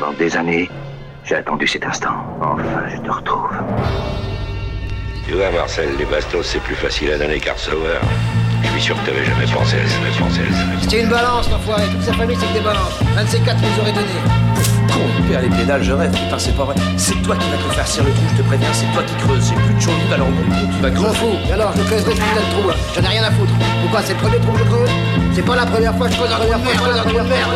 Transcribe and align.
Pendant 0.00 0.12
des 0.12 0.36
années, 0.36 0.70
j'ai 1.24 1.36
attendu 1.36 1.66
cet 1.66 1.84
instant. 1.84 2.14
Enfin, 2.40 2.62
je 2.94 2.96
te 3.00 3.10
retrouve. 3.10 3.50
Tu 5.26 5.34
vois, 5.34 5.50
Marcel, 5.50 5.88
les 5.98 6.04
bastos, 6.04 6.46
c'est 6.46 6.60
plus 6.62 6.74
facile 6.74 7.12
à 7.12 7.18
donner 7.18 7.38
qu'à 7.40 7.52
recevoir. 7.54 8.00
Je 8.62 8.68
suis 8.70 8.80
sûr 8.80 8.96
que 9.00 9.06
t'avais 9.10 9.24
jamais 9.24 9.44
pensé 9.52 9.76
à 9.76 9.86
ça, 9.88 9.94
jamais 9.96 10.18
pensé 10.18 10.40
à 10.40 10.52
ça. 10.52 10.62
C'était 10.82 11.00
une 11.02 11.08
balance, 11.10 11.50
l'enfoiré. 11.50 11.82
Toute 11.92 12.02
sa 12.02 12.12
famille, 12.12 12.36
c'est 12.40 12.46
que 12.46 12.52
des 12.54 12.60
balances. 12.64 12.98
Un 13.16 13.24
de 13.24 13.28
ces 13.28 13.38
quatre 13.40 13.60
nous 13.60 13.82
aurait 13.82 13.92
donné. 13.92 14.06
Con, 14.92 15.00
il 15.18 15.24
perd 15.26 15.42
les 15.44 15.50
pédales, 15.56 15.82
je 15.82 15.92
rêve. 15.92 16.10
Putain, 16.12 16.38
c'est 16.38 16.56
pas 16.56 16.64
vrai. 16.64 16.74
C'est 16.96 17.20
toi 17.22 17.36
qui 17.36 17.48
vas 17.50 17.56
te 17.56 17.74
faire 17.74 17.86
cirer 17.86 18.06
le 18.08 18.12
trou, 18.14 18.22
je 18.36 18.42
te 18.42 18.46
préviens, 18.48 18.68
c'est 18.72 18.86
toi 18.92 19.02
qui 19.04 19.14
creuses. 19.26 19.42
C'est 19.42 19.54
plus 19.54 19.74
de 19.74 19.80
chaud, 19.80 19.90
alors 20.14 20.26
bout, 20.28 20.44
tu 20.48 20.82
vas 20.82 20.88
Je 20.88 20.94
m'en 20.94 21.02
creuser. 21.02 21.18
fous. 21.18 21.36
Et 21.48 21.52
alors, 21.52 21.72
je 21.76 21.82
creuserai 21.82 22.10
ce 22.12 22.16
putain 22.20 22.40
de 22.40 22.50
trou, 22.58 22.68
là. 22.68 22.74
J'en 22.94 23.02
ai 23.02 23.08
rien 23.08 23.24
à 23.24 23.30
foutre. 23.32 23.52
Pourquoi? 23.82 24.02
C'est 24.02 24.14
le 24.14 24.18
premier 24.20 24.38
trou 24.38 24.52
que 24.52 24.58
je 24.58 24.64
creuse? 24.64 24.90
C'est 25.34 25.44
pas 25.44 25.56
la 25.56 25.66
première 25.66 25.94
fois 25.96 26.06
que 26.08 26.12
je 26.14 26.18
creuse 26.18 26.32
un 26.32 26.36
première 26.38 26.60
fois, 26.60 26.72
je 26.72 26.78
creuse 26.78 26.96
trou 27.02 27.10
de 27.24 27.28
merde. 27.28 27.50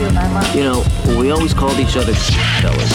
You 0.00 0.62
know, 0.64 0.82
we 1.18 1.30
always 1.30 1.52
called 1.52 1.78
each 1.78 1.94
other 1.94 2.14
fellas. 2.62 2.92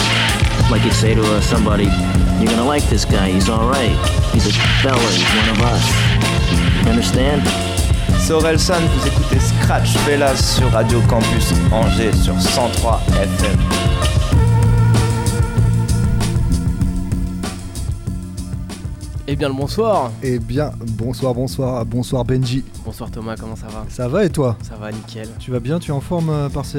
Like 0.72 0.82
you'd 0.82 0.92
say 0.92 1.14
to 1.14 1.22
uh, 1.22 1.40
somebody, 1.40 1.84
you're 1.84 2.50
gonna 2.50 2.64
like 2.64 2.82
this 2.90 3.04
guy, 3.04 3.30
he's 3.30 3.48
alright. 3.48 3.94
He's 4.34 4.48
a 4.48 4.52
fella, 4.82 4.98
he's 4.98 5.22
one 5.38 5.50
of 5.50 5.60
us. 5.62 5.86
You 6.82 6.90
understand? 6.90 7.42
C'est 8.18 8.32
Orelsan, 8.32 8.80
vous 8.80 9.06
écoutez 9.06 9.38
Scratch 9.38 9.96
Fellas 9.98 10.34
sur 10.34 10.68
Radio 10.72 11.00
Campus 11.02 11.52
Angers 11.70 12.12
sur 12.12 12.34
103 12.40 13.00
FM. 13.12 13.58
Eh 19.28 19.36
bien 19.36 19.48
le 19.48 19.54
bonsoir 19.54 20.10
Eh 20.24 20.40
bien, 20.40 20.72
bonsoir, 20.98 21.34
bonsoir, 21.34 21.86
bonsoir 21.86 22.24
Benji. 22.24 22.64
Bonsoir 22.86 23.10
Thomas, 23.10 23.34
comment 23.34 23.56
ça 23.56 23.66
va 23.66 23.84
Ça 23.88 24.06
va 24.06 24.24
et 24.24 24.30
toi 24.30 24.56
Ça 24.62 24.76
va 24.76 24.92
nickel. 24.92 25.28
Tu 25.40 25.50
vas 25.50 25.58
bien 25.58 25.80
Tu 25.80 25.90
es 25.90 25.92
en 25.92 26.00
forme 26.00 26.30
euh, 26.30 26.48
par 26.48 26.64
ces... 26.64 26.78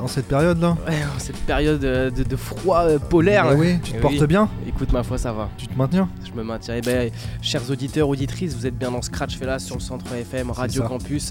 en 0.00 0.06
cette 0.08 0.26
période-là 0.26 0.78
Ouais, 0.88 0.94
en 1.14 1.18
cette 1.18 1.36
période 1.36 1.84
euh, 1.84 2.08
de, 2.08 2.22
de 2.22 2.36
froid 2.36 2.84
euh, 2.84 2.98
polaire. 2.98 3.44
Ah 3.50 3.54
oui, 3.54 3.78
tu 3.84 3.92
te 3.92 3.98
portes 3.98 4.24
bien 4.24 4.48
Écoute 4.74 4.92
ma 4.92 5.02
foi 5.02 5.18
ça 5.18 5.32
va. 5.32 5.48
Tu 5.58 5.66
te 5.66 5.76
maintiens? 5.76 6.08
Je 6.24 6.32
me 6.32 6.42
maintiens. 6.42 6.74
Eh 6.76 6.80
ben, 6.80 7.10
chers 7.40 7.70
auditeurs, 7.70 8.08
auditrices, 8.08 8.54
vous 8.56 8.66
êtes 8.66 8.76
bien 8.76 8.90
dans 8.90 9.02
Scratch 9.02 9.36
Fellas 9.36 9.60
sur 9.60 9.76
le 9.76 9.80
centre 9.80 10.12
FM 10.12 10.50
Radio. 10.50 10.82
Campus. 10.84 11.30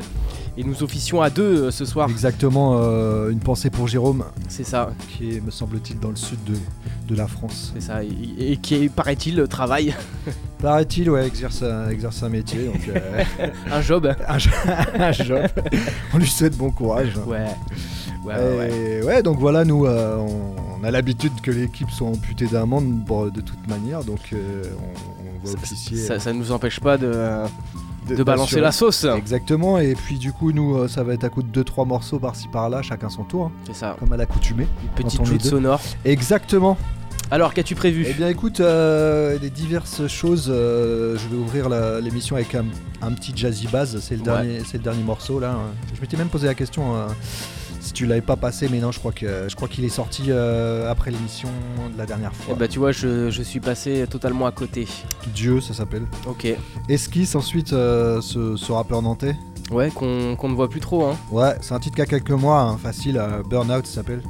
Et 0.57 0.63
nous 0.63 0.83
officions 0.83 1.21
à 1.21 1.29
deux 1.29 1.63
euh, 1.65 1.71
ce 1.71 1.85
soir. 1.85 2.09
Exactement, 2.09 2.77
euh, 2.77 3.29
une 3.29 3.39
pensée 3.39 3.69
pour 3.69 3.87
Jérôme, 3.87 4.25
C'est 4.49 4.65
ça, 4.65 4.91
qui 5.09 5.37
est, 5.37 5.41
me 5.41 5.49
semble-t-il, 5.49 5.97
dans 5.99 6.09
le 6.09 6.17
sud 6.17 6.37
de, 6.43 6.55
de 7.07 7.15
la 7.17 7.25
France. 7.25 7.71
c'est 7.73 7.81
ça. 7.81 8.03
Et, 8.03 8.09
et 8.51 8.57
qui, 8.57 8.89
paraît-il, 8.89 9.41
travaille 9.49 9.95
Paraît-il, 10.61 11.09
ouais, 11.09 11.25
exerce, 11.25 11.63
un- 11.63 11.89
exerce 11.89 12.21
un 12.23 12.29
métier, 12.29 12.65
donc 12.65 12.81
euh, 12.89 13.23
un 13.71 13.81
job. 13.81 14.13
un, 14.27 14.37
jo- 14.37 14.49
un 14.99 15.11
job. 15.13 15.47
On 16.13 16.17
lui 16.17 16.27
souhaite 16.27 16.55
bon 16.57 16.69
courage. 16.69 17.13
Ouais. 17.25 17.45
Ouais. 18.25 18.99
Et 18.99 19.03
ouais, 19.03 19.23
donc 19.23 19.39
voilà, 19.39 19.65
nous, 19.65 19.85
euh, 19.85 20.17
on, 20.17 20.55
on 20.79 20.83
a 20.83 20.91
l'habitude 20.91 21.33
que 21.41 21.49
l'équipe 21.51 21.89
soit 21.89 22.07
amputée 22.07 22.45
d'amende 22.47 22.85
bon, 22.91 23.25
de 23.27 23.41
toute 23.41 23.67
manière, 23.67 24.03
donc 24.03 24.19
euh, 24.33 24.63
on, 24.79 25.27
on 25.27 25.45
va 25.45 25.51
Ça, 25.51 25.57
officier. 25.57 25.97
ça, 25.97 26.19
ça 26.19 26.31
nous 26.33 26.51
empêche 26.51 26.79
pas 26.79 26.97
de, 26.97 27.11
de- 28.07 28.15
de 28.15 28.23
balancer 28.23 28.59
la 28.59 28.71
sauce. 28.71 29.05
Exactement, 29.05 29.79
et 29.79 29.95
puis 29.95 30.17
du 30.17 30.31
coup, 30.33 30.51
nous, 30.51 30.75
euh, 30.77 30.87
ça 30.87 31.03
va 31.03 31.13
être 31.13 31.23
à 31.23 31.29
coup 31.29 31.41
de 31.43 31.63
2-3 31.63 31.87
morceaux 31.87 32.19
par-ci 32.19 32.47
par-là, 32.47 32.81
chacun 32.81 33.09
son 33.09 33.23
tour, 33.23 33.45
hein, 33.45 33.51
C'est 33.65 33.75
ça. 33.75 33.95
comme 33.99 34.13
à 34.13 34.17
l'accoutumée. 34.17 34.67
Une 34.83 34.89
petite 35.03 35.25
joute 35.25 35.41
sonore. 35.41 35.81
Exactement. 36.05 36.77
Alors, 37.33 37.53
qu'as-tu 37.53 37.75
prévu? 37.75 38.05
Eh 38.09 38.13
bien, 38.13 38.27
écoute, 38.27 38.59
euh, 38.59 39.37
des 39.39 39.49
diverses 39.49 40.05
choses. 40.07 40.47
euh, 40.53 41.17
je 41.17 41.27
vais 41.29 41.41
ouvrir 41.41 41.69
l'émission 42.01 42.35
avec 42.35 42.53
un, 42.55 42.65
un 43.01 43.11
petit 43.13 43.31
jazzy 43.33 43.67
bass. 43.67 43.97
C'est 44.01 44.15
le, 44.15 44.19
Ouais. 44.21 44.25
dernier, 44.25 44.57
le 44.73 44.79
dernier 44.79 45.03
morceau 45.03 45.39
là. 45.39 45.55
Je 45.95 46.01
m'étais 46.01 46.17
même 46.17 46.27
posé 46.27 46.47
la 46.47 46.55
question 46.55 46.93
euh, 46.93 47.07
si 47.91 47.93
tu 47.93 48.05
l'avais 48.05 48.21
pas 48.21 48.37
passé, 48.37 48.69
mais 48.71 48.79
non, 48.79 48.91
je 48.93 48.99
crois 48.99 49.11
que 49.11 49.49
je 49.49 49.55
crois 49.57 49.67
qu'il 49.67 49.83
est 49.83 49.89
sorti 49.89 50.23
euh, 50.29 50.89
après 50.89 51.11
l'émission 51.11 51.49
de 51.91 51.97
la 51.97 52.05
dernière 52.05 52.31
Eh 52.33 52.43
fois. 52.45 52.55
bah, 52.55 52.69
tu 52.69 52.79
vois, 52.79 52.93
je, 52.93 53.29
je 53.29 53.43
suis 53.43 53.59
passé 53.59 54.05
totalement 54.09 54.45
à 54.45 54.51
côté. 54.53 54.87
Dieu, 55.35 55.59
ça 55.59 55.73
s'appelle. 55.73 56.03
Ok. 56.25 56.47
Esquisse 56.87 57.35
ensuite, 57.35 57.73
euh, 57.73 58.21
ce, 58.21 58.55
ce 58.55 58.71
rappeur 58.71 59.01
nantais. 59.01 59.35
Ouais, 59.71 59.89
qu'on 59.91 60.07
ne 60.49 60.55
voit 60.55 60.69
plus 60.69 60.79
trop, 60.79 61.05
hein. 61.05 61.17
Ouais, 61.31 61.53
c'est 61.61 61.73
un 61.73 61.79
titre 61.79 61.97
qui 61.97 62.01
a 62.01 62.05
quelques 62.05 62.31
mois, 62.31 62.61
hein, 62.61 62.77
facile. 62.77 63.17
euh, 63.17 63.43
Burnout, 63.43 63.85
ça 63.85 63.95
s'appelle. 63.95 64.21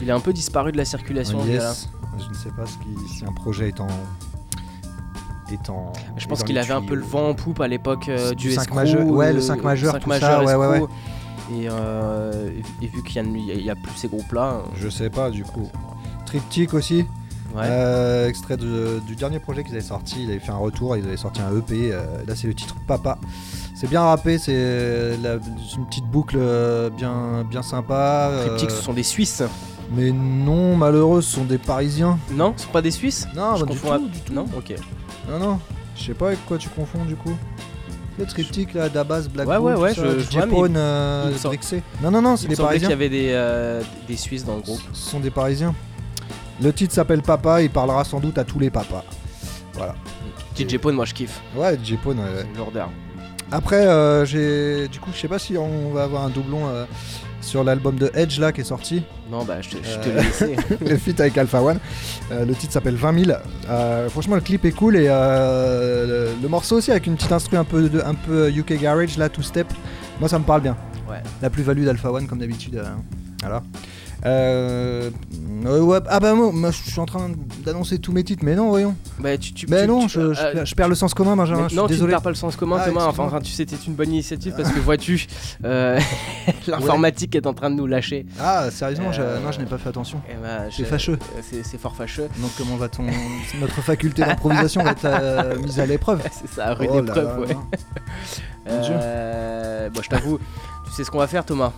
Il 0.00 0.10
a 0.10 0.14
un 0.14 0.20
peu 0.20 0.32
disparu 0.32 0.72
de 0.72 0.78
la 0.78 0.86
circulation. 0.86 1.38
Gars-là. 1.40 1.52
yes. 1.52 1.88
Je 2.18 2.26
ne 2.28 2.34
sais 2.34 2.50
pas 2.56 2.64
ce 2.66 2.72
qui- 2.78 3.16
si 3.18 3.24
un 3.26 3.32
projet 3.32 3.68
est 3.68 3.80
en. 3.80 3.86
Je 6.16 6.26
pense 6.28 6.42
qu'il 6.44 6.56
avait 6.58 6.72
un 6.72 6.80
peu 6.82 6.94
le 6.94 7.02
vent 7.02 7.28
en 7.30 7.34
poupe 7.34 7.60
à 7.60 7.66
l'époque 7.66 8.08
euh, 8.08 8.34
Du 8.34 8.54
majeur- 8.72 9.04
ouais, 9.04 9.32
le 9.32 9.38
euh, 9.38 9.42
cinq 9.42 9.62
majeur, 9.64 9.92
cinq 9.94 9.98
tout 10.00 10.10
ça, 10.12 10.20
majeur, 10.20 10.44
ouais, 10.44 10.54
ouais, 10.54 10.76
escroc. 10.76 10.90
Et, 11.52 11.68
euh, 11.68 12.50
et 12.82 12.86
vu 12.86 13.02
qu'il 13.02 13.22
n'y 13.32 13.70
a, 13.70 13.74
plus 13.74 13.92
ces 13.96 14.08
groupes-là, 14.08 14.62
Je 14.76 14.88
sais 14.88 15.10
pas 15.10 15.30
du 15.30 15.42
coup. 15.42 15.68
Triptyque 16.26 16.74
aussi, 16.74 16.98
ouais. 17.56 17.62
euh, 17.64 18.28
extrait 18.28 18.56
de- 18.56 19.00
du 19.06 19.16
dernier 19.16 19.40
projet 19.40 19.64
qu'ils 19.64 19.72
avaient 19.72 19.80
sorti. 19.80 20.22
Ils 20.22 20.30
avaient 20.30 20.38
fait 20.38 20.52
un 20.52 20.56
retour, 20.58 20.96
ils 20.96 21.04
avaient 21.04 21.16
sorti 21.16 21.40
un 21.40 21.56
EP. 21.56 21.90
euh, 21.92 22.04
là, 22.26 22.36
c'est 22.36 22.46
le 22.46 22.54
titre 22.54 22.76
Papa. 22.86 23.18
C'est 23.74 23.88
bien 23.88 24.02
rappé, 24.02 24.38
c'est 24.38 24.52
une 24.54 25.86
petite 25.86 26.04
boucle 26.04 26.36
euh, 26.38 26.88
bien, 26.90 27.44
bien 27.48 27.62
sympa. 27.62 28.28
euh, 28.30 28.46
Triptyque, 28.46 28.70
ce 28.70 28.82
sont 28.82 28.92
des 28.92 29.02
Suisses. 29.02 29.42
Mais 29.92 30.12
non, 30.12 30.76
malheureux, 30.76 31.20
ce 31.22 31.34
sont 31.36 31.44
des 31.44 31.58
Parisiens. 31.58 32.16
Non, 32.30 32.54
ce 32.56 32.64
sont 32.66 32.70
pas 32.70 32.82
des 32.82 32.92
Suisses? 32.92 33.26
Non, 33.34 33.56
Je 33.56 33.64
bah, 33.64 33.72
du 33.72 33.78
confonds 33.80 33.88
tout, 33.98 34.04
à- 34.04 34.08
du 34.08 34.20
tout. 34.20 34.32
Non, 34.32 34.44
ok. 34.56 34.74
Non, 35.28 35.38
non. 35.40 35.58
Je 35.96 36.04
sais 36.04 36.14
pas 36.14 36.28
avec 36.28 36.46
quoi 36.46 36.58
tu 36.58 36.68
confonds 36.68 37.04
du 37.04 37.16
coup. 37.16 37.34
Le 38.20 38.26
triptyque 38.26 38.74
là, 38.74 38.88
Dabas, 38.88 39.22
Black 39.32 39.48
Ouais, 39.48 39.56
ouais, 39.56 39.74
ouais, 39.74 39.94
je- 39.94 40.18
je 40.20 40.30
vois, 40.30 40.46
mais 40.46 40.56
il 40.70 40.76
euh, 40.76 41.26
me 41.30 41.32
semble- 41.36 41.56
Drixé. 41.56 41.82
Non, 42.02 42.10
non, 42.10 42.22
non, 42.22 42.36
c'est 42.36 42.44
Il 42.44 42.46
me 42.46 42.50
des 42.50 42.56
semblait 42.56 42.78
qu'il 42.78 42.86
Parisiens. 42.86 42.88
y 42.90 42.92
avait 42.92 43.08
des, 43.08 43.30
euh, 43.32 43.82
des 44.06 44.16
Suisses 44.16 44.44
dans 44.44 44.56
le 44.56 44.62
groupe. 44.62 44.80
Ce 44.92 45.10
sont 45.10 45.20
des 45.20 45.30
Parisiens. 45.30 45.74
Le 46.62 46.72
titre 46.72 46.92
s'appelle 46.94 47.22
Papa, 47.22 47.62
il 47.62 47.70
parlera 47.70 48.04
sans 48.04 48.20
doute 48.20 48.36
à 48.38 48.44
tous 48.44 48.58
les 48.58 48.68
papas. 48.70 49.04
Voilà. 49.74 49.94
DJ 50.56 50.76
Pone, 50.78 50.94
moi 50.94 51.06
je 51.06 51.14
kiffe. 51.14 51.40
Ouais, 51.56 51.76
Pawn, 52.04 52.18
ouais, 52.18 52.24
ouais. 52.24 52.30
C'est 52.42 52.46
une 52.48 52.56
lourdeur. 52.58 52.90
Après, 53.50 53.86
euh, 53.86 54.24
j'ai. 54.26 54.86
Du 54.88 55.00
coup, 55.00 55.10
je 55.14 55.18
sais 55.18 55.26
pas 55.28 55.38
si 55.38 55.56
on 55.56 55.90
va 55.92 56.02
avoir 56.04 56.22
un 56.24 56.28
doublon 56.28 56.68
euh, 56.68 56.84
sur 57.40 57.64
l'album 57.64 57.96
de 57.96 58.10
Edge 58.14 58.38
là 58.38 58.52
qui 58.52 58.60
est 58.60 58.64
sorti. 58.64 59.02
Non, 59.30 59.44
bah 59.44 59.60
je 59.60 59.70
te, 59.70 59.76
je 59.76 59.98
te 59.98 60.08
Euh. 60.08 60.14
l'ai 60.16 60.22
laissé. 60.22 60.56
le 60.86 60.96
feat 60.96 61.20
avec 61.20 61.38
Alpha 61.38 61.62
One. 61.62 61.78
Euh, 62.32 62.44
le 62.44 62.54
titre 62.54 62.72
s'appelle 62.72 62.96
20 62.96 63.24
000. 63.24 63.38
Euh, 63.68 64.08
franchement, 64.08 64.34
le 64.34 64.40
clip 64.40 64.64
est 64.64 64.72
cool 64.72 64.96
et 64.96 65.06
le, 65.08 66.28
le 66.42 66.48
morceau 66.48 66.76
aussi 66.76 66.90
avec 66.90 67.06
une 67.06 67.16
petite 67.16 67.32
instru 67.32 67.56
un 67.56 67.64
peu, 67.64 67.88
de, 67.88 68.00
un 68.00 68.14
peu 68.14 68.50
UK 68.50 68.80
Garage 68.80 69.16
là, 69.18 69.28
two 69.28 69.42
step. 69.42 69.66
Moi, 70.18 70.28
ça 70.28 70.38
me 70.38 70.44
parle 70.44 70.60
bien. 70.62 70.76
Ouais. 71.08 71.22
La 71.42 71.50
plus-value 71.50 71.84
d'Alpha 71.84 72.10
One 72.12 72.26
comme 72.26 72.38
d'habitude. 72.38 72.82
voilà. 73.40 73.62
Euh, 74.26 75.10
euh, 75.66 75.80
ouais, 75.80 75.98
ah 76.08 76.20
bah 76.20 76.34
moi, 76.34 76.50
moi, 76.52 76.70
je 76.70 76.90
suis 76.90 77.00
en 77.00 77.06
train 77.06 77.30
d'annoncer 77.64 77.98
tous 77.98 78.12
mes 78.12 78.22
titres, 78.22 78.44
mais 78.44 78.54
non, 78.54 78.68
voyons. 78.68 78.94
bah, 79.18 79.36
tu, 79.38 79.52
tu, 79.52 79.66
Mais 79.68 79.82
tu- 79.82 79.88
non, 79.88 80.02
tu- 80.02 80.08
je, 80.10 80.34
je 80.34 80.40
euh, 80.40 80.52
perds- 80.52 80.66
je 80.66 80.74
perds 80.74 80.88
le 80.88 80.94
sens 80.94 81.14
commun, 81.14 81.36
Benjamin. 81.36 81.68
Non, 81.74 81.86
tu 81.86 81.94
ne 82.00 82.06
perds 82.06 82.22
pas 82.22 82.28
le 82.30 82.34
sens 82.34 82.56
commun, 82.56 82.76
Ah, 82.80 82.86
Thomas. 82.88 83.06
Enfin, 83.06 83.24
enfin, 83.24 83.40
tu 83.40 83.50
sais, 83.50 83.66
c'était 83.68 83.76
une 83.86 83.94
bonne 83.94 84.10
initiative 84.10 84.54
parce 84.56 84.70
que 84.72 84.78
vois-tu, 84.80 85.26
euh, 85.64 85.98
l'informatique 86.66 87.34
est 87.34 87.46
en 87.46 87.54
train 87.54 87.70
de 87.70 87.76
nous 87.76 87.86
lâcher. 87.86 88.26
Ah, 88.40 88.70
sérieusement, 88.70 89.12
je- 89.12 89.22
Euh, 89.22 89.40
non, 89.40 89.52
je 89.52 89.58
n'ai 89.60 89.66
pas 89.66 89.78
fait 89.78 89.88
attention. 89.88 90.20
Eh 90.30 90.34
ben, 90.34 90.68
C'est 90.70 90.84
fâcheux. 90.84 91.18
C'est 91.62 91.78
fort 91.80 91.94
fâcheux. 91.96 92.28
Donc, 92.38 92.50
comment 92.58 92.76
va 92.76 92.88
ton. 92.88 93.04
Notre 93.60 93.80
faculté 93.82 94.22
d'improvisation 94.22 94.82
va 94.82 94.90
être 94.92 95.04
euh, 95.04 95.58
mise 95.58 95.78
à 95.80 95.86
l'épreuve? 95.86 96.22
C'est 96.32 96.48
ça, 96.48 96.74
rude 96.74 96.90
Oh 96.92 96.98
épreuve, 97.00 97.40
ouais. 97.40 97.56
Euh, 98.68 99.88
bon, 99.90 100.02
je 100.02 100.08
t'avoue, 100.08 100.38
tu 100.90 100.96
sais 100.96 101.04
ce 101.04 101.10
qu'on 101.10 101.18
va 101.18 101.26
faire, 101.26 101.44
Thomas 101.44 101.72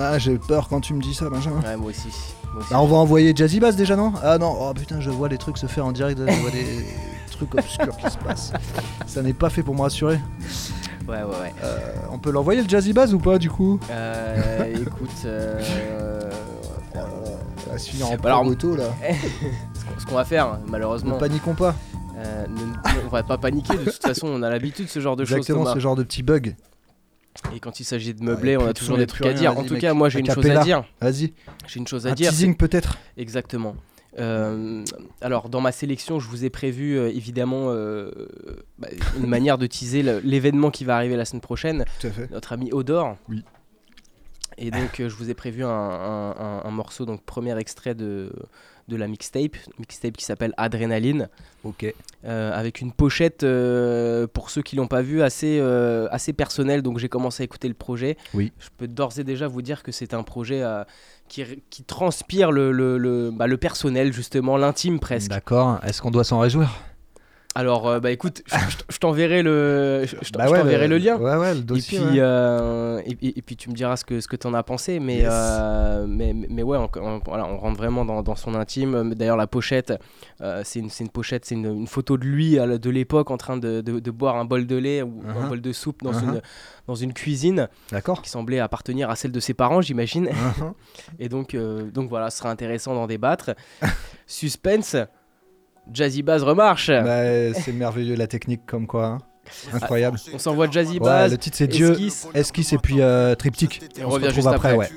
Ah, 0.00 0.18
j'ai 0.18 0.38
peur 0.38 0.68
quand 0.68 0.80
tu 0.80 0.94
me 0.94 1.00
dis 1.02 1.14
ça, 1.14 1.28
Benjamin. 1.30 1.60
Ouais, 1.60 1.76
moi 1.76 1.90
aussi. 1.90 2.08
Moi 2.52 2.62
aussi. 2.62 2.70
Ah, 2.72 2.80
on 2.82 2.86
va 2.86 2.96
envoyer 2.96 3.32
Jazzy 3.36 3.60
Bass 3.60 3.76
déjà, 3.76 3.96
non 3.96 4.12
Ah 4.22 4.38
non, 4.38 4.56
oh 4.58 4.72
putain, 4.74 5.00
je 5.00 5.10
vois 5.10 5.28
les 5.28 5.38
trucs 5.38 5.58
se 5.58 5.66
faire 5.66 5.86
en 5.86 5.92
direct, 5.92 6.18
je 6.26 6.40
vois 6.40 6.50
des 6.50 6.86
trucs 7.30 7.54
obscurs 7.54 7.96
qui 7.96 8.10
se 8.10 8.18
passent. 8.18 8.52
Ça 9.06 9.22
n'est 9.22 9.34
pas 9.34 9.50
fait 9.50 9.62
pour 9.62 9.74
me 9.74 9.82
rassurer. 9.82 10.18
Ouais, 11.08 11.18
ouais, 11.18 11.22
ouais. 11.24 11.54
Euh, 11.62 11.78
on 12.10 12.18
peut 12.18 12.30
l'envoyer 12.32 12.62
le 12.62 12.68
Jazzy 12.68 12.92
Bass 12.92 13.12
ou 13.12 13.18
pas 13.18 13.38
du 13.38 13.48
coup 13.50 13.78
Euh, 13.90 14.64
écoute, 14.82 15.10
euh, 15.24 15.60
Ça 16.94 17.70
va 17.70 17.78
se 17.78 17.90
finir 17.90 18.06
en 18.10 18.16
Bah 18.16 18.20
alors, 18.30 18.42
proto 18.42 18.74
là. 18.74 18.84
ce 19.98 20.06
qu'on- 20.06 20.14
va 20.14 20.24
faire, 20.24 20.58
Ne 20.64 20.70
malheureusement, 20.70 21.18
paniquons 21.18 21.54
pas. 21.54 21.74
euh, 22.16 22.46
ne- 22.48 23.00
on 23.06 23.08
va 23.10 23.22
pas 23.22 23.38
paniquer. 23.38 23.76
De 23.76 23.84
toute 23.84 24.02
façon, 24.02 24.26
on 24.28 24.42
a 24.42 24.50
l'habitude 24.50 24.86
de 24.86 24.90
ce 24.90 24.98
genre 25.00 25.14
de 25.16 25.24
choses, 25.24 25.36
Exactement 25.38 25.72
ce 25.72 25.78
genre 25.78 25.94
de 25.96 26.02
petit 26.02 26.22
bug. 26.22 26.56
Et 27.54 27.60
quand 27.60 27.80
il 27.80 27.84
s'agit 27.84 28.14
de 28.14 28.22
meubler, 28.22 28.56
Ouais, 28.56 28.64
on 28.64 28.68
a 28.68 28.72
toujours 28.72 28.96
des 28.98 29.06
trucs 29.06 29.26
à 29.26 29.32
dire. 29.32 29.56
En 29.58 29.64
tout 29.64 29.74
mec. 29.74 29.80
cas, 29.82 29.94
moi, 29.94 30.08
j'ai 30.08 30.20
une 30.20 30.30
chose 30.30 30.50
à 30.50 30.62
dire. 30.62 30.84
Vas-y. 31.00 31.32
J'ai 31.66 31.78
une 31.80 31.86
chose 31.86 32.06
à 32.06 32.10
Un 32.10 32.14
dire. 32.14 32.30
teasing 32.30 32.56
peut-être 32.56 32.98
Exactement. 33.16 33.76
Euh, 34.18 34.82
alors, 35.20 35.48
dans 35.50 35.60
ma 35.60 35.72
sélection, 35.72 36.18
je 36.20 36.28
vous 36.28 36.44
ai 36.46 36.50
prévu 36.50 36.96
euh, 36.98 37.08
évidemment 37.10 37.66
euh, 37.68 38.10
bah, 38.78 38.88
une 39.18 39.26
manière 39.26 39.58
de 39.58 39.66
teaser 39.66 40.02
l'événement 40.22 40.70
qui 40.70 40.84
va 40.84 40.96
arriver 40.96 41.16
la 41.16 41.26
semaine 41.26 41.42
prochaine. 41.42 41.84
Tout 42.00 42.06
à 42.06 42.10
fait. 42.10 42.30
Notre 42.30 42.52
ami 42.54 42.70
Odor. 42.72 43.16
Oui. 43.28 43.42
Et 44.58 44.70
donc, 44.70 44.94
je 44.98 45.14
vous 45.14 45.28
ai 45.28 45.34
prévu 45.34 45.64
un, 45.64 45.68
un- 45.68 46.30
un- 46.30 46.62
un 46.64 46.70
morceau, 46.70 47.04
donc 47.04 47.22
premier 47.24 47.58
extrait 47.58 47.94
de, 47.94 48.32
de 48.88 48.96
la 48.96 49.08
mixtape, 49.08 49.56
mixtape 49.78 50.16
qui 50.16 50.24
s'appelle 50.24 50.54
Adrénaline, 50.56 51.28
Ok. 51.64 51.92
euh, 52.24 52.52
avec 52.52 52.80
une 52.80 52.92
pochette, 52.92 53.42
euh, 53.42 54.26
pour 54.26 54.50
ceux 54.50 54.62
qui 54.62 54.76
l'ont 54.76 54.86
pas 54.86 55.02
vu, 55.02 55.22
assez, 55.22 55.58
euh, 55.60 56.06
assez 56.10 56.32
personnelle. 56.32 56.82
Donc, 56.82 56.98
j'ai 56.98 57.08
commencé 57.08 57.42
à 57.42 57.44
écouter 57.44 57.66
le 57.68 57.74
projet. 57.74 58.16
Oui. 58.34 58.52
Je 58.60 58.68
peux 58.76 58.86
d'ores 58.86 59.18
et 59.18 59.24
déjà 59.24 59.48
vous 59.48 59.62
dire 59.62 59.82
que 59.82 59.90
c'est 59.92 60.14
un 60.14 60.22
projet 60.22 60.62
qui, 61.28 61.44
qui 61.70 61.82
transpire 61.82 62.52
le, 62.52 62.70
le, 62.70 62.96
le- 62.98 63.30
bah, 63.32 63.46
le 63.48 63.56
personnel, 63.56 64.12
justement, 64.12 64.56
l'intime 64.56 65.00
presque. 65.00 65.30
D'accord. 65.30 65.80
Est-ce 65.84 66.00
qu'on 66.00 66.10
doit 66.12 66.24
s'en 66.24 66.38
réjouir? 66.38 66.72
Alors, 67.58 67.88
euh, 67.88 68.00
bah 68.00 68.10
écoute, 68.10 68.42
je, 68.90 68.98
t'enverrai 68.98 69.42
le, 69.42 70.04
je, 70.04 70.14
Bah 70.36 70.50
ouais, 70.50 70.62
le 70.88 70.98
lien. 70.98 71.16
Ouais, 71.16 71.36
ouais, 71.36 71.54
le 71.54 71.60
Et 71.60 71.80
puis, 71.80 71.98
euh, 72.20 73.00
et, 73.06 73.40
puis 73.40 73.56
tu 73.56 73.70
me 73.70 73.74
diras 73.74 73.96
ce 73.96 74.04
que, 74.04 74.20
ce 74.20 74.28
que 74.28 74.36
tu 74.36 74.46
en 74.46 74.52
as 74.52 74.62
pensé. 74.62 75.00
Mais, 75.00 75.16
Yes. 75.20 75.28
euh, 75.32 76.04
mais, 76.06 76.34
mais 76.34 76.62
ouais, 76.62 76.76
on, 76.76 76.90
on- 77.00 77.20
voilà, 77.24 77.46
on 77.46 77.56
rentre 77.56 77.78
vraiment 77.78 78.04
dans, 78.04 78.22
dans 78.22 78.36
son 78.36 78.54
intime. 78.54 79.14
D'ailleurs, 79.14 79.38
la 79.38 79.46
pochette, 79.46 79.94
c'est 80.64 80.80
une, 80.80 80.90
une 81.00 81.08
pochette, 81.08 81.46
c'est 81.46 81.54
une, 81.54 81.64
une 81.74 81.86
photo 81.86 82.18
de 82.18 82.24
lui 82.24 82.56
de 82.56 82.90
l'époque 82.90 83.30
en 83.30 83.38
train 83.38 83.56
de, 83.56 83.80
de- 83.80 84.00
de 84.00 84.10
boire 84.10 84.36
un 84.36 84.44
bol 84.44 84.66
de 84.66 84.76
lait 84.76 85.00
ou 85.00 85.22
un 85.26 85.32
Uh-huh. 85.46 85.48
bol 85.48 85.60
de 85.62 85.72
soupe 85.72 86.02
dans, 86.02 86.12
Uh-huh. 86.12 86.24
une, 86.24 86.42
dans 86.86 86.94
une 86.94 87.14
cuisine 87.14 87.68
qui 88.22 88.28
semblait 88.30 88.58
appartenir 88.60 89.08
à 89.08 89.16
celle 89.16 89.32
de 89.32 89.40
ses 89.40 89.54
parents, 89.54 89.80
j'imagine. 89.80 90.24
Mhm. 90.26 90.72
Et 91.18 91.30
donc, 91.30 91.56
donc 91.56 92.10
voilà, 92.10 92.28
ce 92.28 92.36
sera 92.38 92.50
intéressant 92.50 92.92
d'en 92.94 93.06
débattre. 93.06 93.52
Suspense, 94.26 94.96
Jazzy 95.92 96.22
Bass 96.22 96.42
remarche. 96.42 96.88
Bah, 96.90 97.52
c'est 97.54 97.72
merveilleux 97.72 98.16
la 98.16 98.26
technique 98.26 98.66
comme 98.66 98.86
quoi. 98.86 99.06
hein. 99.06 99.18
Incroyable. 99.72 100.18
On 100.34 100.38
s'envoie 100.38 100.68
Jazzy 100.70 100.94
Ouais, 100.94 101.04
Bass. 101.06 101.30
le 101.30 101.38
titre 101.38 101.56
c'est 101.56 101.68
Dieu, 101.68 101.92
Esquisse. 101.92 102.26
esquisse 102.34 102.72
et 102.72 102.78
puis 102.78 103.00
euh, 103.00 103.34
triptyque. 103.36 103.80
Et 103.96 104.04
on 104.04 104.10
se 104.10 104.14
revient 104.14 104.26
retrouve 104.26 104.34
juste 104.34 104.46
après. 104.48 104.74
ouais. 104.74 104.88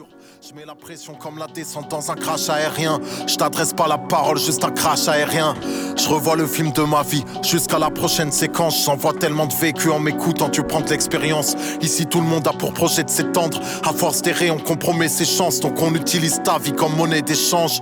Je 0.41 0.55
mets 0.55 0.65
la 0.65 0.73
pression 0.73 1.15
comme 1.15 1.37
la 1.37 1.47
descente 1.47 1.91
dans 1.91 2.11
un 2.11 2.15
crash 2.15 2.47
aérien. 2.49 3.01
Je 3.27 3.35
t'adresse 3.35 3.73
pas 3.73 3.89
la 3.89 3.97
parole, 3.97 4.39
juste 4.39 4.63
un 4.63 4.71
crash 4.71 5.09
aérien. 5.09 5.53
Je 5.97 6.07
revois 6.07 6.37
le 6.37 6.47
film 6.47 6.71
de 6.71 6.81
ma 6.83 7.03
vie 7.03 7.25
jusqu'à 7.43 7.77
la 7.77 7.89
prochaine 7.89 8.31
séquence. 8.31 8.85
J'en 8.85 8.95
vois 8.95 9.13
tellement 9.13 9.47
de 9.47 9.53
vécu 9.53 9.89
en 9.89 9.99
m'écoutant, 9.99 10.49
tu 10.49 10.63
prends 10.63 10.79
de 10.79 10.89
l'expérience. 10.89 11.55
Ici, 11.81 12.05
tout 12.05 12.21
le 12.21 12.25
monde 12.25 12.47
a 12.47 12.53
pour 12.53 12.73
projet 12.73 13.03
de 13.03 13.09
s'étendre. 13.09 13.59
À 13.83 13.91
force 13.91 14.21
d'errer, 14.21 14.49
on 14.49 14.59
compromet 14.59 15.09
ses 15.09 15.25
chances. 15.25 15.59
Donc 15.59 15.81
on 15.81 15.93
utilise 15.93 16.41
ta 16.41 16.57
vie 16.57 16.73
comme 16.73 16.95
monnaie 16.95 17.21
d'échange. 17.21 17.81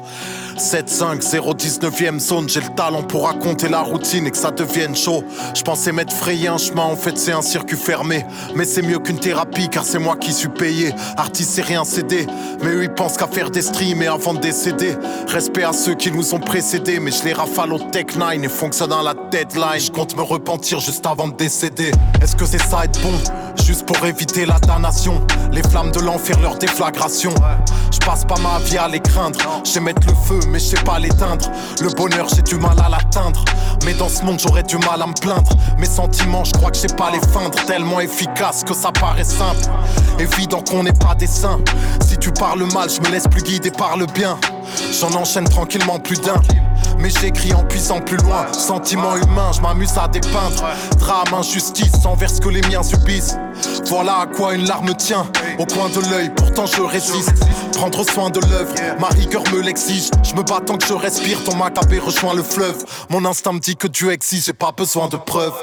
7, 0.58 0.90
5, 0.90 1.22
0, 1.22 1.54
19ème 1.54 2.20
zone. 2.20 2.50
J'ai 2.50 2.62
le 2.62 2.70
talent 2.70 3.04
pour 3.04 3.26
raconter 3.28 3.70
la 3.70 3.82
routine 3.82 4.26
et 4.26 4.32
que 4.32 4.38
ça 4.38 4.50
devienne 4.50 4.96
chaud. 4.96 5.24
Je 5.54 5.62
pensais 5.62 5.92
m'être 5.92 6.12
frayé 6.12 6.48
un 6.48 6.58
chemin, 6.58 6.84
en 6.84 6.96
fait 6.96 7.18
c'est 7.18 7.32
un 7.32 7.44
circuit 7.44 7.78
fermé. 7.78 8.26
Mais 8.56 8.66
c'est 8.66 8.82
mieux 8.82 8.98
qu'une 8.98 9.20
thérapie 9.20 9.70
car 9.70 9.84
c'est 9.84 10.00
moi 10.00 10.18
qui 10.18 10.34
suis 10.34 10.50
payé. 10.50 10.94
Artiste 11.16 11.52
c'est 11.52 11.62
rien 11.62 11.86
cédé. 11.86 12.26
Mais 12.62 12.70
eux 12.70 12.84
ils 12.84 12.94
pensent 12.94 13.18
qu'à 13.18 13.28
faire 13.28 13.52
des 13.52 13.62
streams 13.62 14.02
et 14.02 14.08
avant 14.08 14.34
de 14.34 14.40
décéder. 14.40 14.96
Respect 15.28 15.64
à 15.64 15.74
ceux 15.74 15.96
qui 15.96 16.12
nous 16.12 16.34
ont 16.34 16.40
précédés. 16.40 17.00
Mais 17.00 17.12
je 17.12 17.24
les 17.24 17.34
rafale 17.34 17.74
au 17.74 17.80
Tech 17.80 18.16
9 18.16 18.44
et 18.44 18.48
fonctionne 18.50 18.90
dans 18.90 19.02
la 19.02 19.14
deadline. 19.32 19.80
Je 19.80 19.92
compte 19.92 20.16
me 20.16 20.22
repentir 20.22 20.80
juste 20.80 21.06
avant 21.06 21.28
de 21.28 21.36
décéder. 21.36 21.92
Est-ce 22.22 22.36
que 22.36 22.46
c'est 22.46 22.62
ça 22.62 22.86
être 22.86 23.02
bon? 23.02 23.14
Juste 23.64 23.86
pour 23.86 24.06
éviter 24.06 24.46
la 24.46 24.60
damnation. 24.60 25.22
Les 25.52 25.62
flammes 25.64 25.92
de 25.92 26.00
l'enfer, 26.00 26.40
leur 26.42 26.58
déflagration. 26.58 27.34
Je 27.92 28.00
passe 28.00 28.24
pas 28.26 28.38
ma 28.40 28.60
vie 28.60 28.78
à 28.78 28.88
les 28.88 29.00
craindre. 29.00 29.40
Je 29.64 29.72
sais 29.72 29.80
mettre 29.80 30.08
le 30.08 30.14
feu, 30.14 30.40
mais 30.50 30.60
je 30.60 30.66
sais 30.66 30.84
pas 30.84 31.00
l'éteindre. 31.00 31.52
Le 31.82 31.90
bonheur, 31.90 32.28
j'ai 32.34 32.42
du 32.42 32.56
mal 32.56 32.78
à 32.80 32.90
l'atteindre. 32.90 33.44
Mais 33.86 33.94
dans 33.94 34.10
ce 34.10 34.24
monde, 34.24 34.40
j'aurais 34.40 34.64
du 34.64 34.78
mal 34.78 35.02
à 35.02 35.08
me 35.08 35.14
plaindre. 35.14 35.52
Mes 35.78 35.86
sentiments, 35.86 36.44
je 36.44 36.54
crois 36.54 36.72
que 36.72 36.78
je 36.78 36.82
sais 36.82 36.96
pas 36.96 37.12
les 37.12 37.20
feindre. 37.20 37.58
Tellement 37.66 38.00
efficace 38.00 38.64
que 38.64 38.74
ça 38.74 38.92
paraît 38.92 39.24
simple. 39.24 39.66
Évident 40.20 40.62
qu'on 40.62 40.84
n'est 40.84 40.94
pas 40.94 41.16
des 41.16 41.28
saints. 41.28 41.60
Si 42.08 42.18
tu 42.18 42.32
parles 42.38 42.72
mal, 42.74 42.90
je 42.90 43.02
me 43.02 43.10
laisse 43.10 43.28
plus 43.28 43.42
guider 43.42 43.72
par 43.72 43.98
le 43.98 44.06
bien. 44.06 44.38
J'en 45.00 45.14
enchaîne 45.14 45.48
tranquillement 45.48 46.00
plus 46.00 46.20
d'un. 46.22 46.42
Mais 47.00 47.10
j'écris 47.10 47.54
en 47.54 47.64
puissant 47.64 48.02
plus 48.02 48.18
loin. 48.18 48.52
Sentiment 48.52 49.16
humain, 49.16 49.52
je 49.56 49.62
m'amuse 49.62 49.98
à 49.98 50.08
dépeindre. 50.08 50.64
Drame, 50.98 51.34
injustice, 51.34 52.06
envers 52.06 52.30
ce 52.30 52.42
que 52.42 52.50
les 52.50 52.62
miens 52.62 52.84
subissent. 52.84 53.38
Voilà 53.86 54.20
à 54.22 54.26
quoi 54.26 54.56
une 54.56 54.66
larme 54.66 54.96
tient. 54.96 55.26
Au 55.60 55.66
coin 55.66 55.90
de 55.90 56.00
l'œil, 56.10 56.32
pourtant 56.36 56.66
je 56.66 56.82
résiste. 56.82 57.34
Prendre 57.74 58.04
soin 58.04 58.30
de 58.30 58.40
l'œuvre, 58.40 58.74
ma 59.00 59.08
rigueur 59.10 59.44
me 59.54 59.62
l'exige. 59.62 60.10
Je 60.24 60.34
me 60.34 60.44
bats 60.44 60.62
tant 60.66 60.78
que 60.78 60.86
je 60.86 60.94
respire, 60.94 61.44
ton 61.44 61.56
macabé 61.56 62.00
rejoint 62.00 62.34
le 62.34 62.44
fleuve. 62.44 62.84
Mon 63.10 63.24
instinct 63.26 63.54
me 63.54 63.60
dit 63.60 63.76
que 63.76 63.88
Dieu 63.88 64.12
existe, 64.12 64.48
j'ai 64.48 64.54
pas 64.54 64.72
besoin 64.72 65.08
de 65.08 65.18
preuves. 65.18 65.54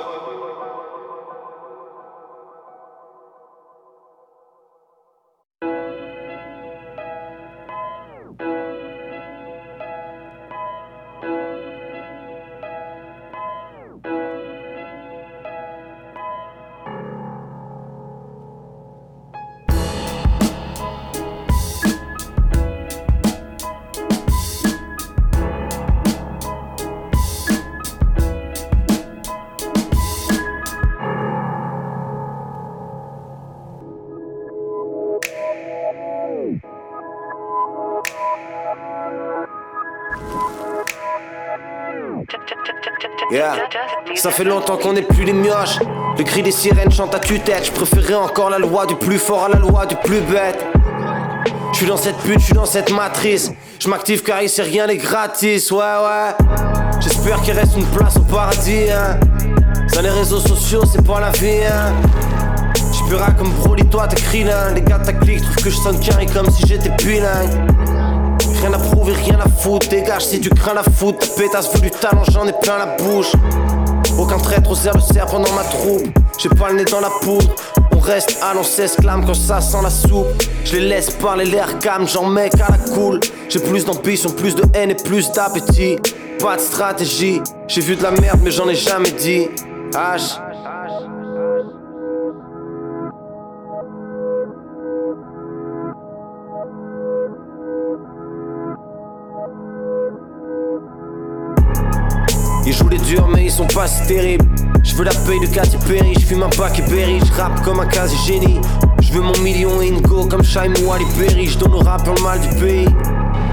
Ça 44.14 44.30
fait 44.30 44.44
longtemps 44.44 44.76
qu'on 44.76 44.92
n'est 44.92 45.02
plus 45.02 45.24
les 45.24 45.32
mioches. 45.32 45.78
Le 46.16 46.24
cri 46.24 46.42
des 46.42 46.50
sirènes 46.50 46.90
chante 46.90 47.14
à 47.14 47.18
tue-tête. 47.18 47.70
Je 47.74 48.14
encore 48.14 48.50
la 48.50 48.58
loi 48.58 48.86
du 48.86 48.94
plus 48.94 49.18
fort 49.18 49.44
à 49.44 49.48
la 49.48 49.58
loi 49.58 49.86
du 49.86 49.96
plus 49.96 50.20
bête. 50.20 50.64
Je 51.72 51.78
suis 51.78 51.86
dans 51.86 51.96
cette 51.96 52.16
pute, 52.18 52.38
je 52.38 52.44
suis 52.44 52.54
dans 52.54 52.66
cette 52.66 52.92
matrice. 52.92 53.50
Je 53.80 53.88
m'active 53.88 54.22
car 54.22 54.42
ici 54.42 54.62
rien 54.62 54.86
n'est 54.86 54.96
gratis. 54.96 55.70
Ouais, 55.72 55.78
ouais. 55.78 56.46
J'espère 57.00 57.42
qu'il 57.42 57.54
reste 57.54 57.76
une 57.76 57.86
place 57.86 58.16
au 58.16 58.20
paradis. 58.20 58.90
Hein. 58.90 59.18
Dans 59.92 60.00
les 60.00 60.10
réseaux 60.10 60.40
sociaux, 60.40 60.82
c'est 60.90 61.04
pas 61.04 61.20
la 61.20 61.30
vie. 61.30 61.64
Hein. 61.66 61.92
J'suis 62.92 63.16
comme 63.36 63.50
Broly, 63.54 63.84
toi 63.86 64.06
t'es 64.06 64.44
là. 64.44 64.70
Les 64.70 64.82
gars 64.82 65.00
t'as-clic 65.04 65.42
trouvent 65.42 65.56
que 65.56 65.70
je 65.70 65.76
sonne 65.76 65.98
carré 65.98 66.26
comme 66.26 66.50
si 66.50 66.64
j'étais 66.66 66.90
bilingue. 66.90 67.50
Rien 68.64 68.72
à 68.72 68.78
prouver, 68.78 69.12
rien 69.12 69.38
à 69.38 69.46
foutre. 69.46 69.88
Dégage 69.90 70.24
si 70.24 70.40
tu 70.40 70.48
crains 70.48 70.72
la 70.72 70.82
foot. 70.82 71.18
Ta 71.18 71.42
pétasse 71.42 71.70
veut 71.74 71.82
du 71.82 71.90
talent, 71.90 72.22
j'en 72.30 72.46
ai 72.46 72.52
plein 72.62 72.78
la 72.78 72.96
bouche. 72.96 73.32
Aucun 74.18 74.38
traître 74.38 74.70
aux 74.70 74.86
herbes 74.86 75.02
sert 75.02 75.26
pendant 75.26 75.52
ma 75.52 75.64
troupe. 75.64 76.06
J'ai 76.38 76.48
pas 76.48 76.70
le 76.70 76.76
nez 76.76 76.84
dans 76.86 77.00
la 77.00 77.10
poudre. 77.20 77.54
On 77.94 77.98
reste 77.98 78.38
à 78.42 78.54
l'on 78.54 78.62
s'exclame 78.62 79.26
quand 79.26 79.34
ça 79.34 79.60
sent 79.60 79.82
la 79.82 79.90
soupe. 79.90 80.28
Je 80.64 80.76
les 80.76 80.88
laisse 80.88 81.10
parler 81.10 81.44
l'air 81.44 81.78
calme, 81.78 82.08
j'en 82.08 82.26
mets 82.26 82.48
qu'à 82.48 82.68
la 82.70 82.78
cool. 82.94 83.20
J'ai 83.50 83.60
plus 83.60 83.84
d'ambition, 83.84 84.30
plus 84.30 84.54
de 84.54 84.62
haine 84.72 84.92
et 84.92 84.94
plus 84.94 85.30
d'appétit. 85.30 85.98
Pas 86.38 86.56
de 86.56 86.62
stratégie. 86.62 87.42
J'ai 87.68 87.82
vu 87.82 87.96
de 87.96 88.02
la 88.02 88.12
merde, 88.12 88.40
mais 88.42 88.50
j'en 88.50 88.66
ai 88.66 88.74
jamais 88.74 89.10
dit. 89.10 89.46
H. 89.92 90.40
jouent 102.74 102.88
les 102.88 102.98
durs 102.98 103.28
mais 103.28 103.44
ils 103.44 103.50
sont 103.50 103.66
pas 103.66 103.86
si 103.86 104.06
terribles. 104.06 104.44
Je 104.82 104.94
veux 104.96 105.04
la 105.04 105.12
paye 105.26 105.40
de 105.40 105.46
Katy 105.46 105.76
Perry, 105.88 106.14
je 106.14 106.26
fume 106.26 106.42
un 106.42 106.50
paquet 106.50 106.82
berry, 106.82 107.18
je 107.20 107.32
rappe 107.40 107.62
comme 107.62 107.80
un 107.80 107.86
quasi 107.86 108.16
génie. 108.26 108.60
Je 109.00 109.12
veux 109.12 109.22
mon 109.22 109.36
million 109.38 109.80
Ingo 109.80 110.26
comme 110.26 110.44
Shime 110.44 110.74
ou 110.84 110.92
Ali 110.92 111.04
Berry, 111.18 111.46
je 111.46 111.58
donne 111.58 111.74
au 111.74 111.78
rap 111.78 112.06
le 112.06 112.22
mal 112.22 112.40
du 112.40 112.48
pays. 112.60 112.88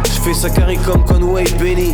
Je 0.06 0.22
fais 0.22 0.34
ça 0.34 0.50
carré 0.50 0.78
comme 0.86 1.06
Conway 1.06 1.46
Benny. 1.60 1.94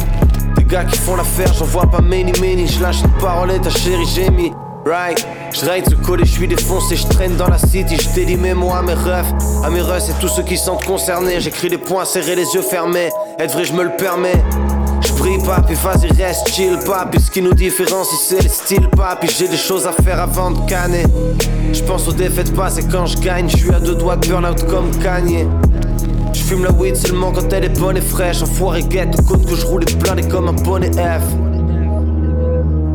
Des 0.56 0.64
gars 0.64 0.86
qui 0.86 0.98
font 0.98 1.16
l'affaire, 1.16 1.54
j'en 1.54 1.66
vois 1.66 1.86
pas 1.86 2.02
many 2.02 2.32
many. 2.40 2.68
Je 2.68 2.82
lâche 2.82 3.02
une 3.02 3.22
parole 3.22 3.52
et 3.52 3.60
ta 3.60 3.70
chérie 3.70 4.08
j'ai 4.14 4.30
mis 4.30 4.52
Right, 4.88 5.28
je 5.54 5.70
ride 5.70 5.84
ce 5.90 5.96
côté, 5.96 6.24
je 6.24 6.32
suis 6.32 6.48
défoncé, 6.48 6.96
je 6.96 7.06
traîne 7.08 7.36
dans 7.36 7.50
la 7.50 7.58
city, 7.58 7.98
je 7.98 8.10
dédie 8.16 8.38
mes 8.38 8.54
mots 8.54 8.72
à 8.72 8.82
mes 8.82 8.94
refs, 8.94 9.34
à 9.62 9.70
mes 9.70 9.82
refs 9.82 10.10
et 10.10 10.14
tous 10.22 10.30
ceux 10.30 10.44
qui 10.44 10.56
sentent 10.56 10.86
concernés, 10.86 11.42
j'écris 11.42 11.68
des 11.68 11.78
points 11.78 12.06
serrés, 12.06 12.38
les 12.38 12.54
yeux 12.54 12.62
fermés, 12.62 13.10
être 13.38 13.52
vrai 13.52 13.66
je 13.66 13.74
me 13.74 13.84
le 13.84 13.90
permets, 13.98 14.42
je 15.18 15.24
prie 15.24 15.38
papi, 15.40 15.74
vas-y 15.74 16.12
reste 16.22 16.48
chill 16.50 16.78
papi, 16.86 17.20
ce 17.20 17.32
qui 17.32 17.42
nous 17.42 17.54
différencie 17.54 18.20
c'est 18.20 18.42
le 18.42 18.50
style 18.50 18.88
papi, 18.90 19.28
j'ai 19.28 19.48
des 19.48 19.58
choses 19.58 19.88
à 19.88 19.92
faire 19.92 20.20
avant 20.20 20.52
de 20.52 20.70
canner, 20.70 21.06
je 21.74 21.82
pense 21.84 22.08
aux 22.08 22.14
défaites 22.14 22.54
passées 22.54 22.84
quand 22.92 23.06
je 23.06 23.18
gagne, 23.18 23.50
je 23.50 23.58
suis 23.58 23.74
à 23.74 23.80
deux 23.80 23.96
doigts 23.96 24.16
de 24.16 24.28
burn-out 24.28 24.66
comme 24.68 24.92
Kanye. 25.00 25.48
Je 26.34 26.40
fume 26.40 26.64
la 26.64 26.72
weed 26.72 26.96
seulement 26.96 27.32
quand 27.32 27.52
elle 27.52 27.66
est 27.66 27.80
bonne 27.80 27.98
et 27.98 28.02
fraîche, 28.02 28.42
enfoiré 28.42 28.84
guette, 28.84 29.16
compte 29.26 29.46
que 29.46 29.56
je 29.56 29.66
roule 29.66 29.84
et 29.84 30.28
comme 30.28 30.50
un 30.50 30.54
bonnet 30.54 30.92
F. 30.92 31.24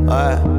Ouais. 0.08 0.51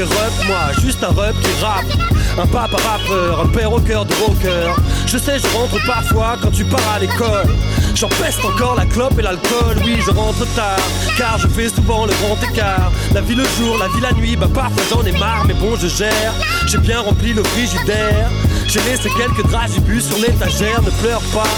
Un 0.00 0.06
rep 0.06 0.46
moi, 0.46 0.72
juste 0.82 1.04
un 1.04 1.08
rep 1.08 1.34
qui 1.40 1.64
rappe. 1.64 1.84
Un 2.36 2.46
papa 2.46 2.76
rappeur, 2.76 3.42
un 3.42 3.46
père 3.46 3.72
au 3.72 3.78
cœur 3.78 4.04
de 4.04 4.12
rocker. 4.14 4.74
Je 5.06 5.18
sais, 5.18 5.38
je 5.38 5.46
rentre 5.56 5.76
parfois 5.86 6.36
quand 6.42 6.50
tu 6.50 6.64
pars 6.64 6.80
à 6.96 6.98
l'école. 6.98 7.46
J'en 7.94 8.08
peste 8.08 8.44
encore 8.44 8.74
la 8.74 8.86
clope 8.86 9.16
et 9.18 9.22
l'alcool, 9.22 9.76
oui, 9.84 9.98
je 10.04 10.10
rentre 10.10 10.44
tard. 10.56 10.80
Car 11.16 11.38
je 11.38 11.46
fais 11.46 11.68
souvent 11.68 12.06
le 12.06 12.12
grand 12.22 12.36
écart. 12.50 12.90
La 13.14 13.20
vie 13.20 13.36
le 13.36 13.44
jour, 13.56 13.78
la 13.78 13.86
vie 13.86 14.00
la 14.00 14.12
nuit, 14.12 14.34
bah 14.34 14.48
parfois 14.52 14.82
j'en 14.90 15.02
ai 15.04 15.12
marre, 15.12 15.44
mais 15.46 15.54
bon, 15.54 15.76
je 15.80 15.86
gère. 15.86 16.34
J'ai 16.66 16.78
bien 16.78 17.00
rempli 17.00 17.32
le 17.32 17.44
frigidaire. 17.44 18.28
J'ai 18.66 18.80
laissé 18.80 19.08
quelques 19.16 19.46
dragibus 19.48 20.08
sur 20.08 20.18
l'étagère, 20.18 20.82
ne 20.82 20.90
pleure 20.90 21.22
pas. 21.32 21.48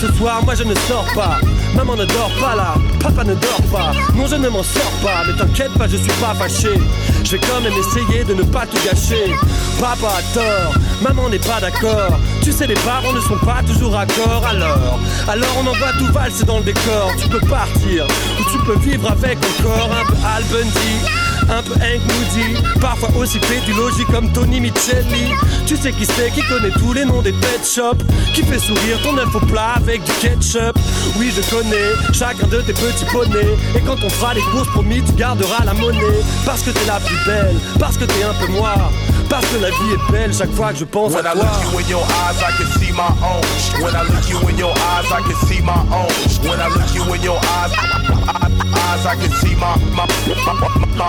Ce 0.00 0.10
soir, 0.14 0.42
moi 0.44 0.54
je 0.54 0.64
ne 0.64 0.74
sors 0.88 1.06
pas. 1.14 1.38
Maman 1.74 1.96
ne 1.96 2.04
dort 2.06 2.30
pas 2.40 2.56
là, 2.56 2.74
papa 3.00 3.22
ne 3.24 3.34
dort 3.34 3.62
pas. 3.70 3.92
Non, 4.14 4.26
je 4.26 4.36
ne 4.36 4.48
m'en 4.48 4.62
sors 4.62 4.92
pas, 5.02 5.24
mais 5.26 5.34
t'inquiète 5.34 5.72
pas, 5.74 5.86
je 5.86 5.96
suis 5.96 6.12
pas 6.20 6.34
fâché. 6.34 6.80
Je 7.24 7.32
vais 7.32 7.38
quand 7.38 7.60
même 7.60 7.72
essayer 7.72 8.24
de 8.24 8.34
ne 8.34 8.42
pas 8.42 8.66
tout 8.66 8.76
gâcher. 8.84 9.32
Papa 9.80 10.18
a 10.18 10.22
tort, 10.34 10.74
maman 11.02 11.28
n'est 11.28 11.38
pas 11.38 11.60
d'accord. 11.60 12.18
Tu 12.42 12.52
sais, 12.52 12.66
les 12.66 12.74
parents 12.74 13.12
ne 13.12 13.20
sont 13.20 13.38
pas 13.38 13.62
toujours 13.66 13.96
accord. 13.96 14.44
Alors, 14.48 14.98
alors 15.28 15.56
on 15.58 15.66
envoie 15.66 15.92
tout 15.98 16.12
valser 16.12 16.44
dans 16.44 16.58
le 16.58 16.64
décor. 16.64 17.10
Tu 17.20 17.28
peux 17.28 17.40
partir, 17.40 18.06
ou 18.40 18.50
tu 18.50 18.58
peux 18.64 18.78
vivre 18.78 19.10
avec 19.10 19.38
encore 19.38 19.90
un 19.92 20.04
peu 20.04 20.14
Al 20.26 20.42
Bundy. 20.44 21.31
Un 21.50 21.62
peu 21.62 21.74
Hank 21.74 22.00
Moody, 22.00 22.78
parfois 22.80 23.10
aussi 23.16 23.38
pédulogie 23.38 24.04
comme 24.10 24.30
Tony 24.32 24.60
Micheli. 24.60 25.32
Tu 25.66 25.76
sais 25.76 25.92
qui 25.92 26.06
c'est 26.06 26.30
qui 26.30 26.42
connaît 26.42 26.70
tous 26.70 26.92
les 26.92 27.04
noms 27.04 27.20
des 27.22 27.32
pet 27.32 27.60
shops, 27.64 28.02
qui 28.34 28.42
fait 28.42 28.58
sourire 28.58 29.00
ton 29.02 29.16
œuf 29.18 29.34
au 29.34 29.40
plat 29.40 29.74
avec 29.76 30.02
du 30.04 30.12
ketchup. 30.20 30.78
Oui, 31.18 31.32
je 31.34 31.42
connais 31.54 31.92
chacun 32.12 32.46
de 32.46 32.60
tes 32.62 32.72
petits 32.72 33.04
poneys. 33.12 33.56
Et 33.74 33.80
quand 33.80 33.96
on 34.02 34.08
fera 34.10 34.34
les 34.34 34.40
courses, 34.52 34.68
promis, 34.68 35.02
tu 35.02 35.12
garderas 35.12 35.64
la 35.64 35.74
monnaie. 35.74 36.22
Parce 36.46 36.62
que 36.62 36.70
t'es 36.70 36.86
la 36.86 37.00
plus 37.00 37.18
belle, 37.26 37.56
parce 37.78 37.96
que 37.96 38.04
t'es 38.04 38.22
un 38.22 38.34
peu 38.34 38.50
noire. 38.52 38.90
Parce 39.28 39.46
que 39.46 39.56
la 39.60 39.68
vie 39.70 39.92
est 39.94 40.12
belle 40.12 40.32
chaque 40.34 40.52
fois 40.52 40.72
que 40.72 40.78
je 40.78 40.84
pense 40.84 41.12
When 41.12 41.26
à 41.26 41.30
I 41.30 41.34
toi. 41.34 41.44
look 41.44 41.72
you 41.72 41.78
in 41.80 41.88
your 41.88 42.02
eyes, 42.02 42.36
I 42.40 42.52
can 42.58 42.78
see 42.78 42.92
my 42.92 43.08
own. 43.24 43.82
When 43.82 43.94
I 43.94 44.02
look 44.04 44.28
you 44.28 44.48
in 44.48 44.58
your 44.58 44.72
eyes, 44.72 45.06
I 45.10 45.22
can 45.22 45.48
see 45.48 45.62
my 45.62 45.72
own. 45.90 46.48
When 46.48 46.60
I 46.60 46.68
look 46.68 46.94
you 46.94 47.14
in 47.14 47.22
your 47.22 47.38
eyes, 47.38 47.72
eyes 47.72 49.06
I 49.06 49.16
can 49.16 49.30
see 49.40 49.54
my 49.56 49.76
my 49.96 50.06
my, 50.44 50.52
my 50.98 51.08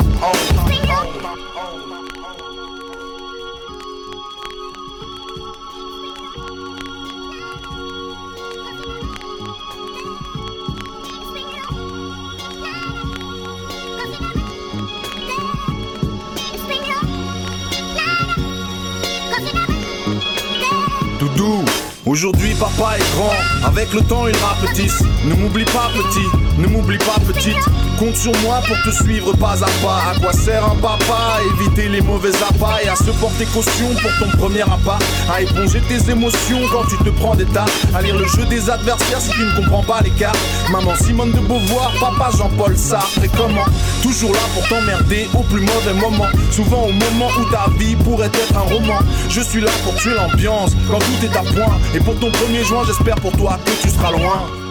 aujourd'hui 22.13 22.53
papa 22.53 22.97
est 22.97 23.15
grand, 23.15 23.67
avec 23.67 23.91
le 23.91 24.01
temps 24.01 24.27
il 24.27 24.35
rapetisse. 24.37 25.03
Ne 25.25 25.33
m'oublie 25.33 25.65
pas 25.65 25.89
petit, 25.93 26.59
ne 26.59 26.67
m'oublie 26.67 26.99
pas 26.99 27.19
petite. 27.25 27.82
Compte 27.99 28.15
sur 28.17 28.31
moi 28.41 28.59
pour 28.67 28.75
te 28.83 29.03
suivre 29.03 29.33
pas 29.37 29.63
à 29.63 29.69
pas. 29.85 30.11
À 30.11 30.19
quoi 30.19 30.33
sert 30.33 30.65
un 30.65 30.75
papa? 30.75 31.39
Éviter 31.53 31.87
les 31.87 32.01
mauvais 32.01 32.35
appâts 32.35 32.83
et 32.83 32.89
à 32.89 32.95
se 32.95 33.11
porter 33.11 33.45
caution 33.45 33.89
pour 34.01 34.11
ton 34.19 34.37
premier 34.37 34.61
appât. 34.61 34.99
À 35.31 35.41
éponger 35.41 35.81
tes 35.87 36.09
émotions 36.09 36.59
quand 36.71 36.85
tu 36.89 36.97
te 36.97 37.09
prends 37.11 37.35
des 37.35 37.45
tas. 37.45 37.65
À 37.93 38.01
lire 38.01 38.17
le 38.17 38.27
jeu 38.27 38.45
des 38.45 38.69
adversaires 38.69 39.21
si 39.21 39.29
tu 39.29 39.41
ne 39.41 39.55
comprends 39.55 39.83
pas 39.83 40.01
les 40.03 40.09
cartes. 40.11 40.37
Maman 40.71 40.95
Simone 40.95 41.31
de 41.31 41.39
Beauvoir, 41.39 41.93
papa 41.99 42.31
Jean-Paul 42.37 42.75
Sartre. 42.75 43.23
Et 43.23 43.29
comment? 43.29 43.65
Toujours 44.01 44.33
là 44.33 44.39
pour 44.53 44.67
t'emmerder 44.67 45.29
au 45.33 45.43
plus 45.43 45.61
mauvais 45.61 45.93
moment. 45.93 46.27
Souvent 46.51 46.83
au 46.83 46.91
moment 46.91 47.29
où 47.39 47.45
ta 47.51 47.69
vie 47.77 47.95
pourrait 47.95 48.27
être 48.27 48.57
un 48.57 48.73
roman. 48.73 48.99
Je 49.29 49.41
suis 49.41 49.61
là 49.61 49.71
pour 49.83 49.95
tuer 49.95 50.15
l'ambiance 50.15 50.71
quand 50.89 50.99
tout 50.99 51.25
est 51.25 51.37
à 51.37 51.41
point. 51.41 51.77
Et 51.93 51.99
pour 51.99 52.19
ton 52.19 52.31
premier 52.31 52.63
juin, 52.63 52.81
j'espère 52.85 53.15
pour 53.15 53.31
toi 53.37 53.59
que 53.65 53.71
tu 53.81 53.89
seras 53.89 54.11
loin. 54.11 54.62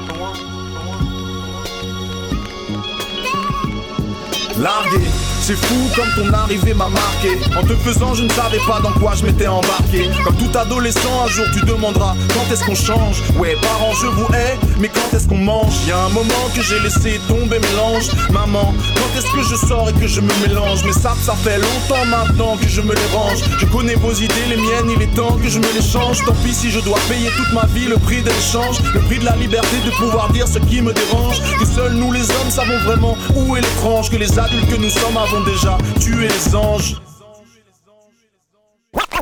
Largué, 4.62 5.00
c'est 5.40 5.57
fou 5.57 5.75
comme 5.97 6.07
ton 6.14 6.33
arrivée 6.33 6.73
m'a 6.73 6.88
marqué. 6.88 7.31
En 7.59 7.64
te 7.64 7.75
faisant, 7.75 8.14
je 8.14 8.23
ne 8.23 8.31
savais 8.31 8.61
pas 8.69 8.78
dans 8.78 8.92
quoi 8.92 9.12
je 9.16 9.25
m'étais 9.26 9.49
embarqué. 9.49 10.09
Comme 10.23 10.37
tout 10.37 10.57
adolescent, 10.57 11.25
un 11.25 11.28
jour 11.28 11.47
tu 11.52 11.64
demanderas 11.66 12.14
quand 12.33 12.52
est-ce 12.52 12.64
qu'on 12.64 12.76
change? 12.76 13.25
Ouais, 13.37 13.57
parents, 13.61 13.92
je 14.00 14.07
vous 14.07 14.33
hais, 14.33 14.57
mais 14.78 14.88
quand 14.88 15.16
est-ce 15.16 15.26
qu'on 15.26 15.38
mange? 15.38 15.75
Y 15.88 15.90
a 15.90 16.04
un 16.04 16.11
moment 16.11 16.47
que 16.54 16.62
j'ai 16.62 16.78
laissé 16.78 17.21
tomber 17.26 17.59
mélange. 17.59 18.07
Maman, 18.31 18.73
quand 18.95 19.19
est-ce 19.19 19.33
que 19.33 19.42
je 19.42 19.57
sors 19.66 19.88
et 19.88 19.95
que 19.95 20.07
je 20.07 20.21
me 20.21 20.33
mélange? 20.47 20.85
Mais 20.85 20.92
ça, 20.92 21.16
ça 21.21 21.35
fait 21.35 21.59
longtemps 21.59 22.04
maintenant 22.07 22.57
que 22.57 22.69
je 22.69 22.83
me 22.83 22.95
les 22.95 23.07
range. 23.12 23.40
Je 23.59 23.66
connais 23.66 23.97
vos 23.97 24.12
idées, 24.12 24.47
les 24.49 24.57
miennes, 24.57 24.95
il 24.95 25.02
est 25.02 25.12
temps 25.16 25.38
que 25.42 25.49
je 25.49 25.59
me 25.59 25.75
les 25.75 25.83
change. 25.83 26.25
Tant 26.25 26.35
pis 26.45 26.54
si 26.54 26.71
je 26.71 26.78
dois 26.78 27.00
payer 27.09 27.31
toute 27.37 27.52
ma 27.52 27.66
vie 27.66 27.87
le 27.87 27.97
prix 27.97 28.23
de 28.23 28.31
l'échange, 28.31 28.76
le 28.95 29.00
prix 29.00 29.19
de 29.19 29.25
la 29.25 29.35
liberté 29.35 29.78
de 29.85 29.90
pouvoir 29.90 30.31
dire 30.31 30.47
ce 30.47 30.61
qui 30.61 30.81
me 30.83 30.92
dérange. 30.92 31.42
Que 31.59 31.66
seuls 31.66 31.95
nous 31.95 32.12
les 32.12 32.31
hommes 32.31 32.50
savons 32.50 32.78
vraiment 32.85 33.19
où 33.35 33.57
est 33.57 33.61
l'étrange, 33.61 34.09
que 34.09 34.16
les 34.16 34.38
adultes 34.38 34.51
que 34.61 34.76
nous 34.76 34.90
sommes 34.90 35.16
avons 35.16 35.40
déjà 35.42 35.78
tué 36.00 36.28
les 36.28 36.54
anges. 36.54 37.00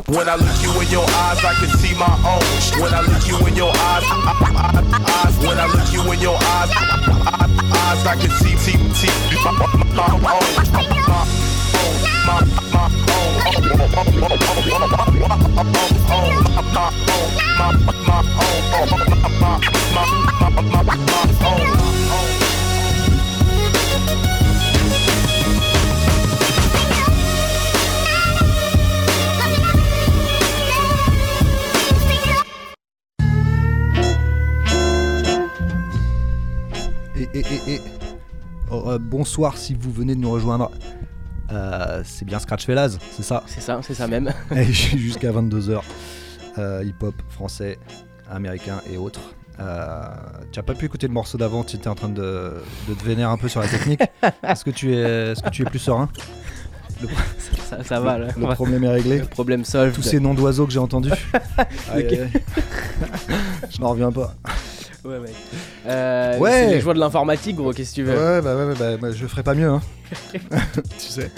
When 0.08 0.28
I 0.28 0.34
look 0.34 0.62
you 0.62 0.72
in 0.80 0.90
your 0.90 1.04
eyes, 1.04 1.38
I 1.44 1.54
can 1.60 1.70
see 1.78 1.94
my 1.94 2.06
own. 2.26 2.42
When 2.80 2.92
I 2.92 3.00
look 3.02 3.26
you 3.28 3.38
in 3.46 3.54
your 3.54 3.70
eyes, 3.70 4.02
eyes. 5.24 5.38
When 5.46 5.58
I 5.58 5.66
look 5.66 5.92
you 5.92 6.12
in 6.12 6.20
your 6.20 6.36
eyes, 6.36 6.70
I 8.06 8.16
can 8.16 8.30
see, 8.30 8.56
my, 9.44 10.18
my. 10.18 10.50
Et, 37.34 37.40
et, 37.40 37.44
et, 37.68 37.74
et. 37.76 37.80
Oh, 38.70 38.84
euh, 38.86 38.98
bonsoir 39.00 39.56
si 39.56 39.74
vous 39.74 39.90
venez 39.92 40.14
de 40.14 40.20
nous 40.20 40.30
rejoindre. 40.30 40.70
Euh, 41.52 42.02
c'est 42.04 42.24
bien 42.24 42.38
Scratch 42.38 42.64
Fellas, 42.64 42.96
c'est 43.10 43.24
ça 43.24 43.42
C'est 43.46 43.60
ça, 43.60 43.80
c'est 43.82 43.94
ça 43.94 44.06
même. 44.06 44.32
Et 44.54 44.64
Jusqu'à 44.64 45.32
22h. 45.32 45.80
Hip-hop 46.84 47.14
français, 47.30 47.78
américain 48.30 48.80
et 48.92 48.96
autres. 48.98 49.20
Euh, 49.58 50.02
tu 50.52 50.58
as 50.58 50.62
pas 50.62 50.74
pu 50.74 50.84
écouter 50.86 51.06
le 51.08 51.12
morceau 51.12 51.38
d'avant, 51.38 51.64
tu 51.64 51.76
étais 51.76 51.88
en 51.88 51.94
train 51.94 52.08
de, 52.08 52.54
de 52.88 52.94
te 52.94 53.04
vénérer 53.04 53.30
un 53.30 53.36
peu 53.38 53.48
sur 53.48 53.60
la 53.60 53.66
technique. 53.68 54.00
Est-ce 54.42 54.64
que, 54.64 54.70
tu 54.70 54.94
es, 54.94 55.32
est-ce 55.32 55.42
que 55.42 55.48
tu 55.50 55.62
es 55.62 55.64
plus 55.64 55.78
serein? 55.78 56.08
Le- 57.02 57.08
Ça, 57.68 57.82
ça 57.82 57.98
va, 58.00 58.18
là. 58.18 58.28
Le 58.36 58.46
problème 58.54 58.84
est 58.84 58.88
réglé. 58.90 59.18
Le 59.20 59.24
problème 59.26 59.64
solved. 59.64 59.94
Tous 59.94 60.02
ces 60.02 60.20
noms 60.20 60.34
d'oiseaux 60.34 60.66
que 60.66 60.72
j'ai 60.72 60.78
entendus. 60.78 61.10
Aïe, 61.92 62.06
aïe, 62.06 62.20
aïe. 62.20 62.30
Je 63.70 63.80
n'en 63.80 63.88
reviens 63.90 64.12
pas. 64.12 64.34
Ouais, 65.04 65.18
mec. 65.18 65.32
Euh, 65.86 66.38
Ouais. 66.38 66.50
C'est 66.50 66.74
les 66.74 66.80
joies 66.80 66.94
de 66.94 66.98
l'informatique, 67.00 67.56
gros, 67.56 67.72
qu'est-ce 67.72 67.90
que 67.90 67.94
tu 67.96 68.02
veux 68.02 68.12
Ouais, 68.14 68.42
bah 68.42 68.54
ouais, 68.56 68.64
ouais, 68.66 68.74
bah, 68.78 68.96
bah, 69.00 69.08
je 69.12 69.26
ferai 69.26 69.42
pas 69.42 69.54
mieux, 69.54 69.68
hein. 69.68 69.80
tu 70.98 71.06
sais. 71.08 71.30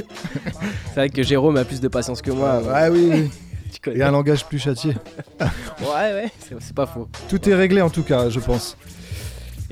C'est 0.89 0.95
vrai 0.95 1.09
que 1.11 1.23
Jérôme 1.23 1.57
a 1.57 1.65
plus 1.65 1.81
de 1.81 1.89
patience 1.89 2.23
que 2.23 2.31
moi. 2.31 2.61
Ouais, 2.61 2.89
oui, 2.91 3.09
oui. 3.13 3.31
Tu 3.73 3.81
connais. 3.81 4.01
Et 4.01 4.03
un 4.03 4.11
langage 4.11 4.45
plus 4.45 4.59
châtié. 4.59 4.95
Ouais, 5.41 6.13
ouais, 6.13 6.31
c'est 6.61 6.75
pas 6.75 6.85
faux. 6.87 7.09
Tout 7.31 7.49
est 7.49 7.55
réglé 7.55 7.81
en 7.81 7.89
tout 7.89 8.03
cas, 8.03 8.29
je 8.29 8.39
pense. 8.39 8.77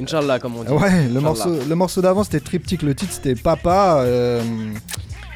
Inch'Allah, 0.00 0.38
comme 0.38 0.56
on 0.56 0.64
dit. 0.64 0.70
Ouais, 0.72 1.06
le 1.12 1.20
morceau, 1.20 1.50
le 1.68 1.74
morceau 1.74 2.00
d'avant 2.00 2.24
c'était 2.24 2.40
triptyque, 2.40 2.80
le 2.82 2.94
titre 2.94 3.12
c'était 3.12 3.34
Papa. 3.34 3.98
euh, 4.00 4.40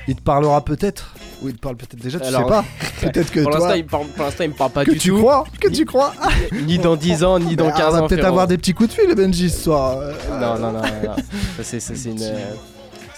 il 0.09 0.17
te 0.17 0.23
parlera 0.23 0.65
peut-être. 0.65 1.15
Ou 1.45 1.49
il 1.49 1.55
te 1.55 1.61
parle 1.61 1.77
peut-être 1.77 1.97
déjà, 2.03 2.19
tu 2.19 2.27
Alors, 2.27 2.43
sais 2.43 2.49
pas. 2.49 2.65
Peut-être 3.03 3.31
que 3.31 3.41
pour 3.41 3.57
toi. 3.57 3.77
il 3.77 3.85
parle- 3.87 4.07
pour 4.07 4.25
l'instant, 4.25 4.45
il 4.45 4.51
me 4.51 4.55
parle 4.55 4.71
pas 4.71 4.85
que 4.85 4.91
du 4.93 4.99
tu 4.99 5.11
tout. 5.11 5.19
crois 5.19 5.45
Que 5.61 5.69
tu 5.69 5.85
crois 5.85 6.13
Ni 6.67 6.79
dans 6.79 6.97
10 6.97 7.23
ans, 7.25 7.39
ni 7.39 7.55
dans 7.55 7.69
Ah, 7.69 7.73
15 7.73 7.87
On 7.87 7.91
va 7.99 8.03
ans. 8.03 8.07
peut-être 8.09 8.25
avoir 8.25 8.47
des 8.47 8.57
petits 8.57 8.73
coups 8.73 8.89
de 8.89 8.95
fil, 9.03 9.15
Benji, 9.15 9.51
ce 9.51 9.63
soir. 9.65 9.99
euh, 9.99 10.13
Non, 10.41 10.59
non, 10.59 10.73
non, 10.73 10.81
non. 10.83 11.17
c'est, 11.63 11.77
une. 12.07 12.21
euh, 12.23 12.55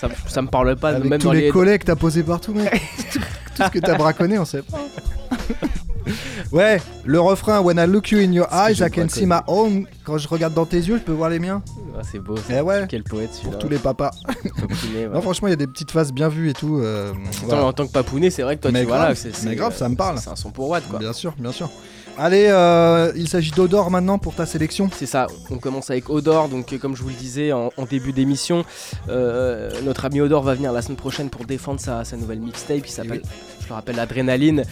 Ça, 0.00 0.08
ça 0.26 0.42
me 0.42 0.48
parle 0.48 0.74
pas, 0.76 0.90
Avec 0.90 1.04
même 1.04 1.20
tous 1.20 1.26
dans 1.28 1.32
les, 1.32 1.42
les. 1.42 1.48
collègues 1.50 1.80
que 1.82 1.86
t'as 1.86 1.96
posés 1.96 2.22
partout, 2.24 2.52
mec. 2.52 2.70
tout, 3.12 3.18
tout 3.20 3.62
ce 3.62 3.68
que 3.70 3.78
t'as 3.78 3.94
braconné, 3.96 4.38
on 4.38 4.44
sait 4.44 4.62
pas. 4.62 4.78
Ouais, 6.52 6.80
le 7.04 7.20
refrain 7.20 7.60
When 7.60 7.78
I 7.78 7.86
look 7.86 8.10
you 8.10 8.18
in 8.20 8.32
your 8.32 8.46
eyes, 8.52 8.80
I 8.80 8.90
can 8.90 9.08
see 9.08 9.26
my 9.26 9.40
own. 9.46 9.86
Quand 10.04 10.18
je 10.18 10.28
regarde 10.28 10.54
dans 10.54 10.66
tes 10.66 10.76
yeux, 10.78 10.98
je 10.98 11.02
peux 11.02 11.12
voir 11.12 11.30
les 11.30 11.38
miens. 11.38 11.62
Ah, 11.98 12.02
c'est 12.10 12.18
beau. 12.18 12.34
Eh 12.50 12.60
ouais. 12.60 12.84
Quel 12.88 13.02
poète 13.02 13.30
celui-là. 13.34 13.50
Pour 13.52 13.58
tous 13.58 13.68
les 13.68 13.78
papas. 13.78 14.10
Papounet, 14.26 15.06
ouais. 15.06 15.08
Non, 15.12 15.20
franchement, 15.22 15.48
il 15.48 15.52
y 15.52 15.54
a 15.54 15.56
des 15.56 15.66
petites 15.66 15.90
phases 15.90 16.12
bien 16.12 16.28
vues 16.28 16.50
et 16.50 16.52
tout. 16.52 16.78
euh, 16.78 17.12
voilà. 17.44 17.64
En 17.64 17.72
tant 17.72 17.86
que 17.86 17.92
papounet, 17.92 18.30
c'est 18.30 18.42
vrai 18.42 18.56
que 18.56 18.62
toi, 18.62 18.70
Mais 18.70 18.80
tu 18.80 18.86
vois 18.86 19.12
mais 19.44 19.54
grave, 19.56 19.76
ça 19.76 19.88
me 19.88 19.96
parle. 19.96 20.18
C'est 20.18 20.30
un 20.30 20.36
son 20.36 20.50
pour 20.50 20.68
Watt, 20.68 20.86
quoi. 20.88 20.98
Bien 20.98 21.12
sûr, 21.12 21.34
bien 21.38 21.52
sûr. 21.52 21.70
Allez, 22.18 22.46
euh, 22.48 23.12
il 23.14 23.28
s'agit 23.28 23.50
d'Odor 23.50 23.90
maintenant 23.90 24.18
pour 24.18 24.34
ta 24.34 24.46
sélection. 24.46 24.88
C'est 24.96 25.04
ça, 25.04 25.26
on 25.50 25.58
commence 25.58 25.90
avec 25.90 26.08
Odor, 26.08 26.48
donc 26.48 26.72
euh, 26.72 26.78
comme 26.78 26.96
je 26.96 27.02
vous 27.02 27.10
le 27.10 27.14
disais 27.14 27.52
en, 27.52 27.70
en 27.76 27.84
début 27.84 28.12
d'émission, 28.12 28.64
euh, 29.10 29.70
notre 29.84 30.06
ami 30.06 30.22
Odor 30.22 30.42
va 30.42 30.54
venir 30.54 30.72
la 30.72 30.80
semaine 30.80 30.96
prochaine 30.96 31.28
pour 31.28 31.44
défendre 31.44 31.78
sa, 31.78 32.04
sa 32.04 32.16
nouvelle 32.16 32.40
mixtape 32.40 32.80
qui 32.80 32.90
s'appelle, 32.92 33.20
je 33.62 33.68
le 33.68 33.74
rappelle, 33.74 33.98
Adrénaline. 33.98 34.62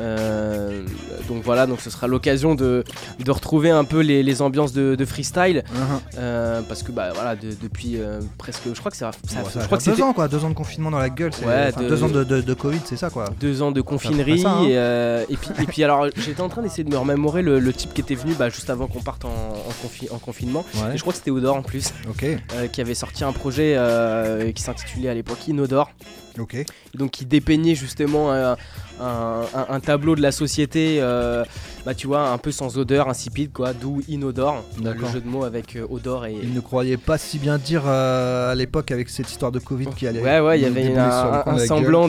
Euh, 0.00 0.82
donc 1.28 1.42
voilà, 1.44 1.66
donc 1.66 1.80
ce 1.80 1.90
sera 1.90 2.06
l'occasion 2.06 2.54
de, 2.54 2.84
de 3.22 3.30
retrouver 3.30 3.70
un 3.70 3.84
peu 3.84 4.00
les, 4.00 4.22
les 4.22 4.42
ambiances 4.42 4.72
de, 4.72 4.94
de 4.94 5.04
freestyle, 5.04 5.62
Uh-huh. 5.70 6.18
euh, 6.18 6.60
parce 6.68 6.82
que 6.82 6.90
bah 6.92 7.10
voilà, 7.14 7.36
de- 7.36 7.54
depuis 7.62 7.96
euh, 7.96 8.20
presque, 8.38 8.62
je 8.72 8.78
crois 8.78 8.90
que 8.90 8.96
ça, 8.96 9.10
ça- 9.28 9.42
Bon, 9.42 9.48
ça 9.48 9.60
je 9.60 9.66
crois 9.66 9.78
que 9.78 9.84
deux 9.84 10.02
ans 10.02 10.12
quoi, 10.12 10.26
deux 10.28 10.44
ans 10.44 10.48
de 10.50 10.54
confinement 10.54 10.90
dans 10.90 10.98
la 10.98 11.10
gueule, 11.10 11.32
c'est- 11.32 11.44
Ouais, 11.46 11.70
deux- 11.72 12.02
ans 12.02 12.08
de, 12.08 12.54
Covid, 12.54 12.80
c'est 12.84 12.96
ça 12.96 13.10
quoi. 13.10 13.26
deux 13.40 13.62
ans 13.62 13.70
de 13.72 13.80
confinerie 13.80 14.40
ça, 14.40 14.50
hein. 14.52 14.64
et, 14.64 14.76
euh, 14.76 15.24
et 15.28 15.36
puis 15.36 15.50
et 15.60 15.66
puis 15.66 15.84
alors 15.84 16.06
j'étais 16.16 16.40
en 16.40 16.48
train 16.48 16.62
d'essayer 16.62 16.84
de 16.84 16.90
me 16.90 16.96
remémorer 16.98 17.42
le, 17.42 17.58
le 17.58 17.72
type 17.72 17.94
qui 17.94 18.00
était 18.00 18.14
venu 18.14 18.34
bah, 18.34 18.48
juste 18.48 18.70
avant 18.70 18.86
qu'on 18.86 19.00
parte 19.02 19.24
en, 19.24 19.28
en 19.28 19.86
confi- 19.86 20.10
en 20.12 20.18
confinement 20.18 20.64
Ouais. 20.74 20.94
et 20.94 20.96
je 20.96 21.00
crois 21.02 21.12
que 21.12 21.18
c'était 21.18 21.30
Odor 21.30 21.56
en 21.56 21.62
plus 21.62 21.92
Ok, 22.08 22.24
euh, 22.24 22.66
qui 22.68 22.80
avait 22.80 22.94
sorti 22.94 23.24
un 23.24 23.32
projet 23.32 23.74
euh, 23.76 24.50
qui 24.52 24.62
s'intitulait 24.62 25.08
à 25.08 25.14
l'époque 25.14 25.46
Inodor 25.48 25.90
ok. 26.38 26.54
et 26.54 26.66
donc 26.94 27.10
qui 27.12 27.24
dépeignait 27.26 27.74
justement 27.74 28.32
un, 28.32 28.56
un- 29.00 29.42
un- 29.54 29.66
un 29.74 29.80
tableau 29.80 30.14
de 30.14 30.20
la 30.22 30.32
société 30.32 30.98
euh, 31.00 31.44
bah 31.86 31.94
tu 31.94 32.06
vois 32.06 32.28
un 32.30 32.38
peu 32.38 32.52
sans 32.52 32.78
odeur 32.78 33.08
insipide 33.08 33.52
quoi 33.52 33.72
d'où 33.72 34.02
Inodor 34.08 34.62
le 34.82 35.06
jeu 35.12 35.20
de 35.20 35.28
mots 35.28 35.44
avec 35.44 35.76
euh, 35.76 35.86
odor 35.90 36.26
et 36.26 36.36
Il 36.42 36.52
ne 36.54 36.60
croyait 36.60 36.96
pas 36.96 37.16
si 37.18 37.38
bien 37.38 37.58
dire 37.58 37.82
euh, 37.86 38.52
à 38.52 38.54
l'époque 38.54 38.90
avec 38.90 39.08
cette 39.08 39.30
histoire 39.30 39.52
de 39.52 39.58
Covid 39.58 39.86
qui 39.96 40.06
allait. 40.06 40.20
ouais 40.20 40.40
ouais 40.40 40.58
il 40.58 40.62
y 40.62 40.66
avait 40.66 40.94
un, 40.96 41.08
un- 41.08 41.42
un 41.46 41.54
de 41.54 41.58
semblant 41.66 42.08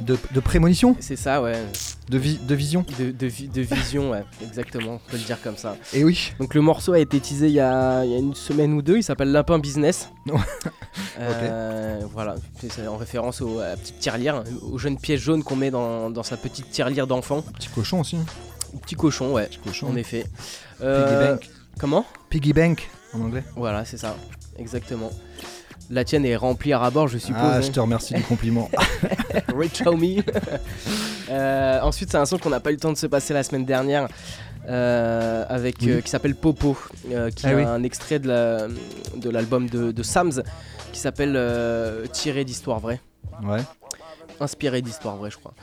de 0.00 0.16
de, 0.32 0.40
prémonition, 0.40 0.96
c'est 1.00 1.16
ça 1.16 1.42
ouais 1.42 1.54
de, 2.08 2.18
vi- 2.18 2.38
de 2.44 2.54
vision. 2.54 2.84
de, 2.98 3.10
de 3.10 3.26
vi- 3.26 3.48
de 3.48 3.60
vision 3.60 4.10
ouais 4.10 4.24
exactement 4.42 4.94
on 4.94 5.10
peut 5.10 5.16
le 5.18 5.22
dire 5.22 5.40
comme 5.42 5.56
ça 5.56 5.76
Et 5.92 6.02
oui. 6.02 6.32
Donc 6.40 6.54
le 6.54 6.60
morceau 6.62 6.92
a 6.94 6.98
été 6.98 7.20
teasé 7.20 7.46
il 7.48 7.52
y 7.52 7.60
a, 7.60 8.04
il 8.04 8.10
y 8.10 8.14
a 8.14 8.18
une 8.18 8.34
semaine 8.34 8.72
ou 8.72 8.82
deux, 8.82 8.96
il 8.96 9.02
s'appelle 9.04 9.30
Lapin 9.32 9.58
Business. 9.58 10.08
Euh, 11.20 12.00
Voilà, 12.12 12.34
c'est 12.60 12.86
en 12.86 12.96
référence 12.96 13.40
au- 13.40 13.58
à 13.58 13.68
la 13.68 13.76
petite 13.76 13.98
tirelire, 13.98 14.42
au 14.62 14.78
jeune 14.78 14.98
pièce 14.98 15.20
jaune 15.20 15.42
qu'on 15.44 15.56
met 15.56 15.70
dans, 15.70 16.10
dans 16.10 16.22
sa 16.22 16.36
petite 16.36 16.70
tirelire 16.70 17.06
d'enfant. 17.06 17.42
Petit 17.42 17.68
cochon 17.68 18.00
aussi. 18.00 18.18
Petit 18.82 18.94
cochon, 18.94 19.32
ouais, 19.34 19.48
cochon. 19.64 19.88
en 19.88 19.96
effet. 19.96 20.22
Piggy 20.78 20.82
Euh, 20.82 21.32
bank. 21.34 21.50
Comment? 21.78 22.06
Piggy 22.30 22.52
bank 22.52 22.88
en 23.14 23.20
anglais. 23.22 23.44
Voilà, 23.56 23.84
c'est 23.84 23.98
ça, 23.98 24.16
exactement. 24.58 25.10
La 25.92 26.04
tienne 26.04 26.24
est 26.24 26.36
remplie 26.36 26.72
à 26.72 26.78
rabord, 26.78 27.06
je 27.06 27.18
suppose. 27.18 27.42
Ah, 27.44 27.56
hein. 27.56 27.60
je 27.60 27.70
te 27.70 27.78
remercie 27.78 28.14
du 28.14 28.22
compliment. 28.22 28.70
Rich 29.56 29.82
Homie. 29.86 30.22
Euh, 31.30 31.80
ensuite, 31.80 32.10
c'est 32.10 32.18
un 32.18 32.26
son 32.26 32.36
qu'on 32.36 32.50
n'a 32.50 32.60
pas 32.60 32.70
eu 32.70 32.74
le 32.74 32.80
temps 32.80 32.92
de 32.92 32.96
se 32.98 33.06
passer 33.06 33.32
la 33.32 33.42
semaine 33.42 33.64
dernière. 33.64 34.06
euh, 34.68 35.44
avec 35.48 35.76
Oui. 35.80 35.90
euh, 35.90 36.00
qui 36.02 36.10
s'appelle 36.10 36.34
Popo, 36.34 36.76
qui 37.34 37.46
Ah 37.46 37.52
est 37.52 37.54
oui. 37.54 37.62
un 37.62 37.82
extrait 37.84 38.18
de 38.18 38.28
la- 38.28 38.68
de 39.16 39.30
l'album 39.30 39.68
de, 39.70 39.92
de 39.92 40.02
Sams 40.02 40.42
qui 40.92 41.00
s'appelle 41.00 41.38
Tiré 42.12 42.44
d'histoire 42.44 42.80
vraie, 42.80 43.00
Ouais. 43.42 43.60
inspiré 44.40 44.82
d'histoire 44.82 45.16
vraie, 45.16 45.30
je 45.30 45.38
crois. 45.38 45.54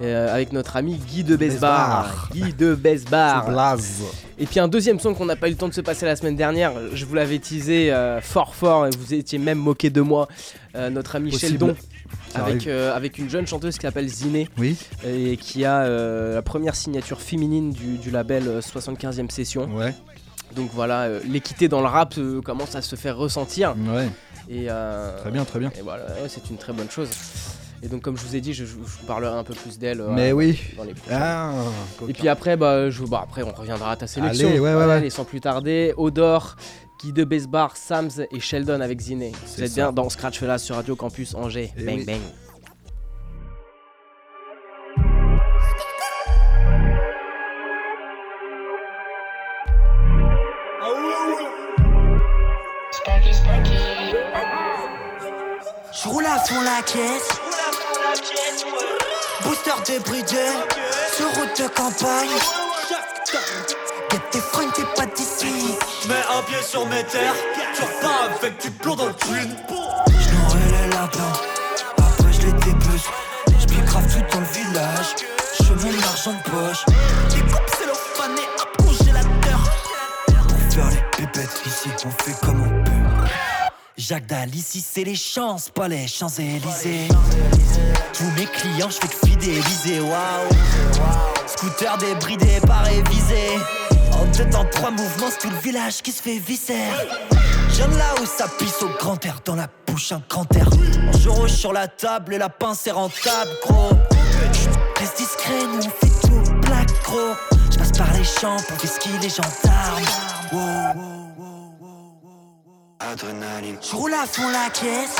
Euh, 0.00 0.34
avec 0.34 0.52
notre 0.52 0.76
ami 0.76 0.96
Guy 0.96 1.22
de 1.22 1.36
Besbar. 1.36 2.28
Guy 2.32 2.52
de 2.54 2.74
Besbar. 2.74 3.48
Blaze. 3.48 4.02
Et 4.38 4.46
puis 4.46 4.58
un 4.58 4.68
deuxième 4.68 4.98
son 4.98 5.14
qu'on 5.14 5.26
n'a 5.26 5.36
pas 5.36 5.48
eu 5.48 5.52
le 5.52 5.56
temps 5.56 5.68
de 5.68 5.74
se 5.74 5.80
passer 5.80 6.06
la 6.06 6.16
semaine 6.16 6.36
dernière, 6.36 6.72
je 6.94 7.04
vous 7.04 7.14
l'avais 7.14 7.38
teasé 7.38 7.92
euh, 7.92 8.20
fort 8.20 8.54
fort 8.54 8.86
et 8.86 8.90
vous 8.90 9.14
étiez 9.14 9.38
même 9.38 9.58
moqué 9.58 9.90
de 9.90 10.00
moi, 10.00 10.28
euh, 10.74 10.90
notre 10.90 11.16
ami 11.16 11.30
Possible. 11.30 11.50
Sheldon. 11.50 11.76
Avec, 12.34 13.18
une 13.18 13.28
jeune 13.28 13.46
chanteuse 13.46 13.76
qui 13.76 13.82
s'appelle 13.82 14.08
Ziné 14.08 14.48
Oui. 14.56 14.76
et 15.06 15.36
qui 15.36 15.66
a 15.66 15.86
la 15.86 16.42
première 16.42 16.74
signature 16.74 17.20
féminine 17.20 17.70
du, 17.70 17.98
du 17.98 18.10
label 18.10 18.48
euh, 18.48 18.60
75e 18.60 19.30
Session. 19.30 19.68
Ouais. 19.74 19.94
Donc 20.56 20.70
voilà, 20.72 21.08
l'équité 21.28 21.68
dans 21.68 21.80
le 21.80 21.86
rap 21.86 22.14
commence 22.44 22.74
à 22.74 22.82
se 22.82 22.96
faire 22.96 23.16
ressentir. 23.16 23.74
Ouais. 23.94 24.08
Et, 24.50 24.66
Très 25.18 25.30
bien, 25.30 25.44
très 25.44 25.58
bien. 25.58 25.70
Et 25.78 25.82
voilà, 25.82 26.04
ouais, 26.04 26.28
c'est 26.28 26.50
une 26.50 26.56
très 26.56 26.72
bonne 26.72 26.90
chose. 26.90 27.08
Et 27.84 27.88
donc 27.88 28.02
comme 28.02 28.16
je 28.16 28.22
vous 28.24 28.36
ai 28.36 28.40
dit, 28.40 28.54
je, 28.54 28.64
je 28.64 28.74
vous 28.76 29.06
parlerai 29.06 29.36
un 29.36 29.42
peu 29.44 29.54
plus 29.54 29.78
d'elle. 29.78 30.00
euh, 30.00 30.10
Mais 30.10 30.30
oui. 30.32 30.60
Dans 30.76 30.84
les. 30.84 30.94
Ah, 31.10 31.52
Et 32.08 32.12
puis 32.12 32.28
après, 32.28 32.56
bah, 32.56 32.90
je, 32.90 33.02
bah, 33.04 33.20
après, 33.24 33.42
on 33.42 33.50
reviendra 33.52 33.90
à 33.92 33.96
ta 33.96 34.06
sélection. 34.06 34.48
Allez, 34.48 34.60
ouais, 34.60 34.74
ouais, 34.74 34.84
ouais. 34.84 34.92
Allez, 34.92 35.10
sans 35.10 35.24
plus 35.24 35.40
tarder, 35.40 35.92
Odor, 35.96 36.56
Guy 37.00 37.12
de 37.12 37.24
Besbar, 37.24 37.76
Sams 37.76 38.10
et 38.30 38.38
Sheldon 38.38 38.80
avec 38.80 39.00
Ziné. 39.00 39.30
Vous 39.32 39.38
C'est 39.46 39.62
êtes 39.62 39.70
ça. 39.70 39.74
bien 39.74 39.92
dans 39.92 40.08
Scratch 40.08 40.38
Fella 40.38 40.58
sur 40.58 40.76
Radio 40.76 40.94
Campus 40.94 41.34
Angers. 41.34 41.72
Eh 41.76 41.82
bang 41.82 41.98
oui. 41.98 42.04
bang. 42.04 42.20
Je 55.92 56.08
roule 56.08 56.26
à 56.26 56.38
fond 56.38 56.60
la 56.62 56.82
caisse. 56.82 57.41
Booster 59.42 59.70
débridé. 59.86 60.46
Sur 61.16 61.26
route 61.34 61.60
de 61.60 61.68
campagne. 61.68 62.28
Get 64.10 64.20
tes 64.30 64.40
fringues, 64.40 64.72
t'es 64.74 64.84
pas 64.94 65.06
d'ici. 65.06 65.76
Mets 66.08 66.14
un 66.14 66.42
pied 66.42 66.62
sur 66.62 66.86
mes 66.86 67.02
terres, 67.04 67.34
tu 67.74 67.82
repars 67.82 68.30
avec 68.38 68.60
du 68.60 68.70
plomb 68.70 68.96
dans 68.96 69.06
le 69.06 69.14
twin. 69.14 69.56
J'nourris 69.68 70.82
les 70.82 70.88
lapins. 70.90 71.32
Après, 71.96 72.32
je 72.32 72.46
les 72.46 72.52
dépece. 72.52 73.08
J'pique 73.60 73.84
grave 73.86 74.04
tout 74.06 74.34
dans 74.34 74.40
le 74.40 74.46
village. 74.46 75.16
Je 75.60 75.72
mon 75.72 76.02
argent 76.02 76.32
de 76.32 76.50
poche. 76.50 76.84
Les 77.34 77.40
coupes 77.40 77.70
cellophane 77.78 78.38
et 78.38 78.60
hop, 78.60 78.76
congélateur. 78.78 79.60
Pour 80.26 80.72
faire 80.72 80.90
les 80.90 81.16
pépettes, 81.16 81.62
ici, 81.66 81.88
on 82.04 82.10
fait 82.22 82.38
comme 82.44 82.62
on 82.62 82.84
peut. 82.84 83.61
Jacques 83.98 84.26
Dal, 84.26 84.54
ici, 84.54 84.80
c'est 84.86 85.04
les 85.04 85.14
chances, 85.14 85.68
pas 85.68 85.86
les 85.86 86.06
Champs-Élysées. 86.08 87.08
Tous 88.14 88.30
mes 88.36 88.46
clients, 88.46 88.88
je 88.88 88.96
fais 88.96 89.08
que 89.08 89.26
fidéliser, 89.26 90.00
waouh. 90.00 90.48
Scooter 91.46 91.98
débridé, 91.98 92.60
pas 92.66 92.80
révisé. 92.80 93.58
En 94.12 94.24
deux 94.36 94.48
temps, 94.50 94.64
trois 94.70 94.90
mouvements, 94.90 95.28
c'est 95.30 95.46
tout 95.46 95.50
le 95.50 95.60
village 95.60 96.00
qui 96.02 96.10
se 96.10 96.22
fait 96.22 96.38
visser. 96.38 96.88
J'aime 97.74 97.96
là 97.98 98.14
où 98.20 98.26
ça 98.26 98.48
pisse 98.58 98.82
au 98.82 98.88
grand 98.98 99.24
air, 99.26 99.40
dans 99.44 99.56
la 99.56 99.68
bouche 99.86 100.12
un 100.12 100.22
grand 100.28 100.50
air. 100.56 100.68
Un 101.12 101.18
jour 101.18 101.48
sur 101.48 101.72
la 101.72 101.86
table 101.86 102.34
et 102.34 102.38
la 102.38 102.48
pince 102.48 102.86
est 102.86 102.92
rentable, 102.92 103.50
gros. 103.66 103.90
Reste 104.96 105.18
discret, 105.18 105.66
nous 105.70 105.80
on 105.86 106.06
fait 106.06 106.28
tout 106.28 106.52
black, 106.60 106.88
gros. 107.04 107.34
Je 107.70 107.78
passe 107.78 107.92
par 107.92 108.12
les 108.14 108.24
champs 108.24 108.56
pour 108.68 108.82
whisky 108.82 109.10
les 109.20 109.28
gendarmes. 109.28 110.04
Adrénaline. 113.10 113.76
Je 113.80 113.96
roule 113.96 114.14
à 114.14 114.26
fond 114.26 114.48
la 114.48 114.70
caisse. 114.70 115.16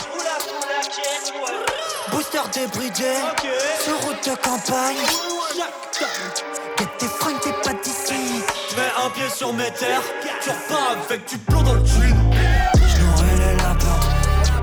Booster 2.11 2.41
débridé. 2.53 3.15
Sur 3.83 4.01
route 4.03 4.25
de 4.25 4.37
campagne. 4.37 4.97
Get 6.79 6.89
tes 6.99 7.07
fringues, 7.07 7.41
t'es 7.41 7.53
pas 7.65 7.75
d'ici. 7.83 8.43
Mets 8.77 9.05
un 9.05 9.11
pied 9.11 9.29
sur 9.35 9.53
mes 9.53 9.71
terres, 9.73 10.03
tu 10.43 10.51
repars 10.51 10.97
avec 11.09 11.29
du 11.29 11.39
plomb 11.39 11.63
dans 11.63 11.75
le 11.75 11.83
twin. 11.83 12.17
J'nourris 12.75 13.39
les 13.39 13.57
lapins. 13.57 14.01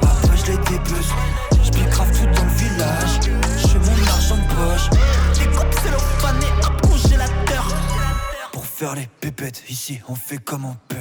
Après, 0.02 0.38
je 0.38 0.52
les. 0.52 0.60
J'pique 1.64 1.90
grave 1.90 2.12
tout 2.12 2.26
dans 2.26 2.44
le 2.44 2.52
village. 2.52 3.20
Je 3.58 3.78
mon 3.78 4.08
argent 4.08 4.38
de 4.38 4.48
poche. 4.56 4.90
Les 5.40 5.48
coupes 5.48 5.76
cellophane 5.84 6.44
et 6.44 6.66
hop, 6.66 6.82
congélateur. 6.82 7.68
Pour 8.52 8.66
faire 8.66 8.96
les 8.96 9.08
pépettes, 9.20 9.64
ici, 9.70 10.02
on 10.08 10.16
fait 10.16 10.38
comme 10.38 10.66
on 10.66 10.76
peut. 10.88 10.98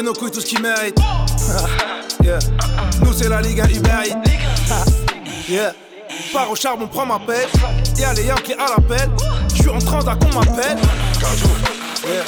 Nous, 3.04 3.12
c'est 3.12 3.28
la 3.28 3.42
Ligue 3.42 3.60
1 3.60 3.68
Uber. 3.68 3.90
Pars 6.32 6.50
au 6.50 6.56
charbon, 6.56 6.86
prends 6.86 7.04
ma 7.06 7.18
paix. 7.18 7.46
Y'a 7.98 8.12
les 8.14 8.24
Yankees 8.24 8.54
à 8.54 8.68
l'appel. 8.70 9.10
Je 9.52 9.56
suis 9.62 9.68
en 9.68 9.78
transac, 9.78 10.16
on 10.22 10.28
m'appelle. 10.38 10.78
Yeah. 12.04 12.24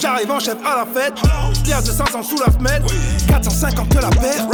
J'arrive 0.00 0.30
en 0.30 0.40
chef 0.40 0.56
à 0.64 0.76
la 0.76 0.86
fête. 0.86 1.14
Bière 1.64 1.82
de 1.82 1.90
500 1.90 2.22
sous 2.22 2.38
la 2.38 2.50
femelle. 2.50 2.82
450 3.28 3.88
que 3.88 3.98
la 3.98 4.08
paire. 4.08 4.46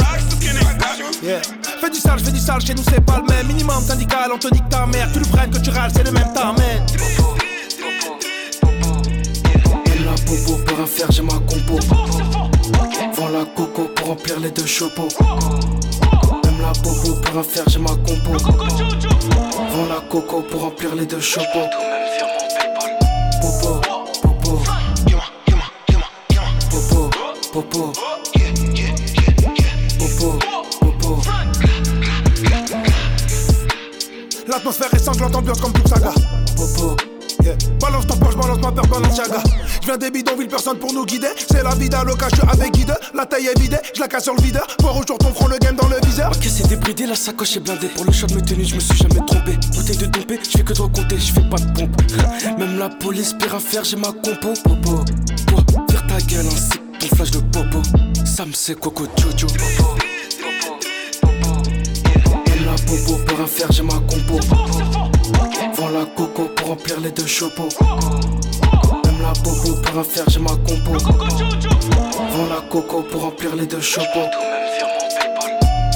Yeah. 1.23 1.41
Fais 1.79 1.89
du 1.89 1.99
sale, 1.99 2.19
fais 2.19 2.31
du 2.31 2.39
sale, 2.39 2.59
chez 2.61 2.73
nous 2.73 2.83
c'est 2.83 2.99
pas 3.05 3.21
le 3.25 3.33
même. 3.33 3.47
Minimum 3.47 3.81
syndical, 3.81 4.31
on 4.33 4.37
te 4.37 4.49
dit 4.53 4.61
que 4.61 4.69
ta 4.69 4.85
mère, 4.85 5.09
tu 5.13 5.19
le 5.19 5.25
prennes, 5.25 5.49
que 5.51 5.59
tu 5.59 5.69
râles, 5.69 5.91
c'est 5.95 6.03
le 6.03 6.11
même. 6.11 6.27
Et 6.27 6.33
popo 10.29 10.57
pour 10.63 10.79
un 10.79 10.85
fer, 10.85 11.11
j'ai 11.11 11.23
ma 11.23 11.33
compo. 11.33 11.79
Vends 13.13 13.29
la 13.29 13.45
coco 13.55 13.83
pour 13.95 14.07
remplir 14.07 14.39
les 14.39 14.51
deux 14.51 14.65
chapeaux. 14.65 15.07
Même 16.43 16.61
la 16.61 16.71
popo 16.83 17.13
pour 17.21 17.39
un 17.39 17.43
fer, 17.43 17.63
j'ai 17.67 17.79
ma 17.79 17.89
compo. 17.89 18.37
Vends 18.37 19.87
la 19.89 20.01
coco 20.09 20.41
pour 20.41 20.61
remplir 20.61 20.95
les 20.95 21.05
deux 21.07 21.19
chapeaux. 21.19 21.67
Popo, 23.41 23.81
popo. 24.21 24.61
Popo, 26.69 27.09
popo. 27.51 27.93
Popo, 29.99 30.39
popo. 30.79 31.21
L'atmosphère 34.47 34.93
est 34.93 34.99
sanglante, 34.99 35.35
ambiance 35.35 35.61
comme 35.61 35.73
toute 35.73 35.87
saga. 35.87 36.11
Popo. 36.55 37.18
Balance 37.79 38.07
ton 38.07 38.17
poche, 38.17 38.35
balance 38.35 38.59
ma 38.59 38.71
peur, 38.71 38.87
balance 38.87 39.15
chaga. 39.15 39.41
Je 39.81 39.85
viens 39.85 39.97
des 39.97 40.11
bidonvilles, 40.11 40.47
personne 40.47 40.77
pour 40.77 40.93
nous 40.93 41.05
guider. 41.05 41.29
C'est 41.37 41.63
la 41.63 41.75
vie 41.75 41.89
d'un 41.89 42.03
loca, 42.03 42.27
je 42.29 42.35
suis 42.35 42.47
avec 42.47 42.73
guide. 42.73 42.95
La 43.13 43.25
taille 43.25 43.47
est 43.47 43.59
vidée, 43.59 43.77
je 43.95 43.99
la 43.99 44.07
casse 44.07 44.23
sur 44.23 44.35
le 44.35 44.41
videur. 44.41 44.67
Voir 44.81 44.97
au 44.97 45.05
jour 45.05 45.17
ton 45.17 45.33
front, 45.33 45.47
le 45.47 45.57
game 45.57 45.75
dans 45.75 45.87
le 45.87 45.97
viseur. 46.05 46.31
Ok, 46.31 46.43
c'est 46.43 46.67
débridé, 46.67 47.05
la 47.05 47.15
sacoche 47.15 47.57
est 47.57 47.59
blindée. 47.59 47.87
Pour 47.87 48.05
le 48.05 48.11
choix 48.11 48.27
de 48.27 48.35
mes 48.35 48.41
tenues, 48.41 48.65
je 48.65 48.75
me 48.75 48.79
suis 48.79 48.97
jamais 48.97 49.25
trompé. 49.25 49.57
Bouteille 49.75 49.97
de 49.97 50.05
dompé, 50.05 50.39
je 50.43 50.57
fais 50.57 50.63
que 50.63 50.73
de 50.73 50.81
recompter, 50.81 51.17
je 51.17 51.33
fais 51.33 51.49
pas 51.49 51.57
de 51.57 51.71
pompe. 51.73 52.01
Même 52.57 52.77
la 52.77 52.89
police 52.89 53.33
pire 53.33 53.55
à 53.55 53.59
faire, 53.59 53.83
j'ai 53.83 53.97
ma 53.97 54.11
compo. 54.11 54.53
Popo, 54.63 55.05
toi, 55.47 55.63
tire 55.87 56.07
ta 56.07 56.17
gueule 56.21 56.45
ainsi 56.45 56.69
que 56.99 57.07
ton 57.07 57.15
flash 57.15 57.31
de 57.31 57.39
popo. 57.39 57.81
Sam, 58.25 58.51
c'est 58.53 58.79
Coco 58.79 59.05
Jojo. 59.17 59.47
Popo, 59.47 59.97
Même 62.47 62.65
la 62.65 62.73
popo 62.73 63.19
pour 63.25 63.39
un 63.41 63.47
fer, 63.47 63.71
j'ai 63.71 63.83
ma 63.83 63.93
compo. 63.93 64.39
Vends 65.89 65.97
la 65.97 66.05
coco 66.05 66.43
pour 66.55 66.67
remplir 66.67 66.99
les 66.99 67.09
deux 67.09 67.25
chapeaux. 67.25 67.67
Même 67.81 69.21
la 69.21 69.33
popo 69.33 69.73
pour 69.81 69.99
un 69.99 70.03
fer, 70.03 70.23
j'ai 70.27 70.39
ma 70.39 70.49
compo. 70.49 70.91
Vends 70.99 72.47
la 72.47 72.61
coco 72.69 73.01
pour 73.01 73.21
remplir 73.21 73.55
les 73.55 73.65
deux 73.65 73.81
chapeaux. 73.81 74.29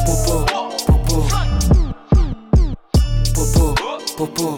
Popo. 0.06 0.46
Popo, 0.86 1.26
popo. 3.36 3.76
Popo, 4.18 4.58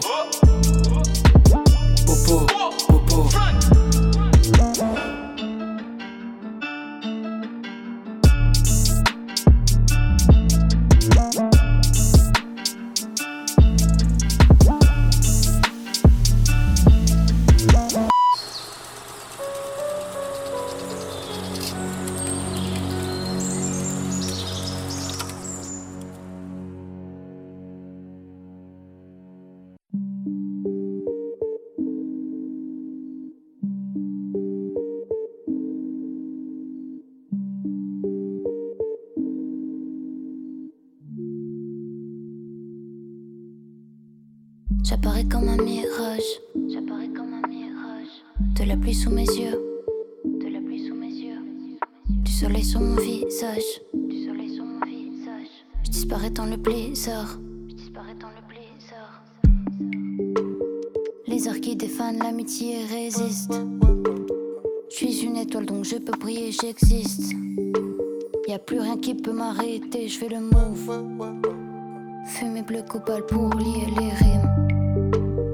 pour 73.22 73.54
lier 73.54 73.86
les 73.98 74.10
rimes. 74.10 75.50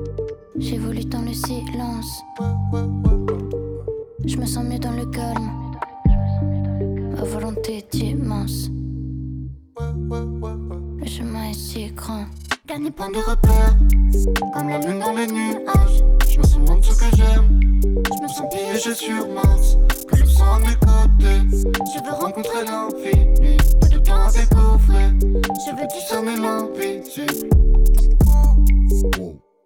J'évolue 0.58 1.04
dans 1.04 1.22
le 1.22 1.32
silence. 1.32 2.22
Je 4.24 4.36
me 4.36 4.46
sens 4.46 4.64
mieux 4.64 4.78
dans 4.78 4.92
le 4.92 5.06
calme. 5.06 5.50
Ma 7.16 7.22
volonté 7.22 7.78
est 7.78 7.94
immense. 7.94 8.70
Le 9.78 11.06
chemin 11.06 11.50
est 11.50 11.54
si 11.54 11.86
grand. 11.92 12.24
Dernier 12.66 12.90
point 12.90 13.10
de 13.10 13.18
repère, 13.18 13.76
comme 14.54 14.68
la 14.68 14.78
lune 14.78 15.00
dans 15.00 15.12
les 15.12 15.26
nuages. 15.26 16.02
Je 16.28 16.38
me 16.38 16.44
sens 16.44 16.58
loin 16.66 16.76
de 16.76 16.84
ce 16.84 16.98
que 16.98 17.16
j'aime. 17.16 17.80
Je 17.82 18.22
me 18.22 18.28
sens 18.28 18.48
piégé 18.50 18.94
sur 18.94 19.28
Mars. 19.28 19.76
Que 20.08 20.16
je 20.16 20.24
sens 20.24 20.42
à 20.42 20.58
mes 20.58 20.74
côtés. 20.74 21.40
Je 21.50 22.04
veux 22.04 22.12
rencontrer 22.12 22.64
l'infini. 22.64 23.56
Je 27.14 27.20
veux. 27.20 27.42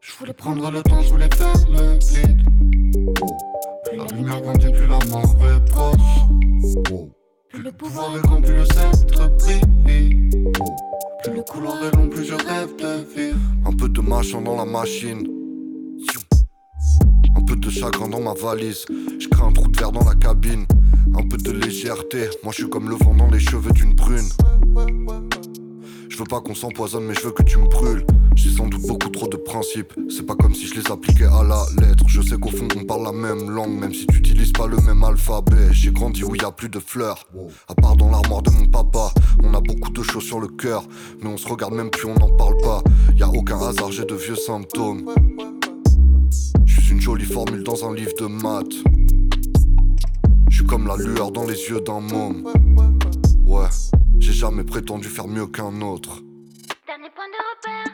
Je 0.00 0.18
voulais 0.18 0.32
prendre 0.32 0.70
le 0.70 0.82
temps, 0.82 1.00
je 1.02 1.10
voulais 1.10 1.28
faire 1.34 1.52
le 1.70 1.98
vide. 1.98 2.40
Plus 3.84 3.96
la 3.96 4.04
lumière 4.16 4.40
grandit, 4.40 4.72
plus 4.72 4.86
la 4.86 4.98
mort 5.10 5.36
est 5.46 5.70
proche. 5.70 5.98
Plus 7.50 7.62
le 7.62 7.72
pouvoir 7.72 8.16
est 8.16 8.20
grand, 8.22 8.40
plus 8.40 8.56
le 8.56 8.64
sceptre 8.64 9.28
brille. 9.36 10.30
Plus 11.22 11.34
le 11.34 11.42
couloir 11.42 11.76
est 11.84 11.94
long, 11.96 12.08
plus 12.08 12.24
je 12.24 12.34
rêve 12.34 12.74
de 12.78 13.04
vivre. 13.14 13.38
Un 13.64 13.72
peu 13.72 13.88
de 13.88 14.00
machin 14.00 14.40
dans 14.40 14.56
la 14.56 14.64
machine. 14.64 15.35
Peu 17.46 17.56
de 17.56 17.70
chagrin 17.70 18.08
dans 18.08 18.20
ma 18.20 18.34
valise. 18.34 18.84
Je 19.20 19.28
crée 19.28 19.44
un 19.44 19.52
trou 19.52 19.68
de 19.68 19.78
verre 19.78 19.92
dans 19.92 20.04
la 20.04 20.14
cabine. 20.14 20.66
Un 21.14 21.26
peu 21.28 21.36
de 21.36 21.52
légèreté. 21.52 22.28
Moi 22.42 22.52
je 22.56 22.66
comme 22.66 22.88
le 22.88 22.96
vent 22.96 23.14
dans 23.14 23.30
les 23.30 23.38
cheveux 23.38 23.72
d'une 23.72 23.94
brune. 23.94 24.28
Je 26.08 26.16
veux 26.18 26.24
pas 26.24 26.40
qu'on 26.40 26.54
s'empoisonne, 26.54 27.04
mais 27.04 27.14
je 27.14 27.20
veux 27.20 27.30
que 27.30 27.42
tu 27.42 27.58
me 27.58 27.68
brûles. 27.68 28.04
J'ai 28.34 28.50
sans 28.50 28.66
doute 28.66 28.82
beaucoup 28.86 29.10
trop 29.10 29.28
de 29.28 29.36
principes. 29.36 29.92
C'est 30.08 30.26
pas 30.26 30.34
comme 30.34 30.54
si 30.54 30.66
je 30.66 30.74
les 30.74 30.90
appliquais 30.90 31.26
à 31.26 31.42
la 31.42 31.64
lettre. 31.80 32.04
Je 32.08 32.20
sais 32.20 32.36
qu'au 32.36 32.50
fond 32.50 32.68
on 32.76 32.84
parle 32.84 33.04
la 33.04 33.12
même 33.12 33.50
langue, 33.50 33.78
même 33.78 33.92
si 33.92 34.06
tu 34.06 34.18
utilises 34.18 34.52
pas 34.52 34.66
le 34.66 34.78
même 34.78 35.04
alphabet. 35.04 35.72
J'ai 35.72 35.92
grandi 35.92 36.24
où 36.24 36.34
y 36.34 36.44
a 36.44 36.50
plus 36.50 36.68
de 36.68 36.80
fleurs. 36.80 37.26
À 37.68 37.74
part 37.74 37.96
dans 37.96 38.10
l'armoire 38.10 38.42
de 38.42 38.50
mon 38.50 38.66
papa, 38.66 39.12
on 39.42 39.54
a 39.54 39.60
beaucoup 39.60 39.90
de 39.90 40.02
choses 40.02 40.24
sur 40.24 40.40
le 40.40 40.48
cœur. 40.48 40.84
Mais 41.22 41.28
on 41.28 41.36
se 41.36 41.48
regarde 41.48 41.74
même 41.74 41.90
plus, 41.90 42.08
on 42.08 42.14
n'en 42.14 42.30
parle 42.36 42.56
pas. 42.58 42.82
Y 43.16 43.22
a 43.22 43.28
aucun 43.28 43.60
hasard, 43.60 43.92
j'ai 43.92 44.04
de 44.04 44.14
vieux 44.14 44.36
symptômes. 44.36 45.04
Jolie 47.06 47.24
formule 47.24 47.62
dans 47.62 47.88
un 47.88 47.94
livre 47.94 48.14
de 48.18 48.26
maths. 48.26 48.82
Je 50.50 50.56
suis 50.56 50.66
comme 50.66 50.88
la 50.88 50.96
lueur 50.96 51.30
dans 51.30 51.44
les 51.44 51.54
yeux 51.68 51.80
d'un 51.80 52.00
môme. 52.00 52.42
Ouais, 53.46 53.68
j'ai 54.18 54.32
jamais 54.32 54.64
prétendu 54.64 55.06
faire 55.06 55.28
mieux 55.28 55.46
qu'un 55.46 55.82
autre. 55.82 56.20
Dernier 56.84 57.08
point 57.14 57.28
de 57.30 57.38
repère, 57.46 57.92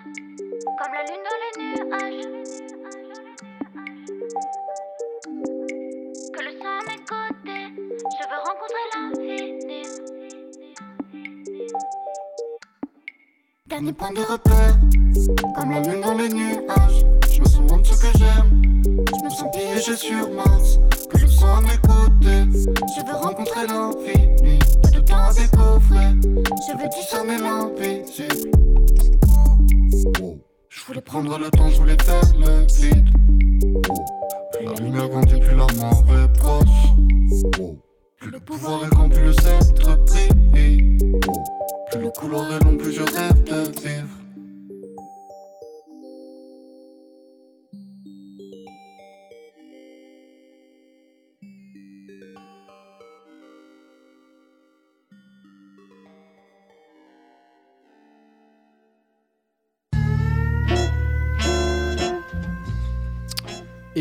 comme 0.79 0.95
la 0.95 1.03
lune 1.05 1.25
dans 1.29 1.41
les 1.43 1.53
nuages. 1.63 2.25
Que 6.33 6.41
le 6.43 6.53
sang 6.59 6.73
à 6.73 6.83
mes 6.89 7.01
côtés, 7.05 7.67
je 8.19 8.25
veux 8.31 8.41
rencontrer 8.49 8.85
l'infini. 8.95 9.83
Dernier 13.67 13.93
point 13.93 14.13
de 14.13 14.21
repère, 14.21 14.75
comme 15.55 15.71
la 15.71 15.81
lune 15.83 16.01
dans 16.01 16.15
les 16.15 16.31
nuages. 16.31 17.22
Je 17.43 17.49
me 17.49 17.49
sens 17.49 17.69
loin 17.69 17.79
de 17.79 17.87
ce 17.87 17.95
que 17.95 18.19
j'aime. 18.19 18.63
Je 18.85 19.25
me 19.25 19.31
sens 19.31 19.51
piégé 19.53 19.97
sur 19.97 20.31
Mars. 20.31 20.79
Que 21.11 21.19
le 21.19 21.27
sang 21.27 21.47
temps 21.47 21.57
à 21.57 21.61
mes 21.61 21.79
côtés. 21.79 22.59
Je 22.97 23.07
veux 23.07 23.17
rencontrer 23.17 23.67
l'infini. 23.67 24.59
Pas 24.83 24.91
de 24.91 25.01
temps 25.01 25.17
à 25.17 25.33
découvrir. 25.33 26.15
Je 26.23 26.83
veux 26.83 26.89
discerner 26.89 27.39
l'invisible. 27.39 28.51
Je 30.69 30.85
voulais 30.87 31.01
prendre 31.01 31.39
le 31.39 31.51
temps, 31.51 31.69
je 31.69 31.77
voulais 31.77 31.97
faire 32.03 32.23
le 32.39 32.67
vide. 32.75 33.09
Plus 34.53 34.67
la 34.67 34.75
lumière 34.75 35.09
grandit, 35.09 35.41
plus 35.41 35.57
la 35.57 35.67
mort 35.75 36.05
est 36.09 36.39
proche. 36.39 36.93
Plus 38.19 38.31
le 38.31 38.41
pouvoir 38.41 38.85
est 38.85 38.89
grand, 38.89 39.09
plus 39.09 39.25
le 39.25 39.33
sceptre 39.33 39.99
brille. 40.05 40.99
Plus 41.91 42.01
le 42.01 42.11
couloir 42.11 42.53
est 42.53 42.65
long, 42.65 42.77
plus 42.77 42.93
je 42.93 43.03
rêve 43.03 43.45
de 43.45 43.81
vivre. 43.81 44.22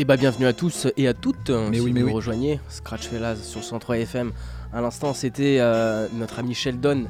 Et 0.02 0.04
bah 0.04 0.16
bienvenue 0.16 0.46
à 0.46 0.52
tous 0.52 0.88
et 0.96 1.06
à 1.06 1.14
toutes. 1.14 1.50
Mais 1.50 1.76
si 1.76 1.80
oui, 1.80 1.90
vous 1.90 1.94
mais 1.94 2.00
nous 2.00 2.06
oui. 2.08 2.12
rejoignez, 2.12 2.58
Scratch 2.68 3.06
Fellas 3.06 3.36
sur 3.36 3.62
103 3.62 3.98
FM. 3.98 4.32
À 4.72 4.80
l'instant, 4.80 5.14
c'était 5.14 5.58
euh, 5.60 6.08
notre 6.12 6.40
ami 6.40 6.56
Sheldon 6.56 7.04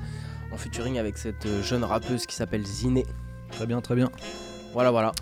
en 0.53 0.59
featuring 0.59 0.99
avec 0.99 1.17
cette 1.17 1.47
euh, 1.47 1.63
jeune 1.63 1.85
rappeuse 1.85 2.27
qui 2.27 2.37
s'appelle 2.37 2.67
Ziné. 2.67 3.07
Très 3.51 3.65
bien, 3.65 3.81
très 3.81 3.95
bien. 3.95 4.11
Voilà, 4.75 4.91
voilà. 4.91 5.13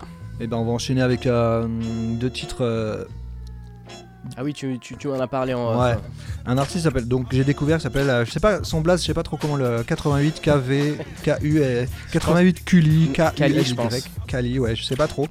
Et 0.41 0.47
ben 0.47 0.57
on 0.57 0.65
va 0.65 0.73
enchaîner 0.73 1.01
avec 1.01 1.25
euh, 1.27 1.65
deux 2.19 2.29
titres. 2.29 3.07
Ah 4.37 4.43
oui, 4.43 4.53
tu, 4.53 4.77
tu, 4.79 4.95
tu 4.97 5.07
m'en 5.07 5.19
as 5.19 5.27
parlé 5.27 5.53
en. 5.53 5.79
Ouais. 5.81 5.95
Un 6.45 6.57
artiste 6.57 6.83
s'appelle 6.85 7.07
donc 7.07 7.27
j'ai 7.31 7.43
découvert 7.43 7.81
s'appelle 7.81 8.09
euh, 8.09 8.23
je 8.25 8.31
sais 8.31 8.39
pas 8.39 8.63
son 8.63 8.81
blaze 8.81 9.01
je 9.01 9.07
sais 9.07 9.13
pas 9.13 9.23
trop 9.23 9.35
comment 9.37 9.55
le 9.55 9.83
88 9.83 10.41
KV 10.41 10.97
KU 11.23 11.61
et 11.61 11.85
88 12.11 12.63
Kuli 12.63 13.09
K 13.13 13.33
Kali, 13.35 13.63
je 13.63 13.73
pense. 13.75 13.93
Kali 14.27 14.57
ouais 14.59 14.75
je 14.75 14.83
sais 14.83 14.95
pas 14.95 15.07
trop. 15.07 15.27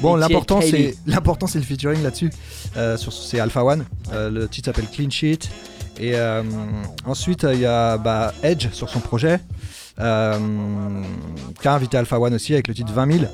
Bon 0.00 0.14
l'important 0.16 0.60
c'est 0.60 0.96
l'important 1.06 1.46
c'est 1.46 1.58
le 1.58 1.64
featuring 1.64 2.02
là-dessus 2.02 2.30
Euh, 2.76 2.96
sur 2.96 3.12
c'est 3.12 3.40
Alpha 3.40 3.64
One 3.64 3.84
Euh, 4.12 4.30
le 4.30 4.48
titre 4.48 4.66
s'appelle 4.66 4.88
Clean 4.90 5.10
Sheet 5.10 5.40
et 6.00 6.14
ensuite 7.04 7.44
il 7.52 7.58
y 7.60 7.66
a 7.66 7.98
bah, 7.98 8.32
Edge 8.44 8.68
sur 8.72 8.88
son 8.88 9.00
projet 9.00 9.40
euh, 10.00 10.38
qui 11.60 11.68
a 11.68 11.74
invité 11.74 11.96
Alpha 11.96 12.18
One 12.20 12.34
aussi 12.34 12.52
avec 12.54 12.68
le 12.68 12.74
titre 12.74 12.92
20 12.92 13.12
000 13.18 13.24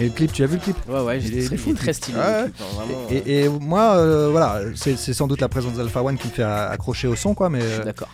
et 0.00 0.04
le 0.04 0.10
clip 0.10 0.32
tu 0.32 0.42
as 0.42 0.46
vu 0.46 0.54
le 0.56 0.60
clip 0.60 0.76
Ouais, 0.88 1.00
ouais, 1.02 1.20
Il 1.20 1.38
est- 1.38 1.56
fou, 1.56 1.72
très 1.74 1.84
clip. 1.92 1.94
stylé. 1.94 2.18
Ouais, 2.18 2.44
clip, 2.44 2.54
hein, 2.60 2.84
Et, 3.26 3.44
et 3.44 3.48
moi, 3.48 3.96
euh, 3.96 4.28
voilà, 4.30 4.60
c'est 4.74 4.96
sans 4.96 5.26
doute 5.28 5.40
la 5.40 5.48
présence 5.48 5.74
d'Alpha 5.74 6.02
One 6.02 6.18
qui 6.18 6.26
me 6.28 6.32
fait 6.32 6.42
accrocher 6.42 7.06
au 7.08 7.14
son, 7.16 7.34
quoi. 7.34 7.48
Mais, 7.48 7.60
Je 7.60 7.66
suis 7.66 7.80
euh, 7.80 7.84
d'accord. 7.84 8.08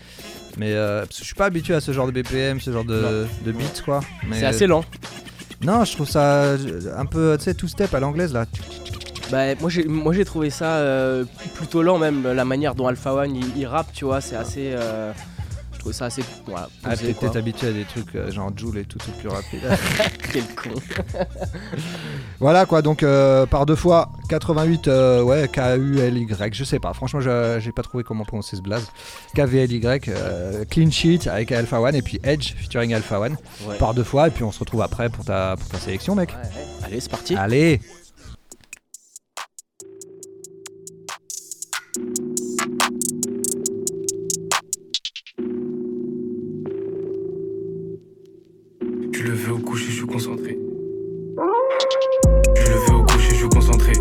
Mais 0.59 0.73
euh, 0.73 1.01
parce 1.01 1.11
que 1.17 1.21
je 1.21 1.25
suis 1.27 1.35
pas 1.35 1.47
habitué 1.47 1.75
à 1.75 1.81
ce 1.81 1.93
genre 1.93 2.07
de 2.07 2.13
BPM, 2.13 2.61
ce 2.61 2.71
genre 2.71 2.85
de, 2.85 3.27
de 3.45 3.53
beats, 3.53 3.83
quoi. 3.85 4.01
C'est 4.33 4.47
assez 4.47 4.67
lent. 4.67 4.85
Non, 5.63 5.85
je 5.85 5.93
trouve 5.93 6.09
ça 6.09 6.21
euh, 6.43 6.57
un 6.97 7.07
peu, 7.07 7.35
tu 7.39 7.45
sais, 7.45 7.55
two 7.55 7.67
step 7.69 7.95
à 7.95 8.01
l'anglaise 8.01 8.33
là. 8.33 8.45
Bah, 9.31 9.55
moi 9.61 9.69
j'ai 9.71 9.83
moi 9.85 10.13
j'ai 10.15 10.25
trouvé 10.25 10.51
ça 10.51 10.77
euh, 10.77 11.25
plutôt 11.55 11.83
lent 11.83 11.99
même 11.99 12.23
la 12.33 12.45
manière 12.45 12.77
dont 12.77 12.87
Alpha 12.87 13.13
One 13.13 13.35
il, 13.35 13.45
il 13.57 13.67
rappe 13.67 13.93
tu 13.93 14.05
vois 14.05 14.21
c'est 14.21 14.37
assez 14.37 14.71
euh, 14.73 15.11
je 15.87 15.91
trouve 15.91 15.99
ça 15.99 16.07
assez 16.07 16.23
voilà 16.47 16.69
Ah, 16.85 16.97
t'es 16.97 17.13
quoi. 17.13 17.21
peut-être 17.23 17.37
habitué 17.37 17.69
à 17.69 17.73
des 17.73 17.85
trucs 17.85 18.15
euh, 18.15 18.31
genre 18.31 18.51
Joule 18.57 18.79
et 18.79 18.85
tout, 18.85 18.99
tout 18.99 19.11
plus 19.19 19.29
rapide. 19.29 19.61
Quel 20.33 20.45
con 20.55 20.71
voilà 22.41 22.67
quoi, 22.67 22.83
donc 22.83 23.03
euh, 23.03 23.47
par 23.47 23.67
deux 23.67 23.77
fois 23.77 24.11
88, 24.29 24.89
euh, 24.89 25.23
ouais, 25.23 25.49
K-U-L-Y, 25.49 26.55
je 26.55 26.65
sais 26.65 26.79
pas, 26.79 26.93
franchement, 26.93 27.21
je- 27.21 27.59
j'ai 27.61 27.73
pas 27.73 27.83
trouvé 27.83 28.05
comment 28.05 28.25
prononcer 28.25 28.57
ce 28.57 28.63
blaze. 28.63 28.87
K-V-L-Y, 29.35 30.09
euh, 30.09 30.65
Clean 30.69 30.91
Sheet 30.91 31.29
avec 31.29 31.53
Alpha 31.53 31.81
One 31.81 31.95
et 31.95 32.03
puis 32.03 32.21
Edge 32.25 32.55
featuring 32.57 32.93
Alpha 32.95 33.21
One 33.21 33.37
Ouais. 33.67 33.77
par 33.79 33.95
deux 33.95 34.05
fois, 34.05 34.29
et 34.29 34.31
puis 34.31 34.45
on 34.45 34.53
se 34.53 34.59
retrouve 34.61 34.83
après 34.83 35.09
pour 35.09 35.25
ta, 35.25 35.57
pour 35.57 35.69
ta 35.69 35.79
sélection, 35.79 36.15
mec. 36.15 36.35
allez 36.85 37.01
c'est 37.01 37.11
parti 37.11 37.35
Allez 37.37 37.81
Je 49.27 49.33
le 49.33 49.37
fais 49.37 49.51
au 49.51 49.59
coucher, 49.59 49.87
je 49.87 49.97
suis 49.97 50.07
concentré. 50.07 50.57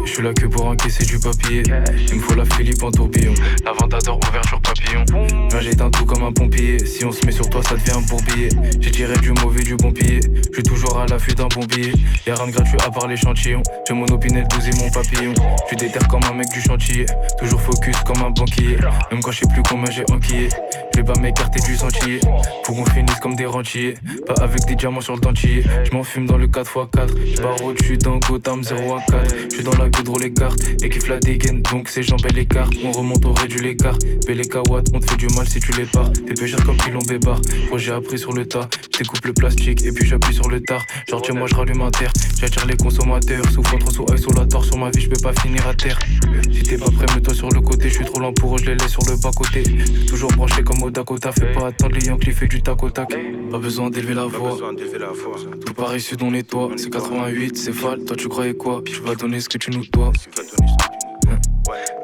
Je 0.05 0.11
suis 0.11 0.21
là 0.21 0.33
que 0.33 0.45
pour 0.45 0.65
encaisser 0.65 1.03
du 1.03 1.19
papier. 1.19 1.63
Il 2.09 2.15
me 2.15 2.21
faut 2.21 2.35
la 2.35 2.45
Philippe 2.45 2.83
en 2.83 2.91
tourbillon. 2.91 3.33
La 3.65 3.73
Ventador 3.73 4.19
ouverture 4.29 4.61
papillon. 4.61 5.03
Viens, 5.49 5.59
j'éteins 5.59 5.89
tout 5.89 6.05
comme 6.05 6.23
un 6.23 6.31
pompier. 6.31 6.77
Si 6.85 7.03
on 7.03 7.11
se 7.11 7.25
met 7.25 7.31
sur 7.31 7.49
toi, 7.49 7.61
ça 7.63 7.75
devient 7.75 7.97
un 7.97 8.01
bourbier. 8.01 8.49
J'ai 8.79 8.91
tiré 8.91 9.17
du 9.17 9.31
mauvais 9.31 9.63
du 9.63 9.75
bon 9.75 9.91
pied. 9.91 10.19
Je 10.21 10.53
suis 10.53 10.63
toujours 10.63 10.99
à 10.99 11.07
l'affût 11.07 11.33
d'un 11.33 11.47
bon 11.47 11.65
billet. 11.65 11.91
Y'a 12.25 12.35
rien 12.35 12.49
gratuit 12.49 12.77
à 12.85 12.91
part 12.91 13.07
l'échantillon. 13.07 13.61
J'ai 13.87 13.93
mon 13.93 14.05
opinel 14.05 14.47
12 14.47 14.67
et 14.67 14.83
mon 14.83 14.89
papillon. 14.91 15.33
Je 15.63 15.67
suis 15.67 15.75
déter 15.75 15.99
comme 16.09 16.23
un 16.29 16.33
mec 16.33 16.47
du 16.53 16.61
chantier. 16.61 17.05
Toujours 17.39 17.61
focus 17.61 17.97
comme 18.05 18.23
un 18.23 18.29
banquier. 18.29 18.77
Même 19.11 19.21
quand 19.21 19.31
je 19.31 19.39
sais 19.39 19.47
plus 19.51 19.63
combien 19.67 19.91
j'ai 19.91 20.05
enquillé. 20.11 20.49
Je 20.93 21.01
vais 21.01 21.05
pas 21.05 21.19
m'écarter 21.19 21.59
du 21.61 21.75
sentier. 21.75 22.19
Faut 22.63 22.73
qu'on 22.73 22.85
finisse 22.85 23.19
comme 23.19 23.35
des 23.35 23.47
rentiers. 23.47 23.95
Pas 24.27 24.35
avec 24.41 24.65
des 24.65 24.75
diamants 24.75 25.01
sur 25.01 25.15
le 25.15 25.21
dentier. 25.21 25.63
Je 25.83 25.91
m'en 25.91 26.03
fume 26.03 26.27
dans 26.27 26.37
le 26.37 26.47
4x4. 26.47 27.09
Je 27.35 27.41
pars 27.41 27.63
au 27.63 27.73
dessus 27.73 27.97
dans 27.97 28.17
Gotham 28.17 28.63
0 28.63 28.95
à 28.95 29.01
4. 29.11 29.35
Je 29.49 29.55
suis 29.55 29.63
dans 29.63 29.75
la 29.77 29.89
gueule, 30.03 30.21
les 30.21 30.33
cartes. 30.33 30.59
Et 30.83 30.89
kiffe 30.89 31.07
la 31.07 31.19
dégaine, 31.19 31.61
donc 31.61 31.89
ses 31.89 32.03
jambes 32.03 32.21
elles 32.29 32.39
écartent. 32.39 32.73
On 32.83 32.91
remonte 32.91 33.25
au 33.25 33.33
réduit 33.33 33.61
l'écart. 33.61 33.97
Belle 34.27 34.37
les 34.37 34.47
kawatt, 34.47 34.85
on 34.93 34.99
te 34.99 35.09
fait 35.09 35.17
du 35.17 35.27
mal 35.35 35.47
si 35.47 35.59
tu 35.59 35.71
les 35.73 35.85
pars. 35.85 36.11
T'es 36.13 36.33
pécheur 36.33 36.63
comme 36.65 36.77
pilon 36.77 36.99
bébard. 37.07 37.41
Moi 37.69 37.77
j'ai 37.77 37.91
appris 37.91 38.17
sur 38.17 38.33
le 38.33 38.45
tas. 38.45 38.67
Je 38.93 38.99
découpe 38.99 39.25
le 39.25 39.33
plastique 39.33 39.83
et 39.85 39.91
puis 39.91 40.07
j'appuie 40.07 40.33
sur 40.33 40.49
le 40.49 40.61
tard. 40.61 40.83
Genre 41.09 41.21
tiens 41.21 41.35
moi 41.35 41.47
je 41.49 41.55
rallume 41.55 41.81
un 41.81 41.91
terre. 41.91 42.11
J'attire 42.39 42.65
les 42.65 42.77
consommateurs. 42.77 43.43
Souffle 43.51 43.77
trop 43.79 43.91
sous 43.91 44.05
isolator 44.13 44.63
sur 44.65 44.77
ma 44.77 44.89
vie, 44.91 45.01
je 45.01 45.09
peux 45.09 45.21
pas 45.21 45.33
finir 45.41 45.67
à 45.67 45.73
terre. 45.73 45.99
Si 46.51 46.63
t'es 46.63 46.77
pas 46.77 46.91
prêt, 46.91 47.05
mets-toi 47.15 47.33
sur 47.33 47.49
le 47.49 47.61
côté. 47.61 47.89
Je 47.89 47.95
suis 47.95 48.05
trop 48.05 48.19
lent 48.19 48.33
pour 48.33 48.55
eux, 48.55 48.59
je 48.59 48.71
les 48.71 48.75
laisse 48.75 48.91
sur 48.91 49.03
le 49.09 49.15
bas 49.21 49.31
côté. 49.35 49.63
Toujours 50.07 50.31
branché 50.31 50.63
comme 50.63 50.81
au 50.83 50.91
Dakota. 50.91 51.31
Fais 51.31 51.51
pas 51.53 51.67
attendre 51.67 51.95
les 51.95 52.07
Yankees, 52.07 52.31
fait 52.31 52.47
du 52.47 52.61
tac 52.61 52.81
au 52.83 52.89
tac. 52.89 53.09
Pas 53.51 53.57
besoin 53.57 53.89
d'élever 53.89 54.13
la 54.13 54.25
voix. 54.25 54.57
Tout 55.65 55.73
par 55.73 55.95
issu 55.95 56.15
dans 56.15 56.31
les 56.31 56.43
toits. 56.43 56.71
C'est 56.77 56.89
88, 56.89 57.57
c'est 57.57 57.73
fal. 57.73 58.03
Toi 58.05 58.15
tu 58.15 58.27
croyais 58.27 58.53
quoi? 58.53 58.83
Je 58.91 59.01
vais 59.01 59.15
donner 59.15 59.39
ce 59.39 59.49
que 59.49 59.57
tu 59.57 59.71
nous 59.71 59.84
dois. 59.91 60.11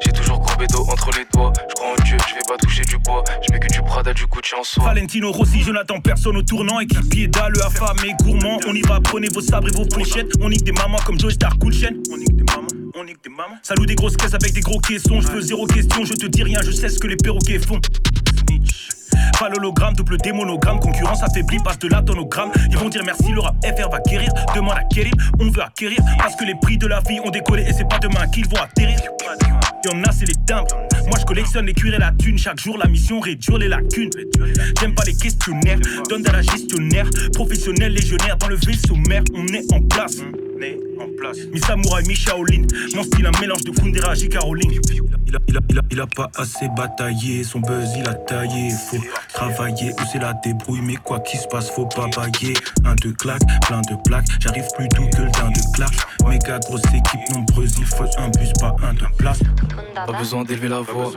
J'ai 0.04 0.12
toujours 0.12 0.40
gros 0.40 0.56
bédo 0.56 0.80
entre 0.80 1.10
les 1.16 1.24
doigts. 1.32 1.52
Je 1.56 1.74
crois 1.74 1.92
en 1.92 2.02
Dieu, 2.04 2.16
je 2.28 2.34
vais 2.34 2.40
pas 2.48 2.56
toucher 2.56 2.82
du 2.82 2.98
bois. 2.98 3.22
Je 3.46 3.52
mets 3.52 3.60
que 3.60 3.72
du 3.72 3.80
Prada, 3.82 4.12
du 4.12 4.26
Gucci 4.26 4.54
en 4.54 4.64
soi. 4.64 4.84
Valentino 4.84 5.30
Rossi, 5.30 5.62
je 5.62 5.70
n'attends 5.70 6.00
personne 6.00 6.36
au 6.36 6.42
tournant. 6.42 6.80
Équipier 6.80 7.28
le 7.50 7.64
affamé 7.64 8.14
gourmand. 8.22 8.58
On 8.66 8.74
y 8.74 8.82
va, 8.82 9.00
prenez 9.00 9.28
vos 9.28 9.40
sabres 9.40 9.68
et 9.68 9.76
vos 9.76 9.84
fléchettes. 9.84 10.32
On 10.40 10.48
nique 10.48 10.64
des 10.64 10.72
mamans 10.72 10.98
comme 11.06 11.18
Joe 11.18 11.32
Star 11.32 11.56
Cool 11.58 11.72
Chain. 11.72 11.94
On 12.12 12.16
nique 12.16 12.36
des 12.36 12.44
mamans, 12.44 12.68
on 12.94 13.04
nique 13.04 13.22
des 13.22 13.30
mamans. 13.30 13.56
Salut 13.62 13.86
des 13.86 13.94
grosses 13.94 14.16
caisses 14.16 14.34
avec 14.34 14.52
des 14.52 14.60
gros 14.60 14.80
caissons. 14.80 15.20
Je 15.20 15.28
veux 15.28 15.40
zéro 15.40 15.66
question, 15.66 16.04
je 16.04 16.14
te 16.14 16.26
dis 16.26 16.42
rien, 16.42 16.60
je 16.62 16.72
sais 16.72 16.88
ce 16.88 16.98
que 16.98 17.06
les 17.06 17.16
perroquets 17.16 17.58
font. 17.58 17.80
Snitch. 18.46 18.88
Pas 19.42 19.48
l'hologramme, 19.48 19.94
double 19.94 20.18
démonogramme, 20.18 20.78
concurrence 20.78 21.20
affaiblie, 21.24 21.58
passe 21.64 21.80
de 21.80 21.88
la 21.88 22.00
tonne 22.00 22.20
au 22.20 22.26
gramme. 22.26 22.52
Ils 22.70 22.76
vont 22.76 22.88
dire 22.88 23.02
merci, 23.04 23.32
le 23.32 23.40
rap 23.40 23.56
FR 23.64 23.90
va 23.90 23.98
guérir. 24.06 24.32
Demande 24.54 24.76
à 24.76 24.84
Kérim, 24.84 25.10
on 25.40 25.50
veut 25.50 25.62
acquérir. 25.62 25.98
Parce 26.16 26.36
que 26.36 26.44
les 26.44 26.54
prix 26.54 26.78
de 26.78 26.86
la 26.86 27.00
vie 27.00 27.18
ont 27.24 27.30
décollé 27.30 27.64
et 27.64 27.72
c'est 27.72 27.88
pas 27.88 27.98
demain 27.98 28.28
qu'ils 28.28 28.46
vont 28.46 28.62
atterrir. 28.62 29.00
Y'en 29.84 30.00
a, 30.04 30.12
c'est 30.12 30.26
les 30.26 30.36
timbres. 30.46 30.68
Moi, 31.08 31.18
je 31.18 31.24
collectionne 31.24 31.66
les 31.66 31.72
cuirs 31.72 31.94
et 31.94 31.98
la 31.98 32.12
thune. 32.12 32.38
Chaque 32.38 32.60
jour, 32.60 32.78
la 32.78 32.86
mission 32.86 33.18
réduire 33.18 33.58
les 33.58 33.66
lacunes. 33.66 34.10
J'aime 34.78 34.94
pas 34.94 35.02
les 35.04 35.16
questionnaires, 35.16 35.80
donne 36.08 36.24
à 36.28 36.32
la 36.34 36.42
gestionnaire. 36.42 37.10
Professionnel, 37.34 37.94
légionnaire, 37.94 38.36
dans 38.36 38.46
le 38.46 38.54
vaisseau 38.64 38.94
mère, 38.94 39.24
on 39.34 39.44
est 39.48 39.72
en 39.72 39.80
place. 39.80 40.18
En 41.00 41.08
place. 41.18 41.38
Mi 42.06 42.14
Shaolin. 42.14 42.62
Mon 42.94 43.02
style, 43.02 43.26
un 43.26 43.40
mélange 43.40 43.62
de 43.64 43.70
Kundera, 43.72 44.14
J. 44.14 44.28
Caroline. 44.28 44.72
Il 45.26 45.36
a, 45.36 45.38
il, 45.48 45.56
a, 45.56 45.60
il, 45.70 45.78
a, 45.78 45.82
il 45.90 46.00
a 46.00 46.06
pas 46.06 46.30
assez 46.36 46.68
bataillé, 46.76 47.42
son 47.42 47.60
buzz 47.60 47.88
il 47.96 48.06
a 48.06 48.14
taillé. 48.14 48.70
Faut 48.70 48.98
travailler 49.32 49.90
ou 49.90 50.04
c'est 50.10 50.18
la 50.18 50.34
débrouille, 50.44 50.82
mais 50.82 50.96
quoi 50.96 51.20
qu'il 51.20 51.40
se 51.40 51.48
passe, 51.48 51.70
faut 51.70 51.86
pas 51.86 52.06
bailler. 52.14 52.54
Un, 52.84 52.94
deux 52.96 53.12
claques, 53.12 53.42
plein 53.66 53.80
de 53.80 53.96
plaques. 54.04 54.26
J'arrive 54.40 54.66
plus 54.76 54.88
doux 54.88 55.08
que 55.08 55.22
le 55.22 55.30
d'un 55.30 55.50
de 55.50 55.74
claque. 55.74 56.28
Méga 56.28 56.58
grosse 56.60 56.84
équipe 56.86 57.34
nombreuse, 57.34 57.74
il 57.78 57.86
faut 57.86 58.04
un 58.18 58.28
bus, 58.28 58.52
pas 58.60 58.76
un 58.82 58.94
de 58.94 59.06
place. 59.16 59.40
Pas 59.94 60.12
besoin 60.18 60.44
d'élever 60.44 60.68
la 60.68 60.80
voix. 60.80 61.10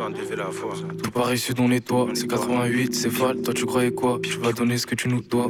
Tout 1.04 1.12
par 1.12 1.34
issu 1.34 1.54
dans 1.54 1.68
les 1.68 1.82
toits. 1.82 2.08
C'est 2.14 2.28
88, 2.28 2.96
c'est 2.96 3.10
fal. 3.10 3.42
Toi 3.42 3.54
tu 3.54 3.66
croyais 3.66 3.92
quoi? 3.92 4.20
Je 4.24 4.40
vais 4.40 4.54
donner 4.54 4.78
ce 4.78 4.86
que 4.88 4.96
tu 4.96 5.10
nous 5.10 5.22
dois. 5.22 5.50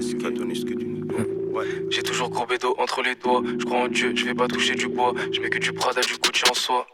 J'ai 1.90 2.04
toujours 2.04 2.30
gros 2.30 2.46
bédo 2.46 2.76
entre 2.78 3.02
les 3.02 3.16
doigts. 3.16 3.42
Je 3.60 3.66
crois 3.66 3.80
en 3.80 3.88
Dieu, 3.88 4.14
je 4.16 4.26
vais 4.26 4.34
pas 4.34 4.48
toucher 4.48 4.76
du 4.76 4.88
bois. 4.88 5.14
Je 5.32 5.40
mets 5.40 5.50
que 5.50 5.60
du 5.60 5.72
Prada, 5.74 6.02
du 6.02 6.16
Gucci 6.18 6.44
en 6.50 6.54
soi. 6.54 6.88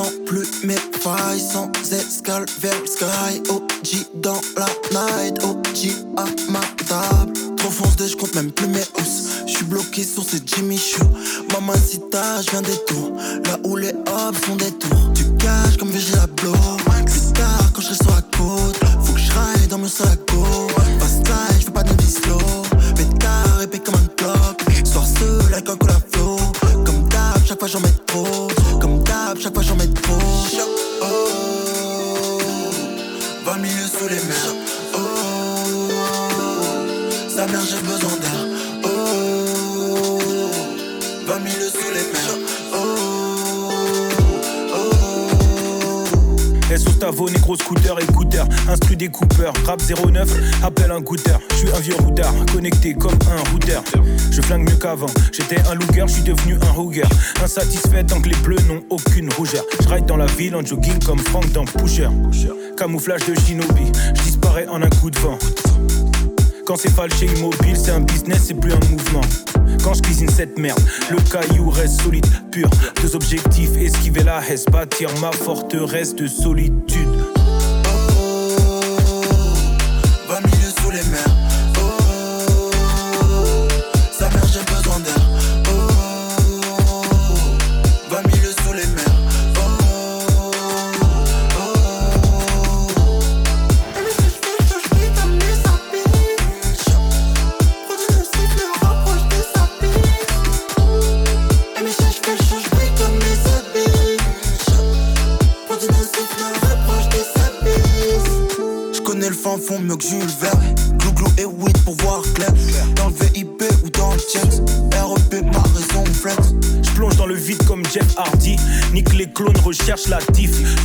Sens 0.00 0.12
plus 0.26 0.64
mes 0.64 0.76
failles 1.00 1.40
Sans 1.40 1.70
escale 1.92 2.46
vers 2.60 2.78
le 2.80 2.86
sky. 2.86 3.42
OG 3.48 4.20
dans 4.22 4.40
la 4.56 4.66
night 4.92 5.42
OG 5.42 5.92
à 6.16 6.24
ma 6.50 6.60
table. 6.88 7.32
Trop 7.56 7.70
foncé, 7.70 8.08
je 8.08 8.16
compte 8.16 8.34
même 8.34 8.50
plus 8.52 8.68
mes 8.68 8.84
housses. 8.98 9.44
Je 9.46 9.52
suis 9.52 9.64
bloqué 9.64 10.04
sur 10.04 10.22
ces 10.22 10.40
Jimmy 10.44 10.78
Choo. 10.78 11.04
Maman 11.52 11.74
si 11.74 12.00
t'as, 12.10 12.42
je 12.42 12.50
viens 12.50 12.62
des 12.62 12.78
tours. 12.86 13.12
Là 13.44 13.58
où 13.64 13.76
les 13.76 13.92
hops 13.92 14.38
font 14.42 14.56
des 14.56 14.72
tours. 14.72 15.12
Tu 15.14 15.24
caches 15.36 15.76
comme 15.78 15.90
VG 15.90 16.14
la 16.14 16.26
blow 16.26 16.52
Plus 17.06 17.32
tard 17.32 17.72
quand 17.74 17.82
je 17.82 17.94
sur 17.94 18.10
la 18.10 18.22
côte 18.22 18.78
Faut 19.02 19.12
que 19.14 19.18
je 19.18 19.32
raille 19.32 19.66
dans 19.68 19.78
mon 19.78 19.86
go 19.86 20.68
Fast 21.00 21.26
je 21.58 21.64
fais 21.64 21.70
pas 21.70 21.82
de 21.82 22.02
slow 22.02 22.38
Pétard 22.94 23.62
épais 23.62 23.78
comme 23.78 23.94
un 23.94 24.06
clock 24.16 24.62
Soir 24.84 25.04
seul 25.06 25.54
un 25.54 25.60
cola 25.60 25.98
flow. 26.12 26.36
Comme 26.84 27.08
d'hab, 27.08 27.44
chaque 27.46 27.58
fois 27.58 27.68
j'en 27.68 27.80
mets 27.80 27.88
trop 28.06 28.48
D'hab, 29.30 29.38
chaque 29.38 29.54
fois 29.54 29.62
j'en 29.62 29.76
mets 29.76 29.86
trop. 29.86 30.18
Oh, 31.02 32.38
20 33.44 33.58
milieux 33.58 33.86
sous 33.86 34.08
les 34.08 34.16
mers. 34.16 34.54
Oh, 34.94 34.98
sa 37.28 37.46
mère 37.46 37.60
j'ai 37.64 37.78
besoin 37.78 37.99
Gustavo, 47.10 47.28
négro 47.28 47.56
scooter, 47.56 47.98
écouteur, 48.00 48.46
instru 48.68 48.94
découpeur, 48.94 49.52
rap 49.66 49.80
09, 49.82 50.30
appelle 50.62 50.92
un 50.92 51.00
goûteur. 51.00 51.40
Je 51.50 51.56
suis 51.56 51.68
un 51.70 51.80
vieux 51.80 51.96
routard, 51.96 52.32
connecté 52.52 52.94
comme 52.94 53.18
un 53.28 53.50
routeur. 53.50 53.82
Je 54.30 54.40
flingue 54.40 54.68
mieux 54.68 54.76
qu'avant, 54.76 55.08
j'étais 55.32 55.58
un 55.68 55.74
looker, 55.74 56.06
je 56.06 56.12
suis 56.14 56.22
devenu 56.22 56.54
un 56.62 56.70
rougueur. 56.70 57.08
Insatisfait 57.42 58.04
tant 58.04 58.20
que 58.20 58.28
les 58.28 58.36
bleus 58.36 58.62
n'ont 58.68 58.82
aucune 58.90 59.32
rougeur. 59.32 59.64
Je 59.82 59.88
ride 59.88 60.06
dans 60.06 60.16
la 60.16 60.26
ville 60.26 60.54
en 60.54 60.64
jogging 60.64 61.02
comme 61.04 61.18
Frank 61.18 61.50
dans 61.52 61.64
Pusher. 61.64 62.08
Camouflage 62.76 63.26
de 63.26 63.34
shinobi, 63.34 63.90
je 64.14 64.22
disparais 64.22 64.68
en 64.68 64.80
un 64.80 64.90
coup 64.90 65.10
de 65.10 65.18
vent. 65.18 65.38
Quand 66.66 66.76
c'est 66.76 66.90
falché 66.90 67.26
immobile, 67.26 67.76
c'est 67.76 67.90
un 67.90 68.00
business, 68.00 68.44
c'est 68.46 68.54
plus 68.54 68.72
un 68.72 68.80
mouvement. 68.90 69.20
Quand 69.82 69.94
je 69.94 70.02
cuisine 70.02 70.28
cette 70.28 70.58
merde, 70.58 70.80
le 71.10 71.16
caillou 71.30 71.70
reste 71.70 72.00
solide, 72.02 72.26
pur. 72.50 72.68
Deux 73.02 73.14
objectifs, 73.16 73.76
esquiver 73.76 74.22
la 74.22 74.40
haisse, 74.46 74.66
bâtir 74.66 75.08
ma 75.20 75.32
forteresse 75.32 76.14
de 76.14 76.26
solitude. 76.26 77.08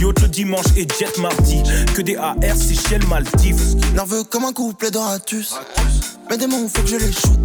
Yacht 0.06 0.22
le 0.22 0.28
dimanche 0.28 0.66
et 0.78 0.88
jet 1.00 1.18
mardi. 1.20 1.64
Que 1.96 2.02
des 2.02 2.16
AR, 2.16 2.36
Seychelles, 2.56 3.06
Maldives. 3.08 3.76
Nerveux 3.96 4.24
comme 4.24 4.46
un 4.46 4.54
couplet 4.54 4.92
de 4.92 4.98
ratus 4.98 5.56
Mais 6.30 6.38
des 6.38 6.46
mots 6.48 6.68
faut 6.74 6.82
que 6.84 6.88
je 6.88 6.98
les 6.98 7.12
shoot 7.12 7.40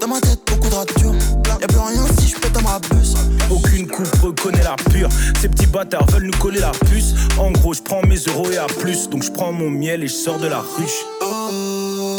Dans 0.00 0.06
ma 0.06 0.20
tête 0.20 0.40
beaucoup 0.46 0.68
de 0.68 0.74
ratures 0.74 1.14
Y'a 1.60 1.66
plus 1.66 1.78
rien 1.78 2.04
si 2.20 2.28
je 2.28 2.36
pète 2.36 2.52
dans 2.52 2.62
ma 2.62 2.78
bus 2.78 3.14
Aucune 3.50 3.88
coupe 3.88 4.14
reconnaît 4.22 4.62
la 4.62 4.76
pure. 4.90 5.08
Ces 5.40 5.48
petits 5.48 5.66
bâtards 5.66 6.06
veulent 6.06 6.24
nous 6.26 6.38
coller 6.38 6.60
la 6.60 6.70
puce. 6.70 7.14
En 7.38 7.50
gros, 7.50 7.74
je 7.74 7.82
prends 7.82 8.02
mes 8.02 8.16
euros 8.16 8.50
et 8.50 8.58
à 8.58 8.66
plus. 8.66 9.08
Donc 9.10 9.22
je 9.24 9.30
prends 9.30 9.52
mon 9.52 9.68
miel 9.68 10.04
et 10.04 10.08
je 10.08 10.14
sors 10.14 10.38
de 10.38 10.46
la 10.46 10.60
ruche. 10.60 11.04
Oh, 11.20 12.16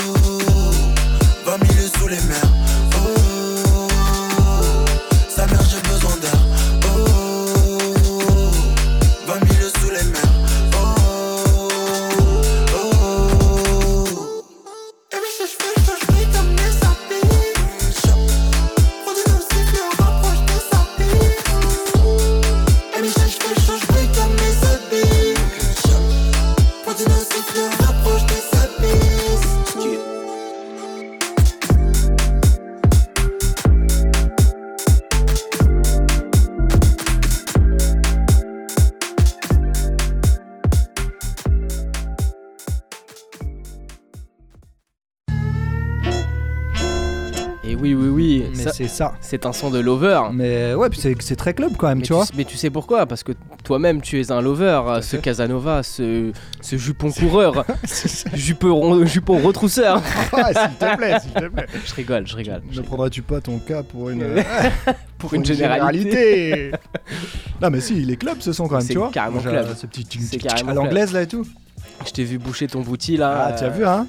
20 1.46 1.58
milieux 1.64 1.90
sous 1.98 2.08
les 2.08 2.16
mers 2.16 2.43
ça. 48.94 49.14
C'est 49.22 49.46
un 49.46 49.54
son 49.54 49.70
de 49.70 49.80
lover. 49.80 50.22
Mais 50.34 50.74
ouais, 50.74 50.90
puis 50.90 51.00
c'est- 51.00 51.16
c'est 51.22 51.36
très 51.36 51.54
club 51.54 51.74
quand 51.78 51.88
même, 51.88 52.00
Mais 52.00 52.04
tu 52.04 52.14
vois. 52.14 52.26
mais 52.36 52.46
tu 52.46 52.58
sais 52.58 52.70
pourquoi? 52.70 53.06
Parce 53.06 53.24
que 53.24 53.32
toi-même, 53.64 54.02
tu 54.02 54.20
es 54.22 54.32
un 54.32 54.42
lover, 54.42 54.82
ce 55.02 55.18
Casanova, 55.18 55.84
ce, 55.84 56.32
ce 56.62 56.76
jupon 56.78 57.12
coureur, 57.12 57.66
jupon, 58.34 59.06
jupon 59.06 59.40
retrousseur. 59.40 60.02
Ah, 60.36 60.50
s'il 60.54 60.78
te 60.78 60.96
plaît, 60.98 61.20
s'il 61.22 61.32
te 61.32 61.48
plaît. 61.48 61.66
Je 61.86 61.94
rigole, 61.94 62.28
je 62.28 62.36
rigole. 62.36 62.62
Ne 62.74 62.82
prendras-tu 62.82 63.22
pas 63.22 63.40
ton 63.42 63.60
cas 63.60 63.84
pour 63.84 64.10
une, 64.10 64.24
Pour 65.18 65.34
une 65.34 65.46
généralité. 65.46 66.12
généralité 66.12 66.72
Non, 67.62 67.70
mais 67.70 67.80
si, 67.80 67.96
il 68.02 68.12
est 68.12 68.18
club 68.18 68.38
ce 68.40 68.52
son 68.52 68.68
quand 68.68 68.76
même, 68.78 68.82
C'est 68.86 68.94
tu 68.94 69.00
vois. 69.00 69.10
carrément 69.12 69.36
Moi, 69.42 69.44
j'ai- 69.46 69.50
club. 69.64 69.76
Ce 69.78 69.86
petit 69.86 70.06
C'est 70.22 70.38
carrément 70.38 70.72
à 70.72 70.74
l'anglaise 70.74 71.14
là 71.14 71.22
et 71.22 71.28
tout. 71.28 71.46
Je 72.06 72.12
t'ai 72.12 72.24
vu 72.26 72.38
boucher 72.40 72.68
ton 72.68 72.82
bouti 72.82 73.16
là. 73.18 73.48
Ah, 73.50 73.54
tu 73.54 73.64
as 73.64 73.70
vu, 73.70 73.86
hein 73.86 74.08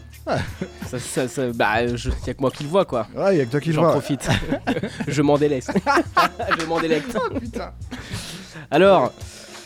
ça, 0.87 0.99
ça, 0.99 1.29
ça- 1.29 1.53
Bah, 1.53 1.87
je, 1.95 2.11
y 2.27 2.31
a 2.31 2.35
que 2.35 2.41
moi 2.41 2.51
qui 2.51 2.63
le 2.65 2.69
vois 2.71 2.85
quoi. 2.85 3.07
Ouais, 3.15 3.37
y 3.37 3.41
a 3.41 3.45
que 3.45 3.51
toi 3.51 3.61
qui 3.61 3.69
le 3.69 3.75
J'en 3.75 3.83
vois. 3.83 3.91
profite. 3.93 4.29
je 5.09 5.23
m'en 5.23 5.37
délaisse. 5.39 5.69
je 6.61 6.65
m'en 6.67 6.81
délecte. 6.81 7.17
Oh, 7.19 7.39
putain. 7.39 7.73
Alors, 8.71 9.13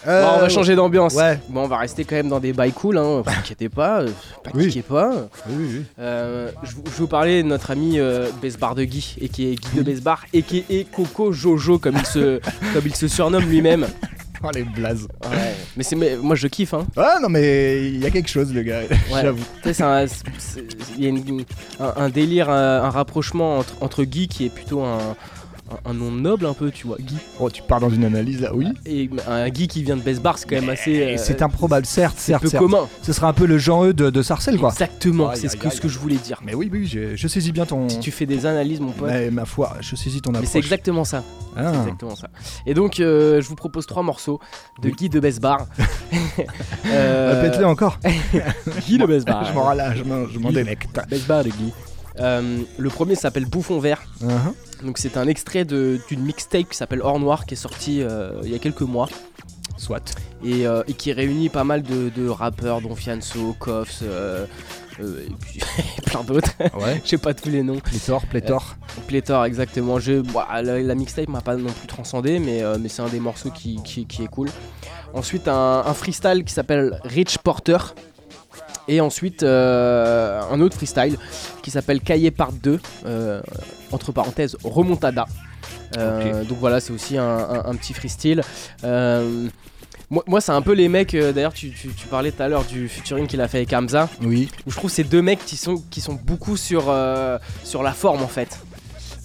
Euh, 0.06 0.22
bon, 0.22 0.30
on 0.36 0.40
va 0.40 0.48
changer 0.48 0.74
d'ambiance. 0.76 1.14
ouais. 1.14 1.40
Bon, 1.48 1.64
on 1.64 1.68
va 1.68 1.78
rester 1.78 2.04
quand 2.04 2.14
même 2.16 2.28
dans 2.28 2.40
des 2.40 2.52
bails 2.52 2.72
cool, 2.72 2.98
hein. 2.98 3.22
Vous 3.24 3.30
inquiétez 3.30 3.68
pas, 3.68 4.02
euh, 4.02 4.08
paniquez 4.44 4.82
pas. 4.82 5.12
Euh, 5.98 6.50
je, 6.62 6.74
vous- 6.76 6.82
je 6.86 6.90
vais 6.90 6.96
vous 6.98 7.06
parler 7.08 7.42
de 7.42 7.48
notre 7.48 7.70
ami 7.70 7.98
euh, 7.98 8.28
Besbar 8.40 8.74
de 8.74 8.84
Guy, 8.84 9.16
et 9.20 9.28
qui 9.28 9.48
est 9.50 9.54
Guy 9.56 9.78
de 9.78 9.82
Besbar, 9.82 10.24
et 10.32 10.42
qui 10.42 10.64
est 10.70 10.88
Coco 10.90 11.32
Jojo, 11.32 11.78
comme 11.78 11.96
il 11.98 12.06
se, 12.06 12.40
comme 12.74 12.86
il 12.86 12.94
se 12.94 13.08
surnomme 13.08 13.44
lui-même. 13.48 13.86
Oh, 14.44 14.48
les 14.54 14.62
blazes. 14.62 15.08
Ouais. 15.24 15.52
Mais 15.76 15.82
c'est, 15.82 15.96
moi 15.96 16.36
je 16.36 16.46
kiffe, 16.46 16.72
hein. 16.72 16.86
Ah 16.96 17.16
non, 17.20 17.28
mais 17.28 17.84
il 17.88 17.98
y 17.98 18.06
a 18.06 18.10
quelque 18.10 18.30
chose, 18.30 18.54
le 18.54 18.62
gars. 18.62 18.82
Ouais. 19.12 19.22
J'avoue. 19.22 19.42
Tu 19.62 19.68
sais, 19.68 19.72
c'est 19.74 19.82
un- 19.82 20.06
c'est- 20.06 20.64
Il 20.96 21.02
y 21.02 21.06
a 21.06 21.08
une- 21.10 21.44
un, 21.80 21.92
un 22.04 22.08
délire, 22.08 22.48
un, 22.48 22.82
un 22.84 22.90
rapprochement 22.90 23.58
entre, 23.58 23.74
entre 23.80 24.04
Guy, 24.04 24.28
qui 24.28 24.46
est 24.46 24.50
plutôt 24.50 24.82
un, 24.84 25.16
un, 25.84 25.90
un 25.90 25.94
nom 25.94 26.10
noble 26.10 26.46
un 26.46 26.54
peu, 26.54 26.70
tu 26.70 26.86
vois, 26.86 26.96
Guy. 27.00 27.16
Oh, 27.40 27.50
tu 27.50 27.62
pars 27.62 27.80
dans 27.80 27.90
une 27.90 28.04
analyse 28.04 28.40
là, 28.40 28.54
oui. 28.54 28.66
Et 28.86 29.10
un 29.26 29.48
Guy 29.48 29.68
qui 29.68 29.82
vient 29.82 29.96
de 29.96 30.02
Besbar, 30.02 30.38
c'est 30.38 30.48
quand 30.48 30.56
même 30.60 30.68
assez. 30.70 31.02
Euh, 31.02 31.14
c'est 31.18 31.42
improbable, 31.42 31.86
certes, 31.86 32.18
certes. 32.18 32.42
peu 32.42 32.48
certes. 32.48 32.62
commun. 32.62 32.88
Ce 33.02 33.12
sera 33.12 33.28
un 33.28 33.32
peu 33.32 33.46
le 33.46 33.58
Jean 33.58 33.84
E 33.86 33.92
de, 33.92 34.10
de 34.10 34.22
Sarcelles, 34.22 34.58
quoi. 34.58 34.70
Exactement, 34.70 35.30
c'est 35.34 35.48
ce 35.48 35.56
que, 35.56 35.68
aïe. 35.68 35.74
ce 35.76 35.80
que 35.80 35.88
je 35.88 35.98
voulais 35.98 36.16
dire. 36.16 36.40
Mais 36.44 36.54
oui, 36.54 36.68
oui, 36.72 36.86
je, 36.86 37.16
je 37.16 37.28
saisis 37.28 37.52
bien 37.52 37.66
ton. 37.66 37.88
Si 37.88 38.00
tu 38.00 38.10
fais 38.10 38.26
des 38.26 38.46
analyses, 38.46 38.80
mon 38.80 38.92
pote. 38.92 39.08
Mais 39.10 39.30
ma 39.30 39.44
foi, 39.44 39.76
je 39.80 39.94
saisis 39.96 40.20
ton 40.20 40.30
Mais 40.32 40.38
approche. 40.38 40.52
c'est 40.52 40.58
exactement 40.58 41.04
ça. 41.04 41.22
Ah. 41.56 41.72
C'est 41.72 41.78
exactement 41.80 42.14
ça. 42.16 42.28
Et 42.66 42.74
donc, 42.74 43.00
euh, 43.00 43.40
je 43.42 43.48
vous 43.48 43.56
propose 43.56 43.86
trois 43.86 44.02
morceaux 44.02 44.40
de 44.82 44.90
Guy 44.90 45.08
de 45.08 45.20
Besbar. 45.20 45.66
Euh, 46.86 47.42
Répète-le 47.42 47.66
encore. 47.66 47.98
Guy 48.86 48.98
de 48.98 49.06
Besbar. 49.06 49.44
Je 49.96 50.02
m'en 50.04 50.26
je 50.28 50.38
m'en- 50.38 50.50
délecte. 50.52 50.98
Besbar 51.10 51.44
de 51.44 51.50
Guy. 51.50 51.72
Euh, 52.20 52.58
le 52.76 52.88
premier 52.90 53.14
s'appelle 53.14 53.44
Bouffon 53.46 53.78
Vert. 53.78 54.02
Uh-huh. 54.22 54.84
Donc 54.84 54.98
c'est 54.98 55.16
un 55.16 55.26
extrait 55.28 55.64
d'une 55.64 56.00
mixtape 56.20 56.68
qui 56.70 56.76
s'appelle 56.76 57.00
Or 57.02 57.18
Noir 57.20 57.46
qui 57.46 57.54
est 57.54 57.56
sortie 57.56 58.02
euh, 58.02 58.32
il 58.44 58.50
y 58.50 58.54
a 58.54 58.58
quelques 58.58 58.80
mois. 58.82 59.08
Soit. 59.76 60.14
Et, 60.44 60.66
euh, 60.66 60.82
et 60.88 60.92
qui 60.94 61.12
réunit 61.12 61.48
pas 61.48 61.62
mal 61.64 61.82
de, 61.82 62.08
de 62.08 62.28
rappeurs 62.28 62.80
dont 62.80 62.96
Fianso, 62.96 63.54
Koffs, 63.60 64.02
et 64.02 65.30
puis 65.40 65.60
plein 66.06 66.24
d'autres. 66.24 66.50
Ouais. 66.76 67.00
Je 67.04 67.10
sais 67.10 67.18
pas 67.18 67.32
tous 67.32 67.48
les 67.48 67.62
noms. 67.62 67.78
Pléthore, 67.78 68.26
pléthore. 68.26 68.74
Pléthore, 69.06 69.44
exactement. 69.44 70.00
Je, 70.00 70.22
la, 70.62 70.80
la 70.82 70.94
mixtape 70.96 71.28
m'a 71.28 71.40
pas 71.42 71.54
non 71.56 71.70
plus 71.70 71.86
transcendé, 71.86 72.40
mais, 72.40 72.62
mais 72.80 72.88
c'est 72.88 73.02
un 73.02 73.08
des 73.08 73.20
morceaux 73.20 73.50
qui, 73.50 73.80
qui- 73.84 74.06
qui 74.06 74.24
est 74.24 74.28
cool. 74.28 74.48
Ensuite, 75.14 75.46
un, 75.46 75.84
un 75.86 75.94
freestyle 75.94 76.42
qui 76.44 76.52
s'appelle 76.52 76.98
Rich 77.04 77.38
Porter. 77.38 77.78
Et 78.88 79.00
ensuite, 79.00 79.42
euh, 79.42 80.40
un 80.50 80.60
autre 80.60 80.76
freestyle 80.76 81.18
qui 81.62 81.70
s'appelle 81.70 82.00
Cahier 82.00 82.30
Part 82.30 82.52
2, 82.52 82.80
euh, 83.06 83.40
entre 83.92 84.12
parenthèses, 84.12 84.56
Remontada. 84.64 85.26
Euh, 85.96 86.44
Donc 86.44 86.58
voilà, 86.58 86.80
c'est 86.80 86.92
aussi 86.92 87.16
un, 87.18 87.24
un- 87.24 87.64
un 87.66 87.74
petit 87.74 87.92
freestyle. 87.94 88.42
Moi, 90.10 90.24
moi, 90.26 90.40
c'est 90.40 90.52
un 90.52 90.62
peu 90.62 90.72
les 90.72 90.88
mecs, 90.88 91.14
euh, 91.14 91.32
d'ailleurs, 91.32 91.52
tu, 91.52 91.70
tu- 91.70 91.88
tu 91.92 92.06
parlais 92.06 92.32
tout 92.32 92.42
à 92.42 92.48
l'heure 92.48 92.64
du 92.64 92.88
featuring 92.88 93.26
qu'il 93.26 93.42
a 93.42 93.48
fait 93.48 93.58
avec 93.58 93.72
Hamza. 93.74 94.08
Oui. 94.22 94.48
Où 94.66 94.70
je 94.70 94.76
trouve 94.76 94.90
ces 94.90 95.04
deux 95.04 95.20
mecs 95.20 95.44
qui 95.44 95.56
sont, 95.58 95.82
qui 95.90 96.00
sont 96.00 96.14
beaucoup 96.14 96.56
sur, 96.56 96.84
euh, 96.88 97.38
sur 97.62 97.82
la 97.82 97.92
forme 97.92 98.22
en 98.22 98.26
fait. 98.28 98.58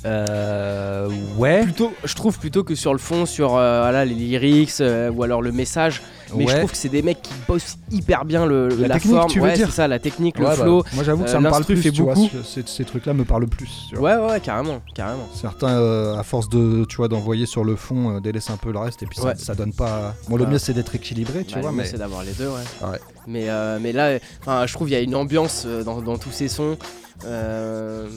Euh, 0.05 1.07
ouais. 1.37 1.63
Plutôt, 1.63 1.93
je 2.03 2.15
trouve 2.15 2.37
plutôt 2.39 2.63
que 2.63 2.75
sur 2.75 2.91
le 2.93 2.99
fond, 2.99 3.25
sur 3.25 3.55
euh, 3.55 3.81
voilà, 3.83 4.05
les 4.05 4.13
lyrics 4.15 4.73
euh, 4.81 5.09
ou 5.11 5.23
alors 5.23 5.41
le 5.41 5.51
message. 5.51 6.01
Mais 6.35 6.47
je 6.47 6.57
trouve 6.57 6.71
que 6.71 6.77
c'est 6.77 6.89
des 6.89 7.03
mecs 7.03 7.21
qui 7.21 7.33
bossent 7.47 7.77
hyper 7.91 8.25
bien 8.25 8.45
le, 8.47 8.67
La 8.69 8.87
la, 8.87 8.93
technique, 8.95 9.15
forme. 9.15 9.29
tu 9.29 9.39
veux 9.39 9.45
ouais, 9.45 9.53
dire 9.53 9.67
c'est 9.69 9.75
ça, 9.75 9.87
la 9.87 9.99
technique, 9.99 10.35
Ouais, 10.37 10.41
le 10.41 10.47
bah, 10.47 10.55
flow. 10.55 10.83
moi 10.93 11.03
j'avoue 11.03 11.23
que 11.23 11.29
euh, 11.29 11.31
ça 11.31 11.39
me 11.39 11.47
parle 11.49 11.63
plus, 11.63 11.77
fait 11.77 11.91
tu 11.91 12.01
vois, 12.01 12.15
beaucoup. 12.15 12.29
ces, 12.43 12.63
ces 12.65 12.85
trucs-là 12.85 13.13
me 13.13 13.23
parlent 13.23 13.45
plus. 13.47 13.69
tu 13.89 13.95
vois. 13.97 14.17
Ouais, 14.25 14.31
ouais, 14.31 14.39
carrément, 14.39 14.81
carrément. 14.95 15.29
Certains, 15.35 15.77
euh, 15.79 16.17
à 16.17 16.23
force 16.23 16.49
de, 16.49 16.85
tu 16.85 16.97
vois, 16.97 17.07
d'envoyer 17.07 17.45
sur 17.45 17.63
le 17.63 17.75
fond, 17.75 18.15
euh, 18.15 18.19
délaissent 18.19 18.49
un 18.49 18.57
peu 18.57 18.71
le 18.71 18.79
reste 18.79 19.03
et 19.03 19.05
puis 19.05 19.19
ça, 19.19 19.27
Ouais. 19.27 19.35
ça 19.37 19.53
donne 19.53 19.73
pas. 19.73 20.15
Bon, 20.27 20.37
le 20.37 20.45
Ouais. 20.45 20.49
mieux 20.51 20.57
c'est 20.57 20.73
d'être 20.73 20.95
équilibré, 20.95 21.43
tu 21.45 21.53
Bah, 21.55 21.61
vois, 21.61 21.69
le 21.69 21.75
mieux, 21.77 21.83
mais 21.83 21.87
c'est 21.87 21.97
d'avoir 21.99 22.23
les 22.23 22.31
deux, 22.33 22.47
ouais. 22.47 22.87
Ouais. 22.89 22.99
Mais, 23.27 23.45
euh, 23.49 23.77
mais 23.79 23.91
là, 23.91 24.17
je 24.65 24.73
trouve 24.73 24.87
qu'il 24.87 24.97
y 24.97 24.99
a 24.99 25.03
une 25.03 25.15
ambiance 25.15 25.63
euh, 25.67 25.83
dans, 25.83 26.01
dans 26.01 26.17
tous 26.17 26.31
ces 26.31 26.47
sons. 26.47 26.77
Euh, 27.25 28.07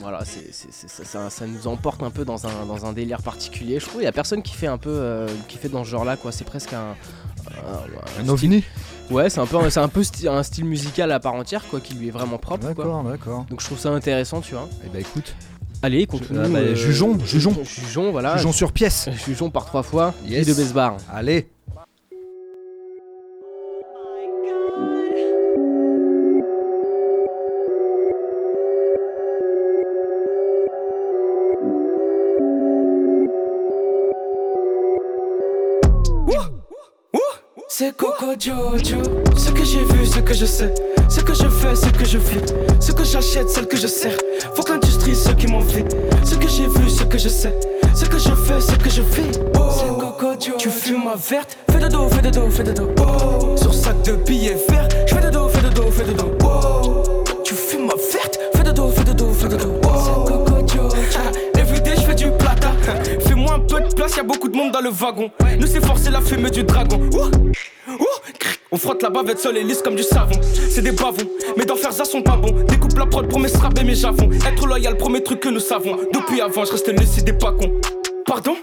voilà, 0.00 0.24
c'est, 0.24 0.52
c'est- 0.52 0.68
c'est- 0.70 0.88
ça, 0.88 1.04
ça- 1.04 1.30
ça 1.30 1.46
nous 1.46 1.66
emporte 1.66 2.02
un 2.02 2.10
peu 2.10 2.24
dans 2.24 2.46
un, 2.46 2.66
dans 2.66 2.86
un 2.86 2.92
délire 2.92 3.22
particulier. 3.22 3.78
Je 3.80 3.84
trouve 3.84 3.96
qu'il 3.96 4.04
y 4.04 4.08
a 4.08 4.12
personne 4.12 4.42
qui 4.42 4.54
fait 4.54 4.66
un 4.66 4.78
peu, 4.78 4.90
euh, 4.90 5.28
qui 5.48 5.58
fait 5.58 5.68
dans 5.68 5.84
ce 5.84 5.90
genre-là, 5.90 6.16
quoi. 6.16 6.32
C'est 6.32 6.44
presque 6.44 6.72
un, 6.72 6.94
Un 7.46 8.12
style- 8.22 8.30
ovni 8.30 8.64
Ouais, 9.10 9.28
c'est 9.28 9.40
un 9.40 9.46
peu, 9.46 9.68
c'est 9.70 9.80
un 9.80 9.88
peu 9.88 10.02
sti- 10.02 10.28
un 10.28 10.42
style 10.42 10.64
musical 10.64 11.10
à 11.10 11.18
part 11.20 11.34
entière, 11.34 11.64
quoi, 11.68 11.80
qui 11.80 11.94
lui 11.94 12.08
est 12.08 12.12
vraiment 12.12 12.38
propre. 12.38 12.66
D'accord, 12.66 13.02
quoi. 13.02 13.10
d'accord. 13.10 13.46
Donc 13.50 13.60
je 13.60 13.66
trouve 13.66 13.78
ça 13.78 13.90
intéressant, 13.90 14.40
tu 14.40 14.54
vois. 14.54 14.68
Et 14.84 14.88
bah 14.88 15.00
écoute. 15.00 15.34
Allez, 15.82 16.06
continue. 16.06 16.38
Ah 16.44 16.48
bah, 16.48 16.58
euh, 16.58 16.74
jugeons, 16.74 17.18
jugeons. 17.24 17.56
Jugeons, 17.64 18.12
voilà. 18.12 18.36
Jugeons 18.36 18.52
sur 18.52 18.70
pièce. 18.70 19.08
Jugeons 19.26 19.48
par 19.50 19.64
trois 19.64 19.82
fois. 19.82 20.12
Yes. 20.26 20.46
Guy 20.46 20.52
de 20.52 20.56
Besbar. 20.56 20.96
Allez. 21.10 21.48
Ce 38.38 39.50
que 39.50 39.64
j'ai 39.64 39.82
vu, 39.82 40.06
ce 40.06 40.20
que 40.20 40.32
je 40.32 40.44
sais. 40.44 40.72
Ce 41.08 41.20
que 41.20 41.34
je 41.34 41.48
fais, 41.48 41.74
ce 41.74 41.86
que 41.86 42.04
je 42.04 42.16
vis. 42.16 42.38
Ce 42.78 42.92
que 42.92 43.02
j'achète, 43.02 43.50
celle 43.50 43.66
que 43.66 43.76
je 43.76 43.88
sers. 43.88 44.16
Faut 44.54 44.62
que 44.62 44.72
l'industrie, 44.72 45.16
ceux 45.16 45.32
qui 45.32 45.48
m'envient. 45.48 45.84
Ce 46.24 46.36
que 46.36 46.46
j'ai 46.46 46.68
vu, 46.68 46.88
ce 46.88 47.02
que 47.02 47.18
je 47.18 47.28
sais. 47.28 47.52
Ce 47.92 48.04
que 48.04 48.18
je 48.18 48.30
fais, 48.30 48.60
ce 48.60 48.72
que 48.76 48.88
je 48.88 49.02
vis. 49.02 49.32
C'est 49.32 49.88
Coco. 49.98 50.36
Tu 50.58 50.70
fumes 50.70 51.02
ma 51.04 51.16
verte. 51.16 51.58
Fais 51.72 51.80
de 51.80 51.88
dos, 51.88 52.08
fais 52.08 52.22
de 52.22 52.30
dos, 52.30 52.50
fais 52.50 52.62
de 52.62 52.72
dos. 52.72 53.56
Sur 53.56 53.74
sac 53.74 54.00
de 54.02 54.12
billets 54.12 54.56
verts. 54.68 54.88
Je 55.08 55.14
fais 55.14 55.22
de 55.22 55.30
dos, 55.30 55.48
fais 55.48 55.62
de 55.62 55.68
dos, 55.70 55.90
fais 55.90 56.04
de 56.04 56.12
dos. 56.12 57.12
Tu 57.42 57.54
fumes 57.54 57.86
ma 57.86 57.94
verte. 58.12 58.38
Fais 58.54 58.62
de 58.62 58.70
dos, 58.70 58.90
fais 58.90 59.04
de 59.04 59.12
dos, 59.12 59.32
fais 59.32 59.48
de 59.48 59.56
dos. 59.56 59.80
C'est 59.82 60.32
Coco 60.32 60.68
Jojo. 60.68 60.88
Everyday, 61.58 61.96
je 61.96 62.02
fais 62.02 62.14
du 62.14 62.30
plata. 62.38 62.70
Fais-moi 63.26 63.54
un 63.54 63.60
peu 63.60 63.80
de 63.80 63.92
place, 63.92 64.16
y 64.16 64.20
a 64.20 64.22
beaucoup 64.22 64.48
de 64.48 64.56
monde 64.56 64.70
dans 64.70 64.80
le 64.80 64.90
wagon. 64.90 65.32
Nous, 65.58 65.66
c'est 65.66 65.84
forcer 65.84 66.10
la 66.10 66.20
fumée 66.20 66.50
du 66.50 66.62
dragon. 66.62 67.00
On 68.72 68.76
frotte 68.76 69.02
la 69.02 69.10
bavette 69.10 69.40
seule 69.40 69.56
et 69.56 69.64
lisse 69.64 69.82
comme 69.82 69.96
du 69.96 70.04
savon. 70.04 70.40
C'est 70.42 70.82
des 70.82 70.92
bavons, 70.92 71.16
mais 71.56 71.64
d'en 71.64 71.74
faire 71.74 71.92
ça 71.92 72.04
sont 72.04 72.22
pas 72.22 72.36
bons. 72.36 72.52
Découpe 72.68 72.96
la 72.96 73.06
prod 73.06 73.28
pour 73.28 73.40
mes 73.40 73.48
et 73.48 73.84
mes 73.84 73.96
javons. 73.96 74.30
Être 74.46 74.64
loyal, 74.64 74.96
premier 74.96 75.24
truc 75.24 75.40
que 75.40 75.48
nous 75.48 75.58
savons. 75.58 75.96
Depuis 76.14 76.40
avant, 76.40 76.64
je 76.64 76.70
reste 76.70 76.88
lucide 76.96 77.28
et 77.28 77.32
pas 77.32 77.50
con. 77.50 77.72
Pardon? 78.24 78.56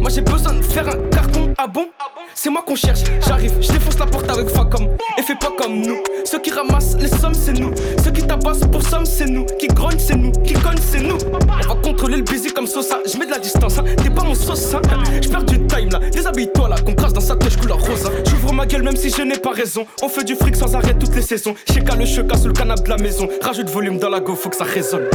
Moi 0.00 0.10
j'ai 0.10 0.20
besoin 0.20 0.54
de 0.54 0.62
faire 0.62 0.88
un 0.88 0.96
carton. 1.10 1.52
Ah 1.58 1.66
bon? 1.66 1.88
C'est 2.34 2.50
moi 2.50 2.62
qu'on 2.66 2.74
cherche. 2.74 3.00
J'arrive, 3.26 3.52
je 3.60 3.68
défonce 3.72 3.98
la 3.98 4.06
porte 4.06 4.28
avec 4.30 4.48
Facom. 4.48 4.88
Et 5.18 5.22
fais 5.22 5.34
pas 5.36 5.52
comme 5.56 5.80
nous. 5.80 5.98
Ceux 6.24 6.40
qui 6.40 6.50
ramassent 6.50 6.96
les 6.98 7.08
sommes, 7.08 7.34
c'est 7.34 7.52
nous. 7.52 7.72
Ceux 8.02 8.10
qui 8.10 8.22
tabassent 8.26 8.66
pour 8.70 8.82
somme, 8.82 9.04
c'est 9.06 9.26
nous. 9.26 9.44
Qui 9.58 9.68
grognent, 9.68 9.98
c'est 9.98 10.16
nous. 10.16 10.32
Qui 10.44 10.54
cognent, 10.54 10.78
c'est 10.90 11.00
nous. 11.00 11.18
On 11.32 11.68
va 11.68 11.80
contrôler 11.82 12.16
le 12.16 12.22
baiser 12.22 12.50
comme 12.50 12.66
Sosa. 12.66 12.98
Je 13.10 13.16
mets 13.18 13.26
de 13.26 13.30
la 13.30 13.38
distance, 13.38 13.78
hein. 13.78 13.84
T'es 14.02 14.10
pas 14.10 14.24
mon 14.24 14.34
sauce, 14.34 14.74
hein. 14.74 14.80
Je 15.22 15.28
perds 15.28 15.44
du 15.44 15.66
time 15.66 15.90
là. 15.90 16.00
Déshabille-toi 16.10 16.68
là. 16.68 16.76
Qu'on 16.84 16.94
crache 16.94 17.12
dans 17.12 17.20
sa 17.20 17.36
touche 17.36 17.56
couleur 17.56 17.78
rose. 17.78 18.06
hein. 18.06 18.10
J'ouvre 18.28 18.52
ma 18.52 18.66
gueule 18.66 18.82
même 18.82 18.96
si 18.96 19.10
je 19.10 19.22
n'ai 19.22 19.38
pas 19.38 19.52
raison. 19.52 19.86
On 20.02 20.08
fait 20.08 20.24
du 20.24 20.34
fric 20.34 20.56
sans 20.56 20.74
arrêt 20.74 20.94
toutes 20.98 21.14
les 21.14 21.22
saisons. 21.22 21.54
Cheka 21.72 21.94
le 21.96 22.06
cheka 22.06 22.36
sous 22.36 22.48
le 22.48 22.54
canapé 22.54 22.82
de 22.82 22.88
la 22.90 22.96
maison. 22.98 23.28
Rajoute 23.40 23.68
volume 23.70 23.98
dans 23.98 24.08
la 24.10 24.20
go, 24.20 24.34
faut 24.34 24.48
que 24.48 24.56
ça 24.56 24.64
résonne. 24.64 25.08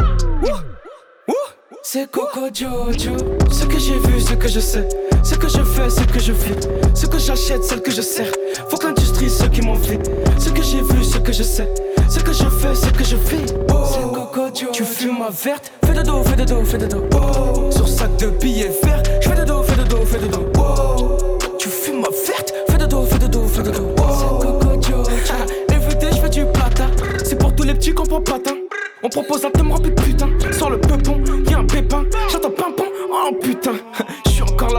C'est 1.97 2.11
Coco 2.11 2.41
Jojo. 2.53 3.17
Ce 3.51 3.65
que 3.65 3.79
j'ai 3.79 3.97
vu, 3.97 4.21
ce 4.21 4.35
que 4.35 4.47
je 4.47 4.59
sais. 4.59 4.87
Ce 5.23 5.33
que 5.33 5.47
je 5.47 5.63
fais, 5.63 5.89
ce 5.89 6.01
que 6.01 6.19
je 6.19 6.31
vis. 6.31 6.67
Ce 6.93 7.07
que 7.07 7.17
j'achète, 7.17 7.63
celle 7.63 7.81
que 7.81 7.89
je 7.89 8.01
sers. 8.01 8.31
Faut 8.69 8.77
que 8.77 8.85
l'industrie, 8.85 9.31
ceux 9.31 9.47
qui 9.47 9.61
m'envient. 9.61 9.97
Ce 10.37 10.49
que 10.49 10.61
j'ai 10.61 10.81
vu, 10.81 11.03
ce 11.03 11.17
que 11.17 11.33
je 11.33 11.41
sais. 11.41 11.67
Ce 12.07 12.19
que 12.19 12.33
je 12.33 12.43
fais, 12.43 12.75
ce 12.75 12.85
que 12.91 13.03
je 13.03 13.15
vis. 13.15 13.47
C'est 13.47 14.13
Coco 14.13 14.41
Jojo. 14.53 14.71
Tu 14.73 14.83
fumes 14.83 15.17
ma 15.17 15.31
verte. 15.31 15.71
Fais 15.85 15.93
de 15.95 16.03
dos, 16.03 16.23
fais 16.23 16.35
de 16.35 16.43
dos, 16.43 16.63
fais 16.63 16.77
de 16.77 16.85
dos. 16.85 17.71
Sur 17.71 17.87
sac 17.87 18.15
de 18.17 18.27
billets 18.27 18.71
verts. 18.83 19.01
Je 19.19 19.29
fais 19.29 19.35
de 19.35 19.45
dos, 19.45 19.63
fais 19.63 19.75
de 19.75 19.83
dos, 19.83 20.05
fais 20.05 20.19
de 20.19 20.27
dos. 20.27 20.45
Tu 21.57 21.67
fumes 21.67 22.01
ma 22.01 22.09
verte. 22.09 22.53
Fais 22.69 22.77
de 22.77 22.85
dos, 22.85 23.05
fais 23.05 23.17
de 23.17 23.25
dos, 23.25 23.47
fais 23.47 23.63
de 23.63 23.71
dos. 23.71 23.95
C'est 23.97 24.45
Coco 24.45 24.81
Jojo. 24.83 25.09
Everyday, 25.71 26.11
je 26.11 26.21
fais 26.21 26.29
du 26.29 26.45
plata. 26.45 26.85
C'est 27.23 27.39
pour 27.39 27.55
tous 27.55 27.63
les 27.63 27.73
petits 27.73 27.91
qu'on 27.91 28.05
prend 28.05 28.21
patin. 28.21 28.53
On 29.01 29.09
propose 29.09 29.45
un 29.45 29.49
thème 29.51 29.71
rempli 29.71 29.91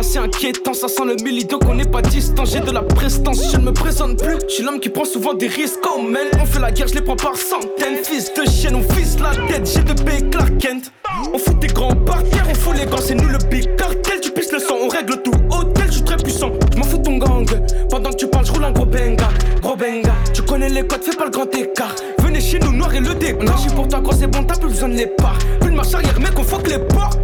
c'est 0.08 0.18
inquiétant. 0.18 0.72
Ça 0.72 0.88
sent 0.88 1.04
le 1.04 1.16
milido 1.22 1.58
qu'on 1.58 1.74
n'est 1.74 1.84
pas 1.84 2.02
distant. 2.02 2.44
J'ai 2.44 2.60
de 2.60 2.70
la 2.70 2.82
prestance, 2.82 3.52
je 3.52 3.58
ne 3.58 3.64
me 3.64 3.72
présente 3.72 4.22
plus. 4.22 4.38
Je 4.48 4.54
suis 4.54 4.62
l'homme 4.62 4.80
qui 4.80 4.88
prend 4.88 5.04
souvent 5.04 5.34
des 5.34 5.48
risques. 5.48 5.80
Oh 5.94 6.00
man, 6.00 6.26
on 6.40 6.46
fait 6.46 6.60
la 6.60 6.70
guerre, 6.70 6.88
je 6.88 6.94
les 6.94 7.02
prends 7.02 7.16
par 7.16 7.36
centaines. 7.36 8.02
Fils 8.02 8.32
de 8.34 8.48
chienne, 8.48 8.76
on 8.76 8.94
vise 8.94 9.18
la 9.20 9.30
tête. 9.46 9.70
J'ai 9.72 9.82
de 9.82 9.92
B 10.02 10.30
Clark 10.30 10.56
Kent. 10.58 10.92
On 11.32 11.38
fout 11.38 11.58
des 11.58 11.66
grands 11.68 11.94
par 11.94 12.22
terre, 12.24 12.46
on 12.48 12.54
fout 12.54 12.76
les 12.76 12.86
gants, 12.86 13.00
c'est 13.00 13.14
nous 13.14 13.28
le 13.28 13.38
big 13.50 13.76
cartel. 13.76 14.20
Tu 14.22 14.30
pisses 14.30 14.52
le 14.52 14.58
sang, 14.58 14.76
on 14.82 14.88
règle 14.88 15.20
tout. 15.22 15.32
Hôtel, 15.50 15.86
je 15.88 15.92
suis 15.92 16.04
très 16.04 16.16
puissant. 16.16 16.52
Je 16.72 16.78
m'en 16.78 16.84
fous 16.84 16.98
de 16.98 17.02
ton 17.02 17.18
gang. 17.18 17.46
Pendant 17.90 18.10
que 18.10 18.16
tu 18.16 18.26
parles, 18.28 18.46
je 18.46 18.52
roule 18.52 18.64
un 18.64 18.72
gros 18.72 18.86
benga. 18.86 19.28
Gros 19.62 19.76
benga. 19.76 20.14
Tu 20.32 20.42
connais 20.42 20.68
les 20.68 20.86
codes, 20.86 21.02
fais 21.02 21.16
pas 21.16 21.24
le 21.24 21.30
grand 21.30 21.54
écart. 21.54 21.94
Venez 22.20 22.40
chez 22.40 22.58
nous, 22.60 22.72
noir 22.72 22.94
et 22.94 23.00
le 23.00 23.14
décor. 23.14 23.42
On 23.42 23.46
agit 23.48 23.74
pour 23.74 23.88
toi 23.88 24.00
quand 24.02 24.12
c'est 24.12 24.26
bon, 24.26 24.42
t'as 24.44 24.56
plus 24.56 24.68
besoin 24.68 24.88
de 24.88 24.94
les 24.94 25.06
parts. 25.06 25.38
Plus 25.60 25.70
de 25.70 25.76
marche 25.76 25.92
arrière, 25.92 26.18
mec, 26.20 26.32
on 26.38 26.42
faut 26.42 26.58
que 26.58 26.70
les 26.70 26.78
portes. 26.78 27.17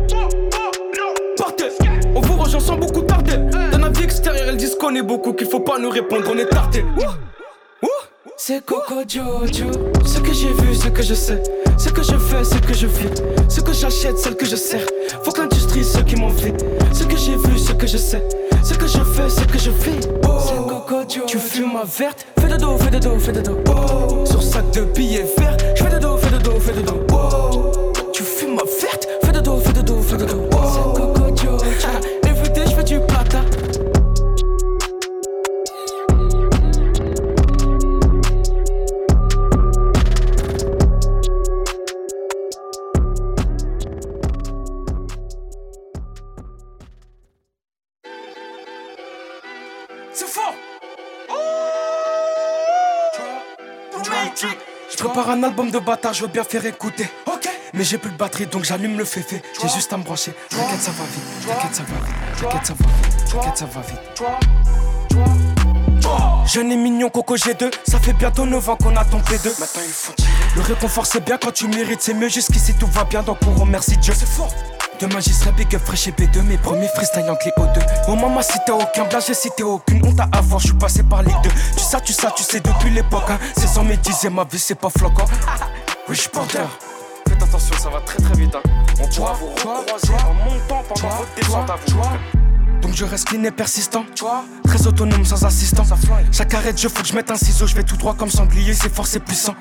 Sans 2.64 2.76
beaucoup 2.76 3.02
tarder. 3.02 3.36
Dans 3.72 3.78
la 3.78 3.90
vie 3.90 4.04
extérieure, 4.04 4.46
elles 4.48 4.56
disent 4.56 4.76
qu'on 4.76 4.94
est 4.94 5.02
beaucoup, 5.02 5.32
qu'il 5.32 5.46
faut 5.46 5.60
pas 5.60 5.78
nous 5.78 5.90
répondre, 5.90 6.24
on 6.32 6.38
est 6.38 6.48
tardé. 6.48 6.84
C'est 8.36 8.64
Coco 8.64 8.96
Jojo. 9.06 9.70
Ce 10.04 10.18
que 10.18 10.32
j'ai 10.32 10.52
vu, 10.52 10.74
ce 10.74 10.88
que 10.88 11.02
je 11.02 11.14
sais. 11.14 11.42
Ce 11.78 11.88
que 11.88 12.02
je 12.02 12.16
fais, 12.16 12.42
ce 12.42 12.56
que 12.56 12.74
je 12.74 12.86
vis. 12.86 13.08
Ce 13.48 13.60
que 13.60 13.72
j'achète, 13.72 14.18
celle 14.18 14.36
que 14.36 14.44
je 14.44 14.56
sers. 14.56 14.86
Faut 15.22 15.30
que 15.30 15.40
l'industrie, 15.40 15.84
ceux 15.84 16.02
qui 16.02 16.16
m'envient. 16.16 16.52
Ce 16.92 17.04
que 17.04 17.16
j'ai 17.16 17.36
vu, 17.36 17.58
ce 17.58 17.72
que 17.72 17.86
je 17.86 17.96
sais. 17.96 18.22
Ce 18.62 18.74
que 18.74 18.86
je 18.86 18.98
fais, 18.98 19.28
ce 19.28 19.44
que 19.44 19.58
je 19.58 19.70
vis. 19.70 20.00
C'est 20.02 20.56
Coco 20.56 21.02
Jojo. 21.08 21.26
Tu 21.26 21.38
fumes 21.38 21.72
ma 21.72 21.84
verte. 21.84 22.26
Fais 22.40 22.48
de 22.48 22.56
dos, 22.56 22.76
fais 22.76 22.90
de 22.90 22.98
dos, 22.98 23.18
fais 23.18 23.32
de 23.32 23.40
dos. 23.40 24.26
Sur 24.26 24.42
sac 24.42 24.70
de 24.72 24.80
billets 24.82 25.26
verts. 25.38 25.56
Je 25.76 25.84
fais 25.84 25.90
de 25.90 25.98
dos, 25.98 26.16
fais 26.16 26.30
de 26.30 26.38
dos, 26.42 26.60
fais 26.60 26.72
de 26.72 26.82
dos. 26.82 27.00
Tu 28.12 28.22
fumes 28.22 28.56
ma 28.56 28.64
verte. 28.80 29.08
Fais 29.22 29.32
de 29.32 29.40
dos, 29.40 29.58
fais 29.58 29.72
de 29.72 29.80
dos, 29.82 30.00
fais 30.02 30.16
de 30.16 30.24
dos. 30.24 30.53
Album 55.44 55.70
de 55.70 55.78
bâtard, 55.78 56.14
je 56.14 56.22
veux 56.22 56.28
bien 56.28 56.44
faire 56.44 56.64
écouter. 56.66 57.08
Ok. 57.26 57.48
Mais 57.74 57.84
j'ai 57.84 57.98
plus 57.98 58.10
de 58.10 58.16
batterie 58.16 58.46
donc 58.46 58.64
j'allume 58.64 58.96
le 58.96 59.04
féfé. 59.04 59.42
J'ai 59.60 59.68
juste 59.68 59.92
à 59.92 59.96
me 59.96 60.02
brancher. 60.02 60.32
T'inquiète, 60.48 60.80
ça 60.80 60.90
va 60.92 61.04
vite. 61.04 61.46
T'inquiète, 61.46 61.74
ça 61.74 61.82
va 61.82 61.96
vite. 62.06 62.14
T'inquiète, 62.40 62.66
ça 62.66 62.74
va 62.74 62.86
vite. 62.86 63.24
T'inquiète, 63.30 63.56
ça 63.56 63.66
va 63.66 63.80
vite. 63.80 63.98
Jeune 66.46 66.72
et 66.72 66.76
mignon 66.76 67.08
Coco 67.08 67.36
G2, 67.36 67.72
ça 67.88 67.98
fait 67.98 68.12
bientôt 68.12 68.46
9 68.46 68.68
ans 68.68 68.76
qu'on 68.76 68.94
a 68.96 69.04
ton 69.04 69.18
P2. 69.18 69.58
Maintenant 69.58 69.82
il 69.84 69.92
faut 69.92 70.12
tirer. 70.12 70.30
Le 70.56 70.60
réconfort 70.62 71.06
c'est 71.06 71.24
bien 71.24 71.38
quand 71.38 71.52
tu 71.52 71.66
mérites, 71.66 72.02
c'est 72.02 72.14
mieux 72.14 72.28
jusqu'ici 72.28 72.74
tout 72.74 72.86
va 72.86 73.04
bien 73.04 73.22
donc 73.22 73.38
on 73.46 73.54
remercie 73.54 73.96
Dieu. 73.96 74.12
C'est 74.16 74.28
fort. 74.28 74.52
Demain 75.04 75.20
j'y 75.20 75.34
serai 75.34 75.52
big 75.52 75.74
up 75.74 75.82
fresh 75.84 76.08
et 76.08 76.12
B2 76.12 76.40
Mes 76.44 76.56
premiers 76.56 76.88
freestyle 76.88 77.28
en 77.28 77.36
clé 77.36 77.52
O2 77.58 77.78
Oh 78.08 78.14
maman 78.14 78.40
si 78.40 78.56
t'as 78.66 78.72
aucun 78.72 79.04
blague 79.04 79.22
j'ai 79.26 79.34
cité 79.34 79.62
aucune 79.62 80.02
honte 80.02 80.18
à 80.18 80.30
avoir 80.32 80.58
Je 80.60 80.68
suis 80.68 80.76
passé 80.76 81.02
par 81.02 81.22
les 81.22 81.32
deux. 81.42 81.50
Tu 81.76 81.84
sais 81.84 82.00
tu 82.00 82.14
sais 82.14 82.28
tu 82.34 82.42
sais 82.42 82.60
depuis 82.60 82.88
l'époque 82.88 83.28
hein. 83.28 83.38
C'est 83.54 83.66
sans 83.66 83.84
mes 83.84 83.98
dixièmes 83.98 84.32
ma 84.32 84.44
vie 84.44 84.58
c'est 84.58 84.74
pas 84.74 84.88
flocant 84.88 85.26
Oui 86.08 86.16
je 86.16 86.26
porteur. 86.30 86.70
Faites 87.28 87.42
attention 87.42 87.76
ça 87.76 87.90
va 87.90 88.00
très 88.00 88.16
très 88.16 88.34
vite 88.34 88.54
hein. 88.54 88.62
On 88.98 89.06
pourra 89.08 89.34
vous 89.34 89.48
recroiser 89.48 90.14
en 90.14 90.32
montant 90.32 90.82
pendant 90.88 91.16
votre 91.16 91.34
descente 91.34 91.68
à 91.68 91.76
vous 91.86 92.43
donc 92.84 92.94
je 92.94 93.04
reste 93.06 93.28
clean 93.28 93.42
et 93.44 93.50
persistant. 93.50 94.04
Très 94.64 94.86
autonome 94.86 95.24
sans 95.24 95.42
assistant. 95.44 95.84
Chaque 96.30 96.52
arrêt 96.52 96.74
de 96.74 96.78
jeu, 96.78 96.90
faut 96.90 97.00
que 97.00 97.08
je 97.08 97.14
mette 97.14 97.30
un 97.30 97.36
ciseau. 97.36 97.66
Je 97.66 97.74
vais 97.74 97.82
tout 97.82 97.96
droit 97.96 98.14
comme 98.14 98.30
sanglier, 98.30 98.74
c'est 98.74 98.94
fort, 98.94 99.06
c'est 99.06 99.20
puissant. 99.20 99.54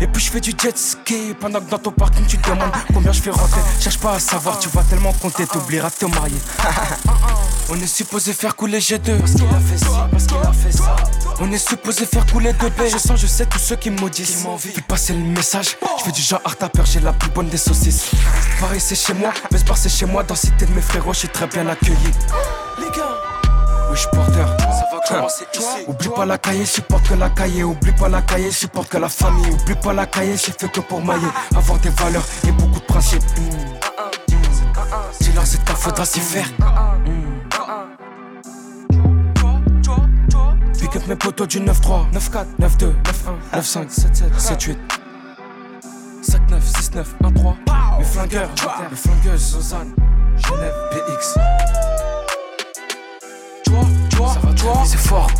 Et 0.00 0.06
puis 0.06 0.22
je 0.22 0.30
fais 0.30 0.40
du 0.40 0.52
jet 0.56 0.78
ski 0.78 1.34
pendant 1.40 1.60
que 1.60 1.68
dans 1.68 1.78
ton 1.78 1.90
parking 1.90 2.24
tu 2.26 2.38
te 2.38 2.48
demandes 2.48 2.70
combien 2.94 3.10
je 3.10 3.20
fais 3.20 3.30
rentrer. 3.30 3.60
Cherche 3.80 3.98
pas 3.98 4.12
à 4.12 4.20
savoir, 4.20 4.60
tu 4.60 4.68
vas 4.68 4.84
tellement 4.84 5.12
compter, 5.14 5.44
t'oublieras 5.46 5.90
que 5.90 5.98
t'es 5.98 6.06
marié. 6.06 6.36
On 7.70 7.74
est 7.74 7.86
supposé 7.86 8.32
faire 8.32 8.56
couler 8.56 8.78
G2 8.78 9.18
Parce 9.18 9.32
qu'il 9.32 9.44
a 9.44 9.60
fait 9.60 9.76
ça, 9.76 10.08
parce 10.10 10.24
qu'il 10.24 10.38
a 10.38 10.52
fait 10.52 10.72
ça 10.72 10.96
On 11.38 11.52
est 11.52 11.58
supposé 11.58 12.06
faire 12.06 12.24
couler 12.24 12.52
2B 12.52 12.90
Je 12.90 12.96
sens, 12.96 13.20
je 13.20 13.26
sais 13.26 13.44
tous 13.44 13.58
ceux 13.58 13.76
qui 13.76 13.90
me 13.90 14.00
maudissent 14.00 14.46
Puis 14.72 14.80
passer 14.80 15.12
le 15.12 15.18
message 15.18 15.76
Je 15.98 16.04
fais 16.04 16.12
du 16.12 16.22
genre 16.22 16.40
art 16.46 16.56
à 16.62 16.84
j'ai 16.84 17.00
la 17.00 17.12
plus 17.12 17.28
bonne 17.28 17.50
des 17.50 17.58
saucisses 17.58 18.10
Pareil 18.58 18.80
c'est 18.80 18.94
chez 18.94 19.12
moi, 19.12 19.34
mais 19.52 19.58
c'est 19.74 19.90
chez 19.90 20.06
moi 20.06 20.22
Dans 20.22 20.34
cité 20.34 20.64
de 20.64 20.72
mes 20.72 20.80
frérots, 20.80 21.12
je 21.12 21.18
suis 21.18 21.28
très 21.28 21.46
bien 21.46 21.68
accueilli 21.68 21.94
oui, 23.90 23.96
je 23.96 24.08
porteur, 24.08 24.56
ça 24.60 24.84
va 24.92 25.00
commencer 25.06 25.44
ici. 25.54 25.84
Oublie 25.86 26.08
pas 26.08 26.26
la 26.26 26.38
cahier, 26.38 26.66
supporte 26.66 27.08
que 27.08 27.14
la 27.14 27.30
cahier. 27.30 27.64
Oublie 27.64 27.92
pas 27.92 28.08
la 28.08 28.22
cahier, 28.22 28.50
supporte 28.50 28.88
que 28.88 28.98
la 28.98 29.08
famille. 29.08 29.50
Oublie 29.50 29.74
pas 29.74 29.92
la 29.92 30.06
cahier, 30.06 30.36
j'ai 30.36 30.52
fait 30.52 30.68
que 30.70 30.80
pour 30.80 31.04
mailler. 31.04 31.28
Avoir 31.56 31.78
des 31.78 31.90
valeurs 31.90 32.24
et 32.46 32.52
beaucoup 32.52 32.80
de 32.80 32.84
principes. 32.84 33.22
Dis-leur, 35.20 35.46
c'est 35.46 35.64
ta 35.64 35.74
faudra 35.74 36.04
s'y 36.04 36.20
faire. 36.20 36.46
Pick 40.78 40.96
up 40.96 41.02
mes 41.08 41.16
potos 41.16 41.46
du 41.46 41.60
9-3, 41.60 42.10
9-4, 42.12 42.46
9-2, 42.60 42.94
9-1, 43.52 43.60
9-5, 43.60 43.88
7-7, 43.90 44.32
7-8 44.38 44.76
5-9, 46.22 46.60
6-9, 46.60 47.04
1-3 47.22 47.54
Mes 47.98 48.04
flingueurs, 48.04 48.50
mes 48.90 48.96
flingueuses, 48.96 49.52
Zozane, 49.52 49.92
Genève, 50.36 50.74
PX 50.90 51.38
tu 54.58 54.64
vois, 54.64 54.74
ça 54.74 54.80
va, 54.80 54.86
tu 54.86 54.86
vois, 54.86 54.86
c'est 54.86 54.98
fort 54.98 55.30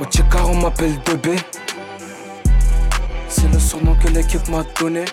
Au 0.00 0.04
Tchekar 0.04 0.50
on 0.50 0.54
m'appelle 0.56 0.94
2B 1.04 1.38
C'est 3.28 3.52
le 3.52 3.58
surnom 3.58 3.94
que 3.96 4.08
l'équipe 4.08 4.48
m'a 4.48 4.64
donné. 4.78 5.04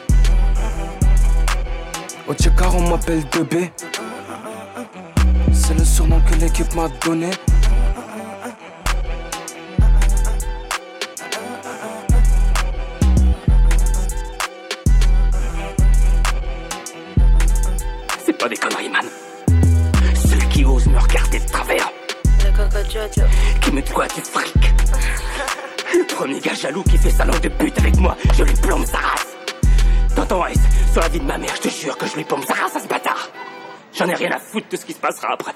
Au 2.27 2.33
Tchekar 2.33 2.75
on 2.75 2.89
m'appelle 2.89 3.23
2B 3.31 3.69
c'est 5.67 5.73
le 5.73 5.83
surnom 5.83 6.21
que 6.21 6.35
l'équipe 6.35 6.75
m'a 6.75 6.87
donné. 7.03 7.31
C'est 18.23 18.37
pas 18.37 18.47
des 18.47 18.57
conneries, 18.57 18.89
man. 18.89 19.24
Qui 23.61 23.71
me 23.73 23.81
doit 23.81 24.07
du 24.07 24.21
fric? 24.21 24.53
Le 25.93 26.15
premier 26.15 26.39
gars 26.39 26.53
jaloux 26.53 26.81
qui 26.83 26.97
fait 26.97 27.09
sa 27.09 27.25
langue 27.25 27.41
de 27.41 27.49
pute 27.49 27.77
avec 27.77 27.97
moi, 27.97 28.15
je 28.37 28.43
lui 28.43 28.53
plombe 28.53 28.85
sa 28.85 28.99
race. 28.99 29.35
Tonton 30.15 30.45
Ice, 30.47 30.61
sur 30.93 31.01
la 31.01 31.09
vie 31.09 31.19
de 31.19 31.25
ma 31.25 31.37
mère, 31.37 31.53
je 31.57 31.67
te 31.67 31.67
jure 31.67 31.97
que 31.97 32.05
je 32.05 32.15
lui 32.15 32.23
plombe 32.23 32.45
sa 32.45 32.53
race 32.53 32.77
à 32.77 32.79
ce 32.79 32.87
bâtard. 32.87 33.29
J'en 33.93 34.07
ai 34.07 34.15
rien 34.15 34.31
à 34.31 34.39
foutre 34.39 34.67
de 34.69 34.77
ce 34.77 34.85
qui 34.85 34.93
se 34.93 34.99
passera 34.99 35.33
après. 35.33 35.51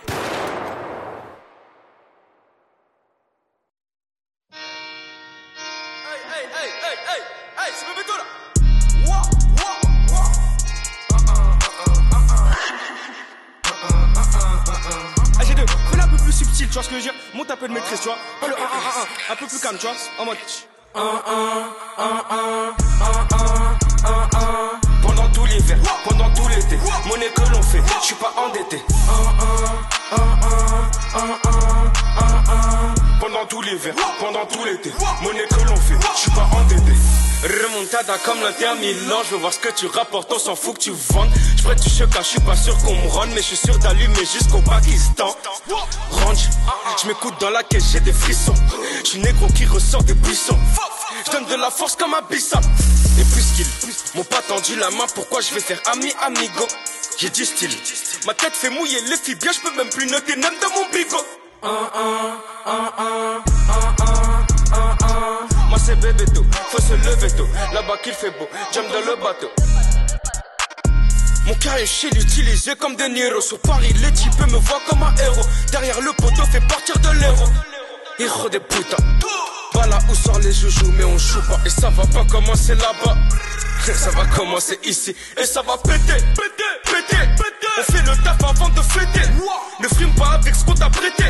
1, 19.85 19.89
un 20.19 20.25
peu 20.25 20.35
plus 20.35 20.67
Remontada 38.09 38.17
comme 38.25 38.41
l'Inter 38.41 38.79
Milan, 38.79 39.17
je 39.23 39.31
veux 39.31 39.37
voir 39.37 39.53
ce 39.53 39.59
que 39.59 39.69
tu 39.69 39.85
rapportes, 39.87 40.31
on 40.33 40.39
s'en 40.39 40.55
fout 40.55 40.75
que 40.75 40.83
tu 40.83 40.91
vendes. 40.91 41.29
Je 41.57 41.63
prête 41.63 41.79
du 41.79 41.89
choc, 41.89 42.09
je 42.17 42.23
suis 42.23 42.39
pas 42.39 42.55
sûr 42.55 42.75
qu'on 42.79 42.95
me 42.95 43.07
rende, 43.07 43.29
mais 43.29 43.41
je 43.41 43.47
suis 43.47 43.57
sûr 43.57 43.77
d'allumer 43.79 44.25
jusqu'au 44.25 44.61
Pakistan. 44.61 45.35
Range, 46.09 46.49
je 47.01 47.07
m'écoute 47.07 47.35
dans 47.39 47.49
la 47.49 47.63
caisse, 47.63 47.91
j'ai 47.91 47.99
des 47.99 48.13
frissons. 48.13 48.53
Je 49.03 49.09
suis 49.09 49.19
négro 49.19 49.47
qui 49.47 49.65
ressort 49.65 50.03
des 50.03 50.13
buissons. 50.15 50.57
Je 51.25 51.31
donne 51.31 51.45
de 51.45 51.55
la 51.55 51.69
force 51.69 51.95
comme 51.95 52.13
un 52.13 52.21
bissap. 52.21 52.63
Et 53.19 53.23
puisqu'ils 53.23 53.67
m'ont 54.15 54.23
pas 54.23 54.41
tendu 54.41 54.75
la 54.77 54.89
main, 54.91 55.05
pourquoi 55.13 55.41
je 55.41 55.53
vais 55.53 55.61
faire 55.61 55.81
ami 55.91 56.11
amigo? 56.23 56.67
J'ai 57.17 57.29
du 57.29 57.45
style. 57.45 57.71
Ma 58.25 58.33
tête 58.33 58.53
fait 58.55 58.69
mouiller 58.69 59.01
les 59.09 59.17
filles 59.17 59.35
bien, 59.35 59.51
je 59.51 59.59
peux 59.59 59.75
même 59.75 59.89
plus 59.89 60.07
noter 60.07 60.35
même 60.35 60.53
dans 60.61 60.69
mon 60.69 60.89
bigot. 60.91 61.17
1, 61.61 61.67
1, 61.67 61.71
1, 62.65 62.71
1, 62.71 63.43
1, 63.49 64.17
1, 64.73 64.97
1, 65.07 65.55
1. 65.55 65.58
Moi 65.69 65.77
c'est 65.77 65.95
bébé 65.99 66.25
tôt, 66.33 66.45
faut 66.71 66.81
se 66.81 66.93
lever 66.93 67.29
tôt. 67.35 67.47
Là-bas 67.73 67.97
qu'il 68.03 68.13
fait 68.13 68.31
beau, 68.31 68.47
jump 68.73 68.87
dans 68.91 68.99
le 68.99 69.15
bateau. 69.21 69.49
Mon 71.45 71.53
carré 71.55 71.85
chez 71.85 72.09
l'utiliser 72.11 72.75
comme 72.75 72.95
De 72.95 73.05
Niro. 73.05 73.41
Sur 73.41 73.59
Paris, 73.59 73.93
les 74.01 74.11
types 74.11 74.39
me 74.39 74.57
voient 74.57 74.81
comme 74.87 75.01
un 75.03 75.15
héros. 75.15 75.45
Derrière 75.71 75.99
le 76.01 76.11
poteau, 76.13 76.43
fait 76.51 76.61
partir 76.67 76.97
de 76.99 77.09
l'héros. 77.19 77.49
Héros 78.19 78.49
des 78.49 78.59
putains. 78.59 79.03
Pas 79.73 79.87
là 79.87 79.99
où 80.09 80.15
sort 80.15 80.39
les 80.39 80.51
joujoux, 80.51 80.91
mais 80.97 81.03
on 81.03 81.17
joue 81.17 81.41
pas. 81.47 81.59
Et 81.65 81.69
ça 81.69 81.89
va 81.89 82.05
pas 82.05 82.25
commencer 82.25 82.75
là-bas. 82.75 83.15
Ça 83.95 84.11
va 84.11 84.25
commencer 84.27 84.77
ici. 84.83 85.15
Et 85.41 85.45
ça 85.45 85.63
va 85.63 85.77
péter, 85.77 86.21
péter, 86.35 86.71
péter, 86.83 87.25
péter. 87.37 87.67
On 87.79 87.91
fait 87.91 88.01
le 88.03 88.23
taf 88.23 88.43
avant 88.43 88.69
de 88.69 88.81
fêter. 88.81 89.27
Ne 89.79 89.87
frime 89.87 90.13
pas 90.13 90.33
avec 90.33 90.53
ce 90.53 90.63
qu'on 90.65 90.75
t'a 90.75 90.89
prêté. 90.89 91.23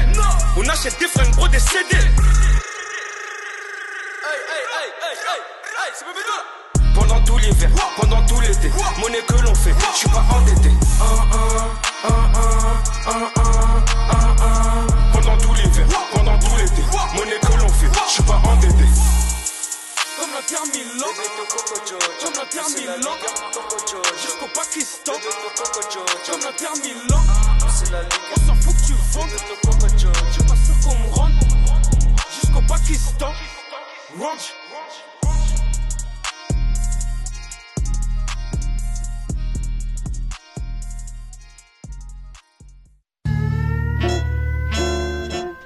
On 0.58 0.68
achète 0.68 1.00
des 1.00 1.08
fringues, 1.08 1.34
bro, 1.36 1.48
des 1.48 1.60
CD. 1.60 1.96
Pendant 6.94 7.22
tout 7.24 7.38
l'hiver, 7.38 7.70
pendant 7.96 8.26
tout 8.26 8.40
l'été, 8.42 8.72
monnaie 9.00 9.22
que 9.22 9.34
l'on 9.44 9.56
fait, 9.56 9.74
je 9.94 9.98
suis 9.98 10.10
pas 10.10 10.24
endetté. 10.36 10.70
1, 10.70 11.06
1, 11.06 12.10
1, 12.10 12.14
1, 12.14 12.50
1, 13.06 13.16
1, 13.16 13.50
1, 14.10 14.46
1. 14.46 15.12
Pendant 15.14 15.38
tout 15.38 15.54
l'hiver, 15.54 15.86
pendant 16.14 16.40
tout 16.40 16.56
l'été, 16.58 16.84
monnaie 17.16 17.40
que 17.40 17.54
l'on 17.60 17.70
fait, 17.70 17.90
je 18.08 18.12
suis 18.12 18.24
pas 18.24 18.42
endetté. 18.46 18.86
Comme 20.20 20.32
la 20.34 20.42
terre 20.42 20.66
Milan, 20.74 21.08
comme 22.24 22.34
la 22.36 22.46
terre 22.46 22.70
Milan, 22.70 23.16
jusqu'au 24.22 24.48
Pakistan, 24.54 25.14
comme 26.30 26.42
la 26.42 26.52
terre 26.52 26.76
Milan, 26.84 27.22
on 27.62 27.68
s'en 28.48 28.56
fout 28.56 28.76
que 28.76 28.82
tu 28.86 28.94
vendes, 29.12 29.30
je 29.32 30.34
suis 30.34 30.44
pas 30.44 30.56
sûr 30.56 30.76
qu'on 30.84 30.96
me 30.98 31.08
rende, 31.16 31.38
jusqu'au 32.42 32.62
Pakistan, 32.68 33.32
ranch. 34.20 34.54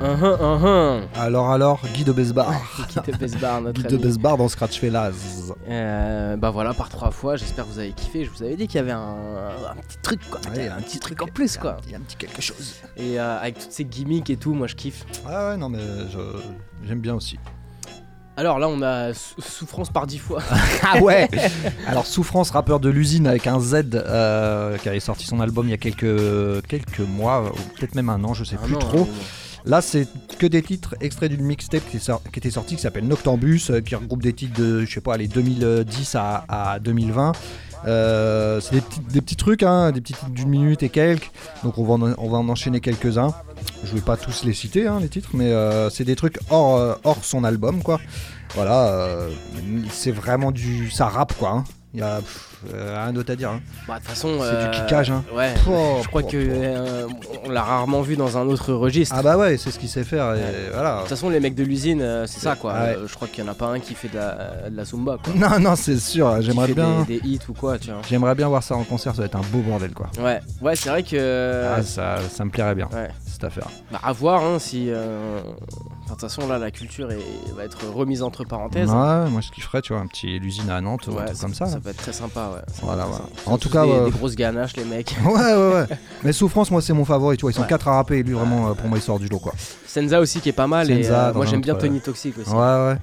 Uhum, 0.02 0.38
uhum. 0.42 1.08
Alors, 1.16 1.50
alors, 1.50 1.80
Guy 1.94 2.04
de 2.04 2.12
Besbar. 2.12 2.52
Guy 2.90 3.12
de 3.12 3.18
Besbar, 3.18 3.62
notre 3.62 3.82
Guy 3.82 3.88
de. 3.88 3.98
Besbar 3.98 4.36
dans 4.36 4.50
Scratch 4.50 4.80
Fellas. 4.80 5.14
Euh, 5.70 6.36
bah 6.36 6.50
voilà, 6.50 6.74
par 6.74 6.90
trois 6.90 7.12
fois, 7.12 7.38
j'espère 7.38 7.66
que 7.66 7.70
vous 7.70 7.80
avez 7.80 7.94
kiffé. 7.94 8.26
Je 8.26 8.30
vous 8.30 8.44
avais 8.44 8.58
dit 8.58 8.68
qu'il 8.68 8.76
y 8.76 8.80
avait 8.80 8.92
un, 8.92 9.00
un 9.70 9.76
petit 9.82 9.98
truc, 10.02 10.20
quoi. 10.30 10.42
Ouais, 10.54 10.68
un, 10.68 10.82
petit 10.82 11.00
truc 11.00 11.22
en 11.22 11.28
plus, 11.28 11.58
quoi. 11.58 11.78
Il 11.86 11.92
y 11.92 11.96
a 11.96 12.00
un 12.00 12.02
petit 12.02 12.18
quelque 12.18 12.42
chose. 12.42 12.76
Et 12.98 13.18
euh, 13.18 13.40
avec 13.40 13.60
toutes 13.60 13.72
ces 13.72 13.86
gimmicks 13.86 14.30
et 14.30 14.36
tout, 14.36 14.54
moi 14.54 14.68
je 14.68 14.76
kiffe. 14.76 15.06
Ah 15.26 15.50
ouais, 15.50 15.58
non, 15.58 15.70
mais 15.70 15.80
je- 16.12 16.42
j'aime 16.86 17.00
bien 17.00 17.16
aussi. 17.16 17.40
Alors 18.36 18.58
là, 18.58 18.68
on 18.68 18.82
a 18.82 19.14
sou- 19.14 19.42
souffrance 19.42 19.90
par 19.92 20.08
dix 20.08 20.18
fois. 20.18 20.42
Ah 20.84 21.00
ouais 21.00 21.28
Alors 21.88 22.06
Souffrance, 22.06 22.50
rappeur 22.52 22.80
de 22.80 22.90
l'usine 22.90 23.28
avec 23.28 23.48
un 23.48 23.60
Z, 23.60 23.84
euh, 23.94 24.78
qui 24.78 24.90
avait 24.90 25.00
sorti 25.00 25.26
son 25.26 25.40
album 25.40 25.68
il 25.68 25.72
y 25.72 25.74
a 25.74 25.78
quelques, 25.78 26.66
quelques 26.68 27.00
mois, 27.00 27.44
ou 27.44 27.78
peut-être 27.80 27.96
même 27.96 28.10
un 28.10 28.24
an, 28.24 28.34
je 28.34 28.44
sais 28.44 28.58
plus 28.58 28.76
trop. 28.78 29.08
Là, 29.66 29.82
c'est 29.82 30.08
que 30.40 30.46
des 30.46 30.62
titres 30.62 30.96
extraits 31.00 31.32
d'une 31.32 31.46
mixtape 31.46 31.84
qui, 31.90 31.98
était 32.38 32.50
sortie 32.50 32.76
qui 32.76 32.82
s'appelle 32.82 33.08
Noctambus, 33.08 33.70
euh, 33.70 33.80
qui 33.80 33.96
regroupe 33.96 34.22
des 34.22 34.34
titres 34.34 34.60
de, 34.60 34.84
je 34.84 34.92
sais 34.94 35.00
pas, 35.00 35.16
les 35.16 35.28
2010 35.30 36.16
à, 36.16 36.44
à 36.50 36.80
2020. 36.80 37.32
Euh, 37.86 38.62
c'est 38.62 38.76
des 38.76 38.82
petits, 38.82 39.00
des 39.00 39.22
petits 39.22 39.36
trucs, 39.36 39.64
hein, 39.64 39.92
des 39.92 40.02
petits 40.02 40.14
titres 40.14 40.30
d'une 40.30 40.50
minute 40.50 40.84
et 40.84 40.90
quelques. 40.90 41.32
Donc 41.64 41.78
on 41.78 41.84
va 41.84 42.38
en, 42.38 42.50
enchaîner 42.50 42.80
quelques-uns. 42.80 43.34
Je 43.84 43.94
vais 43.94 44.02
pas 44.02 44.18
tous 44.18 44.44
les 44.46 44.54
citer, 44.54 44.88
hein, 44.88 45.00
les 45.02 45.10
titres, 45.10 45.30
mais 45.34 45.52
euh, 45.52 45.90
c'est 45.90 46.06
des 46.06 46.16
trucs 46.16 46.40
hors, 46.50 46.78
euh, 46.78 46.96
hors 47.04 47.24
son 47.24 47.44
album, 47.44 47.84
quoi. 47.84 48.00
Voilà, 48.56 49.08
c'est 49.92 50.12
vraiment 50.12 50.52
du. 50.52 50.92
Ça 50.92 51.08
rappe, 51.08 51.34
quoi. 51.38 51.50
hein. 51.50 51.64
Il 51.96 52.00
y 52.00 52.04
a 52.04 52.16
pff, 52.22 52.50
euh, 52.74 53.04
rien 53.04 53.14
d'autre 53.14 53.32
à 53.32 53.36
dire. 53.36 53.52
hein. 53.52 53.62
Bah, 53.88 53.96
de 53.96 54.00
toute 54.00 54.10
façon, 54.10 54.38
C'est 54.40 54.46
euh, 54.48 54.72
du 54.72 54.80
kickage, 54.80 55.12
hein. 55.12 55.24
Ouais, 55.32 55.54
Pouah, 55.64 56.02
je 56.02 56.08
crois 56.08 56.22
pouah, 56.22 56.32
que 56.32 56.38
euh, 56.38 57.08
on 57.46 57.52
l'a 57.52 57.62
rarement 57.62 58.02
vu 58.02 58.16
dans 58.16 58.36
un 58.36 58.48
autre 58.48 58.74
registre. 58.74 59.16
Ah 59.16 59.22
bah 59.22 59.38
ouais, 59.38 59.58
c'est 59.58 59.70
ce 59.70 59.78
qu'il 59.78 59.90
sait 59.90 60.04
faire. 60.04 60.34
Et 60.34 60.72
voilà. 60.74 60.96
De 60.96 61.00
toute 61.02 61.10
façon, 61.10 61.30
les 61.30 61.40
mecs 61.40 61.54
de 61.54 61.64
l'usine, 61.64 62.02
euh, 62.02 62.26
c'est 62.26 62.40
ça 62.40 62.56
quoi. 62.56 62.74
Ouais. 62.74 62.80
Euh, 62.98 63.08
je 63.08 63.14
crois 63.14 63.28
qu'il 63.28 63.44
y 63.44 63.48
en 63.48 63.52
a 63.52 63.54
pas 63.54 63.68
un 63.68 63.80
qui 63.80 63.94
fait 63.94 64.08
de 64.08 64.16
la, 64.16 64.70
de 64.72 64.76
la 64.76 64.86
zumba. 64.86 65.18
Quoi. 65.24 65.34
Non, 65.50 65.60
non, 65.60 65.76
c'est 65.76 66.00
sûr. 66.00 66.42
J'aimerais 66.42 66.74
bien. 66.74 67.04
Des, 67.08 67.20
des 67.20 67.28
hits 67.28 67.40
ou 67.48 67.54
quoi, 67.54 67.78
tu 67.78 67.92
vois. 67.92 68.02
J'aimerais 68.10 68.34
bien 68.34 68.48
voir 68.48 68.64
ça 68.64 68.76
en 68.76 68.84
concert. 68.84 69.14
Ça 69.14 69.22
va 69.22 69.26
être 69.28 69.36
un 69.36 69.42
beau 69.52 69.60
bordel, 69.60 69.92
quoi. 69.94 70.10
Ouais, 70.20 70.40
ouais, 70.64 70.76
c'est 70.76 70.90
vrai 70.90 71.04
que. 71.04 71.66
Ah, 71.78 71.84
ça, 71.84 72.16
ça 72.28 72.44
me 72.44 72.50
plairait 72.50 72.74
bien. 72.74 72.90
Ouais. 72.92 73.10
Cette 73.24 73.44
affaire. 73.44 73.68
Bah, 73.92 74.00
à 74.02 74.12
voir 74.14 74.44
hein, 74.44 74.58
si. 74.58 74.90
Euh, 76.06 76.16
De 76.16 76.20
toute 76.20 76.22
façon, 76.22 76.48
là, 76.48 76.58
la 76.60 76.72
culture 76.72 77.12
est- 77.12 77.18
va 77.56 77.64
être 77.64 77.86
remise 77.88 78.22
entre 78.24 78.44
parenthèses. 78.44 78.90
Ouais, 78.90 79.30
moi 79.30 79.42
ce 79.42 79.52
qu'il 79.52 79.64
ferait, 79.64 79.82
tu 79.82 79.94
vois, 79.94 80.02
un 80.02 80.08
petit 80.08 80.40
l'usine 80.40 80.70
à 80.70 80.80
Nantes 80.82 81.08
ou 81.08 81.12
un 81.12 81.16
Ouais, 81.22 81.26
truc 81.26 81.40
comme 81.40 81.54
ça. 81.54 81.66
ça 81.68 81.80
peut 81.80 81.90
être 81.90 81.98
très 81.98 82.14
sympa, 82.14 82.52
ouais. 82.54 82.62
Ça 82.74 82.82
Voilà, 82.84 83.08
En 83.46 83.58
tout 83.58 83.70
cas, 83.70 83.86
des, 83.86 83.92
ouais. 83.92 84.06
des 84.06 84.12
grosses 84.12 84.36
ganaches, 84.36 84.76
les 84.76 84.86
mecs. 84.86 85.16
Ouais, 85.26 85.32
ouais, 85.32 85.74
ouais. 85.74 85.86
Mais 86.24 86.34
Souffrance, 86.34 86.70
moi, 86.72 86.82
c'est 86.82 86.94
mon 86.94 87.06
favori, 87.06 87.38
tu 87.38 87.42
vois. 87.42 87.52
Ils 87.52 87.56
sont 87.56 87.62
Ouais. 87.62 87.68
quatre 87.68 87.88
à 87.88 87.96
rapper 87.96 88.20
et 88.20 88.24
lui, 88.24 88.34
vraiment, 88.34 88.70
euh, 88.70 88.74
pour 88.74 88.88
moi, 88.90 88.98
il 88.98 89.02
sort 89.02 89.20
du 89.20 89.28
lot, 89.28 89.40
quoi. 89.40 89.54
Senza 89.88 90.20
aussi 90.20 90.40
qui 90.42 90.50
est 90.50 90.54
pas 90.54 90.68
mal. 90.68 90.90
et 90.92 91.04
Senza, 91.04 91.30
euh, 91.30 91.34
moi, 91.34 91.46
j'aime 91.46 91.62
bien 91.62 91.76
Tony 91.76 91.98
euh, 91.98 92.02
Toxic 92.02 92.38
aussi. 92.38 92.50
Ouais, 92.50 92.56
ouais. 92.58 92.98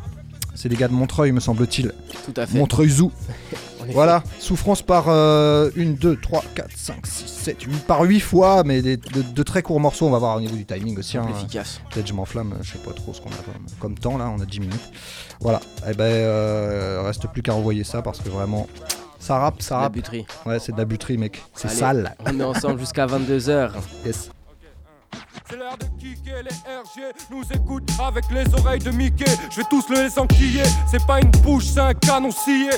C'est 0.55 0.69
des 0.69 0.77
gars 0.77 0.89
de 0.89 0.93
Montreuil, 0.93 1.33
me 1.33 1.41
semble-t-il. 1.41 1.93
Tout 2.27 2.35
à 2.39 2.47
fait. 2.47 2.59
Montreuil 2.59 2.89
Zoo. 2.91 3.11
Voilà, 3.93 4.23
souffrance 4.39 4.83
par 4.83 5.09
1, 5.09 5.71
2, 5.77 6.17
3, 6.21 6.45
4, 6.55 6.69
5, 6.77 7.07
6, 7.07 7.27
7, 7.27 7.63
8, 7.63 7.87
par 7.87 8.03
8 8.03 8.21
fois, 8.21 8.63
mais 8.65 8.83
des- 8.83 8.97
de, 8.97 9.23
de 9.23 9.43
très 9.43 9.63
courts 9.63 9.81
morceaux, 9.81 10.07
on 10.07 10.11
va 10.11 10.19
voir 10.19 10.37
au 10.37 10.41
niveau 10.41 10.57
du 10.57 10.65
timing 10.67 10.99
aussi. 10.99 11.17
Hein. 11.19 11.27
efficace. 11.31 11.81
Peut-être 11.91 12.07
je 12.07 12.13
m'enflamme, 12.15 12.55
je 12.63 12.73
sais 12.73 12.79
pas 12.79 12.93
trop 12.93 13.13
ce 13.15 13.21
qu'on 13.21 13.31
a 13.31 13.33
comme, 13.33 13.67
comme 13.79 13.95
temps 13.99 14.19
là, 14.19 14.33
on 14.37 14.41
a 14.41 14.47
10 14.47 14.61
minutes. 14.61 14.91
Voilà, 15.41 15.61
et 15.89 15.95
ben 15.95 16.05
euh, 16.05 17.03
reste 17.05 17.27
plus 17.29 17.43
qu'à 17.43 17.55
envoyer 17.55 17.85
ça 17.85 18.03
parce 18.03 18.21
que 18.21 18.29
vraiment, 18.29 18.67
ça 19.19 19.39
rappe, 19.39 19.63
ça 19.63 19.75
La 19.77 19.81
rappe. 19.83 19.93
buterie. 19.95 20.27
Ouais, 20.47 20.59
c'est 20.59 20.73
de 20.73 20.79
la 20.79 20.85
buterie, 20.85 21.19
mec. 21.19 21.43
C'est 21.55 21.69
sale. 21.71 22.15
On 22.27 22.39
est 22.41 22.45
ensemble 22.45 22.79
jusqu'à 22.81 23.07
22h. 23.07 23.71
Yes. 24.07 24.31
C'est 25.49 25.57
l'heure 25.57 25.77
de 25.79 25.87
kicker, 26.01 26.43
les 26.45 26.51
RG 26.51 27.13
nous 27.33 27.43
écoutent 27.53 27.91
avec 28.01 28.25
les 28.31 28.45
oreilles 28.55 28.79
de 28.79 28.91
Mickey. 28.93 29.25
Je 29.51 29.57
vais 29.57 29.67
tous 29.69 29.89
le 29.89 30.05
les 30.05 30.19
enquiller, 30.19 30.63
c'est 30.89 31.05
pas 31.05 31.21
une 31.21 31.31
bouche, 31.43 31.65
c'est 31.67 31.81
un 31.81 31.95
canon 31.95 32.31
scié. 32.31 32.71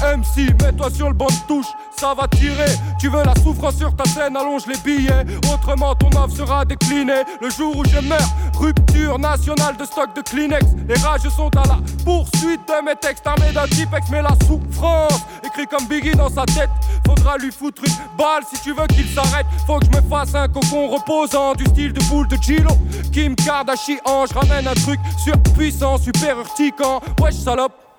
MC, 0.00 0.50
mets-toi 0.62 0.90
sur 0.90 1.08
le 1.08 1.14
banc 1.14 1.26
de 1.26 1.46
touche, 1.46 1.66
ça 1.96 2.14
va 2.14 2.26
tirer. 2.28 2.72
Tu 2.98 3.08
veux 3.08 3.22
la 3.22 3.34
souffrance 3.42 3.76
sur 3.76 3.94
ta 3.94 4.04
scène, 4.04 4.36
allonge 4.36 4.66
les 4.66 4.78
billets. 4.78 5.24
Autrement, 5.52 5.94
ton 5.94 6.08
offre 6.18 6.36
sera 6.36 6.64
déclinée. 6.64 7.24
Le 7.40 7.50
jour 7.50 7.76
où 7.76 7.84
je 7.84 7.98
meurs, 8.00 8.18
rupture 8.58 9.18
nationale 9.18 9.76
de 9.76 9.84
stock 9.84 10.14
de 10.16 10.22
Kleenex. 10.22 10.64
Les 10.88 10.94
rages 10.94 11.28
sont 11.28 11.50
à 11.56 11.66
la 11.66 11.78
poursuite 12.04 12.60
de 12.66 12.84
mes 12.84 12.96
textes 12.96 13.26
armés 13.26 13.52
d'un 13.52 13.66
Tipex. 13.66 14.08
Mais 14.10 14.22
la 14.22 14.34
souffrance, 14.46 15.20
écrit 15.44 15.66
comme 15.66 15.86
Biggie 15.86 16.16
dans 16.16 16.30
sa 16.30 16.44
tête. 16.46 16.70
Faudra 17.06 17.36
lui 17.36 17.52
foutre 17.52 17.82
une 17.84 18.16
balle 18.16 18.42
si 18.50 18.60
tu 18.62 18.72
veux 18.72 18.86
qu'il 18.86 19.08
s'arrête. 19.08 19.46
Faut 19.66 19.78
que 19.78 19.86
je 19.86 20.00
me 20.00 20.08
fasse 20.08 20.34
un 20.34 20.48
cocon 20.48 20.88
reposant 20.88 21.54
du 21.54 21.64
style 21.66 21.92
de 21.92 22.02
boule 22.04 22.28
de 22.28 22.36
Gilo. 22.36 22.70
Kim 23.12 23.36
Kardashian, 23.36 24.26
je 24.28 24.34
ramène 24.34 24.66
un 24.66 24.74
truc 24.74 25.00
surpuissant, 25.22 25.98
super 25.98 26.38
urticant. 26.38 27.00
Wesh, 27.20 27.34
salope. 27.34 27.89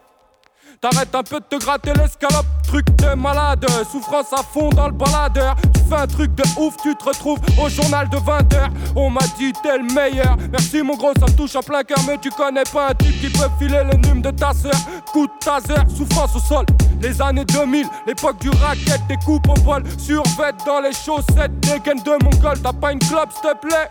T'arrêtes 0.82 1.14
un 1.14 1.22
peu 1.22 1.40
de 1.40 1.46
te 1.46 1.64
gratter 1.64 1.94
l'escalope, 1.94 2.48
truc 2.64 2.84
de 2.96 3.14
malade, 3.14 3.64
souffrance 3.92 4.34
à 4.34 4.42
fond 4.42 4.70
dans 4.70 4.88
le 4.88 4.94
baladeur. 4.94 5.56
Tu 5.76 5.80
fais 5.88 5.96
un 5.96 6.08
truc 6.08 6.34
de 6.34 6.42
ouf, 6.60 6.76
tu 6.82 6.96
te 6.96 7.04
retrouves 7.04 7.38
au 7.64 7.70
journal 7.70 8.10
de 8.10 8.18
20h. 8.18 8.68
On 8.96 9.12
m'a 9.12 9.22
dit 9.38 9.54
t'es 9.62 9.78
le 9.78 9.94
meilleur. 9.94 10.36
Merci 10.52 10.82
mon 10.82 10.96
gros, 10.96 11.14
ça 11.20 11.28
me 11.28 11.38
touche 11.38 11.56
en 11.56 11.62
plein 11.62 11.84
cœur, 11.84 12.00
mais 12.08 12.18
tu 12.18 12.32
connais 12.32 12.64
pas 12.64 12.90
un 12.90 12.94
type 12.96 13.22
qui 13.22 13.30
peut 13.30 13.48
filer 13.60 13.84
le 13.84 13.96
nume 14.00 14.24
de 14.24 14.32
ta 14.32 14.54
sœur. 14.54 14.74
Coup 15.14 15.28
de 15.28 15.32
taser, 15.40 15.88
souffrance 15.96 16.36
au 16.36 16.40
sol. 16.40 16.66
Les 17.00 17.22
années 17.22 17.46
2000, 17.46 17.86
l'époque 18.08 18.40
du 18.40 18.50
racket, 18.50 19.06
des 19.08 19.18
coupes 19.18 19.50
au 19.50 19.54
poil, 19.54 19.84
survêt 20.00 20.52
dans 20.66 20.80
les 20.80 20.94
chaussettes, 20.94 21.60
des 21.60 21.80
gaines 21.80 22.02
de 22.02 22.24
mongol. 22.24 22.60
T'as 22.60 22.74
pas 22.74 22.92
une 22.92 22.98
clope, 22.98 23.32
s'il 23.32 23.52
te 23.52 23.56
plaît? 23.68 23.88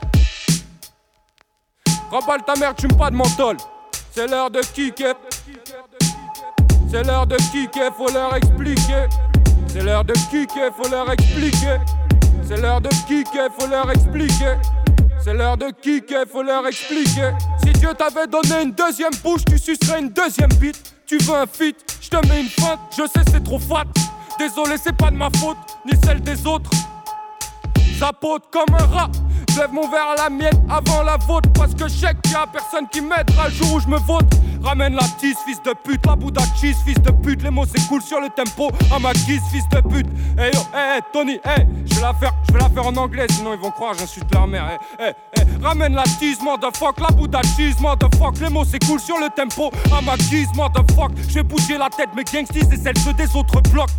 Remballe 2.10 2.42
ta 2.44 2.56
mère, 2.56 2.74
tu 2.74 2.88
me 2.88 2.94
pas 2.94 3.10
de 3.10 3.14
menthol. 3.14 3.58
C'est 4.10 4.26
l'heure 4.26 4.50
de 4.50 4.58
kicker. 4.60 5.14
C'est 6.90 7.04
l'heure 7.04 7.26
de 7.26 7.36
kicker, 7.36 7.92
faut 7.96 8.10
leur 8.12 8.34
expliquer. 8.34 9.06
C'est 9.68 9.82
l'heure 9.82 10.04
de 10.04 10.12
kicker, 10.12 10.70
faut 10.76 10.90
leur 10.90 11.10
expliquer. 11.12 11.78
C'est 12.42 12.60
l'heure 12.60 12.80
de 12.80 12.88
kicker, 13.06 13.48
faut 13.56 13.68
leur 13.68 13.88
expliquer. 13.92 14.56
C'est 15.22 15.34
l'heure 15.34 15.56
de 15.56 15.70
kicker, 15.70 16.24
faut 16.30 16.42
leur 16.42 16.66
expliquer. 16.66 17.30
Si 17.62 17.70
Dieu 17.74 17.90
t'avait 17.96 18.26
donné 18.26 18.64
une 18.64 18.72
deuxième 18.72 19.14
bouche, 19.22 19.44
tu 19.44 19.56
sucerais 19.56 20.00
une 20.00 20.08
deuxième 20.08 20.52
bite. 20.54 20.94
Tu 21.06 21.18
veux 21.18 21.36
un 21.36 21.46
feat, 21.46 21.76
je 22.00 22.08
te 22.08 22.26
mets 22.26 22.40
une 22.40 22.48
feinte, 22.48 22.80
je 22.90 23.02
sais 23.02 23.24
c'est 23.30 23.44
trop 23.44 23.58
fat. 23.58 23.84
Désolé, 24.38 24.76
c'est 24.82 24.96
pas 24.96 25.10
de 25.10 25.16
ma 25.16 25.28
faute, 25.38 25.58
ni 25.86 25.92
celle 26.04 26.20
des 26.20 26.44
autres. 26.46 26.70
Zapote 27.98 28.44
comme 28.50 28.74
un 28.74 28.86
rat. 28.86 29.10
Je 29.50 29.58
lève 29.58 29.72
mon 29.72 29.88
verre 29.88 30.10
à 30.16 30.22
la 30.22 30.30
mienne 30.30 30.64
avant 30.68 31.02
la 31.02 31.16
vôtre. 31.16 31.48
Parce 31.54 31.74
que 31.74 31.88
je 31.88 31.94
sais 31.94 32.14
qu'il 32.22 32.32
y 32.32 32.34
a 32.36 32.46
personne 32.46 32.86
qui 32.90 33.00
m'aidera 33.00 33.48
le 33.48 33.54
jour 33.54 33.74
où 33.74 33.80
je 33.80 33.88
me 33.88 33.98
vote. 33.98 34.30
Ramène 34.62 34.94
la 34.94 35.06
tisse, 35.18 35.38
fils 35.44 35.60
de 35.62 35.72
pute. 35.82 36.04
La 36.06 36.14
Bouddha 36.14 36.42
cheese, 36.60 36.76
fils 36.84 37.00
de 37.00 37.10
pute. 37.10 37.42
Les 37.42 37.50
mots 37.50 37.66
s'écoulent 37.66 38.02
sur 38.02 38.20
le 38.20 38.28
tempo. 38.28 38.70
À 38.94 38.98
ma 38.98 39.12
guise, 39.12 39.42
fils 39.50 39.68
de 39.70 39.80
pute. 39.80 40.06
Hey 40.38 40.52
yo, 40.54 40.60
hey, 40.72 40.96
hey, 40.96 41.00
Tony, 41.12 41.40
hey. 41.44 41.66
Je 41.86 41.94
vais 41.96 42.00
la 42.02 42.14
faire, 42.14 42.32
je 42.46 42.52
vais 42.52 42.60
la 42.60 42.68
faire 42.68 42.86
en 42.86 42.96
anglais, 42.96 43.26
sinon 43.30 43.54
ils 43.54 43.60
vont 43.60 43.70
croire 43.70 43.94
j'insulte 43.98 44.32
leur 44.32 44.46
mère. 44.46 44.66
Hey, 44.98 45.06
hey, 45.06 45.14
hey. 45.36 45.46
Ramène 45.62 45.94
la 45.94 46.04
tisse, 46.04 46.40
motherfuck. 46.42 47.00
La 47.00 47.08
Bouddha 47.08 47.40
cheese, 47.56 47.80
motherfuck. 47.80 48.38
Les 48.40 48.50
mots 48.50 48.64
s'écoulent 48.64 49.00
sur 49.00 49.18
le 49.18 49.28
tempo. 49.30 49.70
À 49.96 50.00
ma 50.00 50.16
guise, 50.16 50.48
motherfuck. 50.54 51.12
Je 51.28 51.34
vais 51.34 51.42
bouger 51.42 51.76
la 51.76 51.88
tête, 51.88 52.10
mes 52.14 52.24
gangstis 52.24 52.68
et 52.72 52.76
celles 52.76 52.98
ceux 52.98 53.14
des 53.14 53.34
autres 53.34 53.60
blocs. 53.70 53.90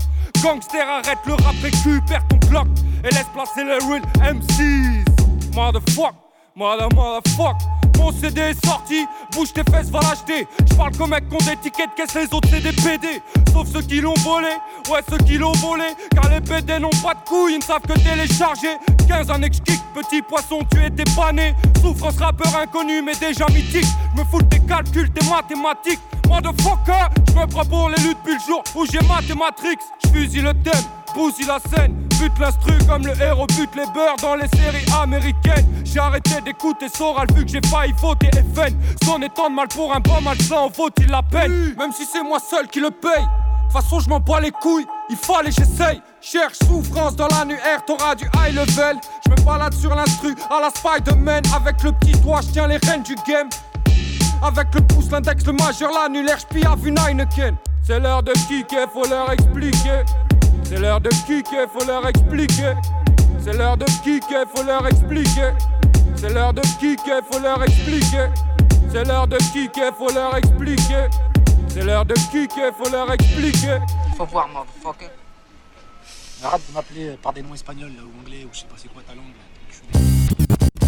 Gangster, 0.42 0.88
arrête 0.88 1.20
le 1.26 1.34
rap, 1.34 1.56
récupère 1.62 2.26
ton 2.28 2.38
bloc. 2.48 2.68
Et 3.04 3.14
laisse 3.14 3.28
placer 3.34 3.64
les 3.64 3.80
real 3.86 4.02
MCs. 4.34 5.21
Motherfuck, 5.56 6.14
mother, 6.56 6.88
motherfuck. 6.96 7.58
Mon 7.98 8.12
CD 8.12 8.42
est 8.42 8.66
sorti, 8.66 9.06
bouge 9.32 9.54
tes 9.54 9.64
fesses, 9.70 9.90
va 9.90 10.00
l'acheter. 10.00 10.48
J'parle 10.72 10.96
comme 10.98 11.12
mec 11.12 11.26
tickets 11.62 11.90
de 11.92 11.96
caisse, 11.96 12.16
les 12.16 12.34
autres 12.34 12.48
c'est 12.50 12.62
des 12.62 12.72
PD. 12.72 13.22
Sauf 13.54 13.68
ceux 13.72 13.82
qui 13.82 14.02
l'ont 14.02 14.16
volé, 14.24 14.48
ouais, 14.90 15.02
ceux 15.10 15.18
qui 15.20 15.38
l'ont 15.38 15.52
volé. 15.54 15.86
Car 16.16 16.30
les 16.30 16.42
PD 16.42 16.80
n'ont 16.80 16.90
pas 17.04 17.14
de 17.14 17.30
couilles, 17.30 17.54
ils 17.54 17.60
ne 17.60 17.64
savent 17.64 17.82
que 17.82 17.94
télécharger. 17.94 18.78
15 19.08 19.30
un 19.30 19.42
ex-kick, 19.44 19.80
petit 19.94 20.22
poisson, 20.22 20.60
tu 20.72 20.84
étais 20.84 21.04
pané. 21.16 21.54
Souffrance 21.82 22.18
rappeur 22.18 22.56
inconnu, 22.58 23.02
mais 23.02 23.14
déjà 23.14 23.46
mythique. 23.54 23.86
Me 24.16 24.24
fous 24.24 24.42
tes 24.44 24.60
calculs, 24.62 25.12
tes 25.12 25.28
mathématiques. 25.30 26.00
Motherfucker, 26.28 27.10
je 27.28 27.40
me 27.40 27.46
prends 27.46 27.66
pour 27.66 27.90
les 27.90 28.02
luttes 28.02 28.18
depuis 28.24 28.34
le 28.34 28.40
jour 28.40 28.64
où 28.74 28.86
j'ai 28.86 29.06
mathématrix. 29.06 29.78
J'fusille 30.06 30.44
le 30.44 30.54
thème, 30.54 30.84
bousille 31.14 31.46
la 31.46 31.60
scène. 31.60 31.96
Bute 32.20 32.38
l'instru 32.40 32.74
comme 32.88 33.06
le 33.06 33.20
héros 33.22 33.48
bute 33.48 33.76
les 33.76 33.86
beurs 33.94 34.16
dans 34.22 34.36
les 34.36 34.48
séries 34.50 34.86
américaines. 35.02 35.68
J'ai 35.84 36.00
arrêté 36.00 36.42
d'écouter 36.42 36.88
Soral 36.90 37.28
vu 37.34 37.46
que 37.46 37.52
j'ai 37.52 37.62
failli 37.68 37.94
voter 38.00 38.30
FN. 38.54 38.76
Son 39.04 39.22
étant 39.22 39.50
de 39.50 39.56
mal 39.56 39.68
pour 39.68 39.94
un 39.94 40.00
bon 40.00 40.22
malsain, 40.22 40.58
en 40.58 40.70
vaut-il 40.70 41.08
la 41.08 41.24
peine? 41.24 41.74
Même 41.78 41.92
si 41.92 42.06
c'est 42.06 42.24
moi 42.24 42.40
seul 42.40 42.68
qui 42.68 42.80
le 42.80 42.92
paye. 42.92 43.12
De 43.12 43.74
toute 43.74 43.84
façon, 43.84 44.00
je 44.02 44.10
m'en 44.10 44.20
bats 44.20 44.42
les 44.42 44.52
couilles, 44.52 44.86
il 45.10 45.16
fallait 45.16 45.52
j'essaye. 45.52 46.02
Cherche 46.20 46.58
souffrance 46.68 47.16
dans 47.16 47.28
l'annuaire, 47.28 47.84
t'auras 47.88 48.16
du 48.16 48.26
high 48.26 48.54
level. 48.54 48.98
Je 49.26 49.32
me 49.32 49.36
balade 49.46 49.74
sur 49.74 49.96
l'instru 49.96 50.36
à 50.50 50.60
la 50.60 50.70
Spider-Man. 50.70 51.44
Avec 51.56 51.82
le 51.84 51.94
petit 51.94 52.12
doigt, 52.20 52.42
je 52.42 52.52
tiens 52.52 52.68
les 52.68 52.78
rênes 52.78 53.04
du 53.04 53.16
game. 53.28 53.50
Avec 54.44 54.68
le 54.76 54.82
pouce, 54.82 55.10
l'index, 55.10 55.46
le 55.46 55.54
majeur, 55.54 55.92
l'annulaire, 55.94 56.38
j'piave 56.40 56.86
une 56.86 57.00
Heineken. 57.00 57.56
C'est 57.84 58.00
l'heure 58.00 58.24
de 58.24 58.34
kicker, 58.48 58.88
faut 58.94 59.08
leur 59.08 59.32
expliquer. 59.32 60.04
C'est 60.72 60.80
l'heure 60.80 61.02
de 61.02 61.10
kicker, 61.10 61.68
faut 61.70 61.86
leur 61.86 62.08
expliquer. 62.08 62.76
C'est 63.44 63.52
l'heure 63.52 63.76
de 63.76 63.84
kicker, 64.06 64.46
faut 64.56 64.64
leur 64.64 64.88
expliquer. 64.88 65.52
C'est 66.16 66.30
l'heure 66.30 66.54
de 66.54 66.62
kicker, 66.80 67.22
faut 67.30 67.42
leur 67.42 67.62
expliquer. 67.62 68.28
C'est 68.90 69.04
l'heure 69.04 69.28
de 69.28 69.36
kicker, 69.52 69.94
faut 69.98 70.14
leur 70.14 70.38
expliquer. 70.38 71.10
C'est 71.68 71.84
l'heure 71.84 72.06
de 72.06 72.14
kicker, 72.14 72.72
faut 72.74 72.90
leur 72.90 73.12
expliquer. 73.12 73.80
Faut 74.16 74.26
voir, 74.28 74.48
motherfucker. 74.48 75.12
Arrête 76.42 76.62
de 76.70 76.74
m'appeler 76.74 77.18
par 77.22 77.34
des 77.34 77.42
noms 77.42 77.54
espagnols 77.54 77.92
là, 77.92 78.04
ou 78.04 78.22
anglais 78.22 78.46
ou 78.46 78.50
je 78.54 78.60
sais 78.60 78.66
pas 78.66 78.76
c'est 78.78 78.94
quoi 78.94 79.02
ta 79.06 79.14
langue. 79.14 79.26
là. 79.94 80.81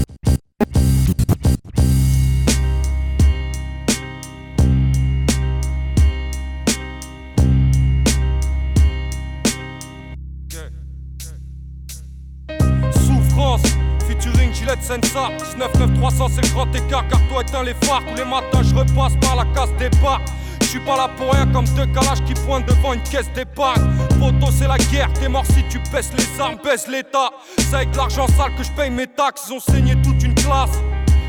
Gilles 14.54 14.68
tête 14.68 14.84
Sensa 14.84 15.30
19 15.38 15.96
300 15.96 16.28
c'est 16.34 16.42
le 16.42 16.54
grand 16.54 16.74
écart 16.74 17.08
car 17.10 17.20
toi 17.28 17.42
éteins 17.42 17.64
les 17.64 17.74
phares 17.74 18.04
Tous 18.08 18.16
les 18.16 18.26
matins 18.26 18.62
je 18.64 18.74
repasse 18.74 19.16
par 19.22 19.36
la 19.36 19.46
case 19.54 19.74
départ 19.78 20.22
je 20.62 20.80
suis 20.80 20.80
pas 20.80 20.98
là 20.98 21.10
pour 21.18 21.32
rien 21.32 21.46
comme 21.48 21.66
deux 21.66 21.86
calages 21.88 22.24
qui 22.26 22.34
pointent 22.34 22.66
devant 22.66 22.94
une 22.94 23.04
caisse 23.04 23.32
d'épargne. 23.36 23.84
Poto, 24.20 24.52
c'est 24.52 24.68
la 24.68 24.78
guerre, 24.78 25.14
t'es 25.14 25.30
mort 25.30 25.46
si 25.46 25.64
tu 25.70 25.78
baisses 25.92 26.10
les 26.18 26.42
armes, 26.42 26.56
baisse 26.64 26.88
l'état. 26.88 27.30
C'est 27.60 27.76
avec 27.76 27.96
l'argent 27.96 28.26
sale 28.30 28.56
que 28.58 28.64
je 28.64 28.72
paye 28.72 28.90
mes 28.90 29.06
taxes, 29.06 29.44
ils 29.50 29.54
ont 29.54 29.60
saigné 29.60 29.94
toute 30.02 30.24
une 30.24 30.34
classe. 30.34 30.82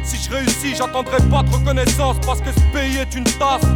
Si 0.02 0.16
je 0.16 0.30
réussis, 0.30 0.74
j'attendrai 0.74 1.18
pas 1.30 1.42
de 1.42 1.50
reconnaissance 1.50 2.16
parce 2.24 2.40
que 2.40 2.52
ce 2.52 2.60
pays 2.72 2.96
est 2.96 3.14
une 3.14 3.24
tasse. 3.24 3.66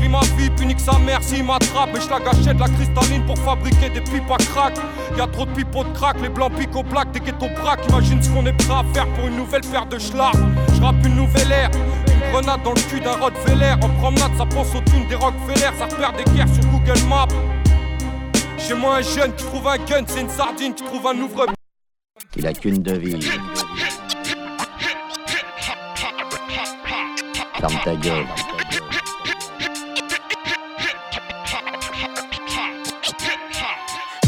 Vis 0.00 0.08
ma 0.08 0.20
vie, 0.36 0.50
punique 0.50 0.80
sa 0.80 0.98
mère 0.98 1.22
s'il 1.22 1.44
m'attrape. 1.44 1.94
Et 1.94 2.00
je 2.00 2.08
la 2.08 2.20
gâchais 2.20 2.54
de 2.54 2.60
la 2.60 2.68
cristalline 2.68 3.24
pour 3.26 3.38
fabriquer 3.38 3.90
des 3.90 4.00
pipes 4.00 4.30
à 4.30 4.36
crack. 4.38 4.74
Y 5.16 5.20
a 5.20 5.26
trop 5.26 5.44
de 5.44 5.52
pipeaux 5.52 5.84
de 5.84 5.92
crack, 5.92 6.20
les 6.22 6.28
blancs 6.30 6.52
piquent 6.58 6.76
au 6.76 6.82
plaques, 6.82 7.12
des 7.12 7.20
ghettos 7.20 7.48
braques. 7.60 7.86
Imagine 7.88 8.22
ce 8.22 8.30
qu'on 8.30 8.46
est 8.46 8.52
prêt 8.52 8.72
à 8.72 8.84
faire 8.94 9.06
pour 9.14 9.26
une 9.26 9.36
nouvelle 9.36 9.60
paire 9.62 9.86
de 9.86 9.98
schlards. 9.98 10.36
Je 10.74 10.80
rappe 10.80 11.04
une 11.04 11.16
nouvelle 11.16 11.52
ère, 11.52 11.70
une 12.06 12.32
grenade 12.32 12.62
dans 12.62 12.72
le 12.72 12.80
cul 12.80 13.00
d'un 13.00 13.12
Rottweiler. 13.12 13.74
En 13.82 13.88
promenade, 14.00 14.32
ça 14.38 14.46
pense 14.46 14.74
au 14.74 14.80
tune 14.90 15.06
des 15.08 15.16
Rockefeller. 15.16 15.70
Ça 15.78 15.84
repère 15.84 16.12
des 16.14 16.24
guerres 16.32 16.48
sur 16.48 16.64
Google 16.64 17.00
Maps. 17.08 17.28
Chez 18.58 18.74
moi, 18.74 18.96
un 18.96 19.02
jeune 19.02 19.34
qui 19.34 19.44
trouve 19.44 19.66
un 19.68 19.76
gun, 19.78 20.04
c'est 20.06 20.20
une 20.22 20.30
sardine 20.30 20.74
qui 20.74 20.84
trouve 20.84 21.06
un 21.06 21.18
ouvre. 21.18 21.46
Il 22.36 22.46
a 22.46 22.52
qu'une 22.52 22.82
devise. 22.82 23.28
Ferme 27.58 27.78
ta 27.84 27.94
gueule. 27.96 28.26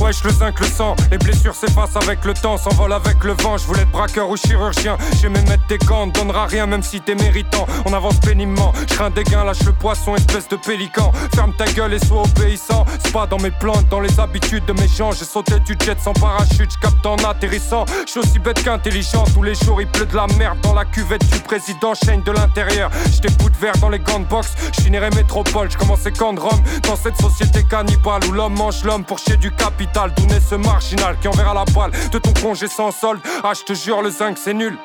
Wesh 0.03 0.25
le 0.25 0.33
5 0.33 0.59
le 0.59 0.67
sang, 0.67 0.97
les 1.13 1.19
blessures 1.19 1.55
s'effacent 1.55 1.95
avec 1.95 2.25
le 2.25 2.35
temps, 2.35 2.57
s'envolent 2.57 2.93
avec 2.93 3.23
le 3.23 3.35
vent. 3.35 3.57
Je 3.57 3.65
voulais 3.67 3.83
être 3.83 3.93
braqueur 3.93 4.29
ou 4.29 4.37
chirurgien, 4.37 4.99
j'aimais 5.21 5.43
mettre 5.43 5.65
des 5.69 5.79
gants, 5.79 6.09
ne 6.09 6.11
donnera 6.11 6.47
rien 6.47 6.67
même 6.67 6.83
si 6.83 7.01
t'es 7.01 7.15
méritant. 7.15 7.67
On 7.87 7.93
avance 7.93 8.19
péniblement, 8.19 8.73
je 8.81 8.95
crains 8.95 9.11
des 9.11 9.23
gains, 9.23 9.45
lâche 9.45 9.63
le 9.65 9.73
poisson, 9.73 10.17
espèce 10.17 10.49
de 10.49 10.57
pélican. 10.57 11.13
Ferme 11.37 11.53
ta 11.57 11.67
gueule 11.67 11.95
et 11.95 12.05
sois 12.05 12.23
obéissant. 12.23 12.85
C'est 13.01 13.13
pas 13.13 13.29
dans 13.29 13.39
mes 13.39 13.53
plantes, 13.53 13.89
dans 13.91 14.01
les 14.01 14.19
habitudes 14.19 14.65
de 14.65 14.73
mes 14.73 14.89
gens. 14.89 15.13
J'ai 15.13 15.25
sauté 15.25 15.61
du 15.61 15.77
jet 15.85 16.01
sans 16.01 16.15
parachute, 16.15 16.73
je 16.73 16.79
capte 16.79 17.07
en 17.07 17.15
atterrissant. 17.19 17.85
Je 18.05 18.11
suis 18.11 18.21
aussi 18.21 18.41
bête 18.41 18.61
qu'intelligent, 18.61 19.23
tous 19.33 19.45
les 19.45 19.55
jours 19.55 19.81
il 19.81 19.87
pleut 19.87 20.07
de 20.07 20.17
la 20.17 20.27
merde 20.37 20.59
dans 20.63 20.75
la 20.75 20.85
cuvette 20.85 21.25
du 21.31 21.39
président, 21.39 21.95
chaîne 21.95 22.23
de 22.23 22.33
l'intérieur. 22.33 22.91
J'étais 23.13 23.33
bout 23.35 23.51
de 23.51 23.57
verre 23.57 23.77
dans 23.81 23.89
les 23.89 24.01
gants 24.01 24.19
de 24.19 24.27
boxe, 24.27 24.55
je 24.77 24.83
finirai 24.83 25.11
métropole, 25.11 25.71
je 25.71 25.79
commençais 25.79 26.11
camp 26.11 26.33
de 26.33 26.41
Rome. 26.41 26.61
Dans 26.89 26.97
cette 26.97 27.19
société 27.19 27.63
cannibale 27.63 28.25
où 28.29 28.33
l'homme 28.33 28.55
mange 28.55 28.83
l'homme 28.83 29.05
pour 29.05 29.21
chier 29.21 29.37
du 29.37 29.53
capital. 29.53 29.92
D'où 29.95 30.27
naît 30.27 30.41
ce 30.41 30.55
marginal 30.55 31.19
qui 31.21 31.29
enverra 31.29 31.53
la 31.53 31.65
balle 31.67 31.91
de 32.11 32.19
ton 32.19 32.33
congé 32.41 32.67
sans 32.67 32.91
solde. 32.91 33.21
Ah, 33.45 33.53
je 33.55 33.63
te 33.63 33.75
jure, 33.75 34.01
le 34.03 34.11
zinc 34.11 34.39
c'est 34.39 34.55
nul. 34.55 34.77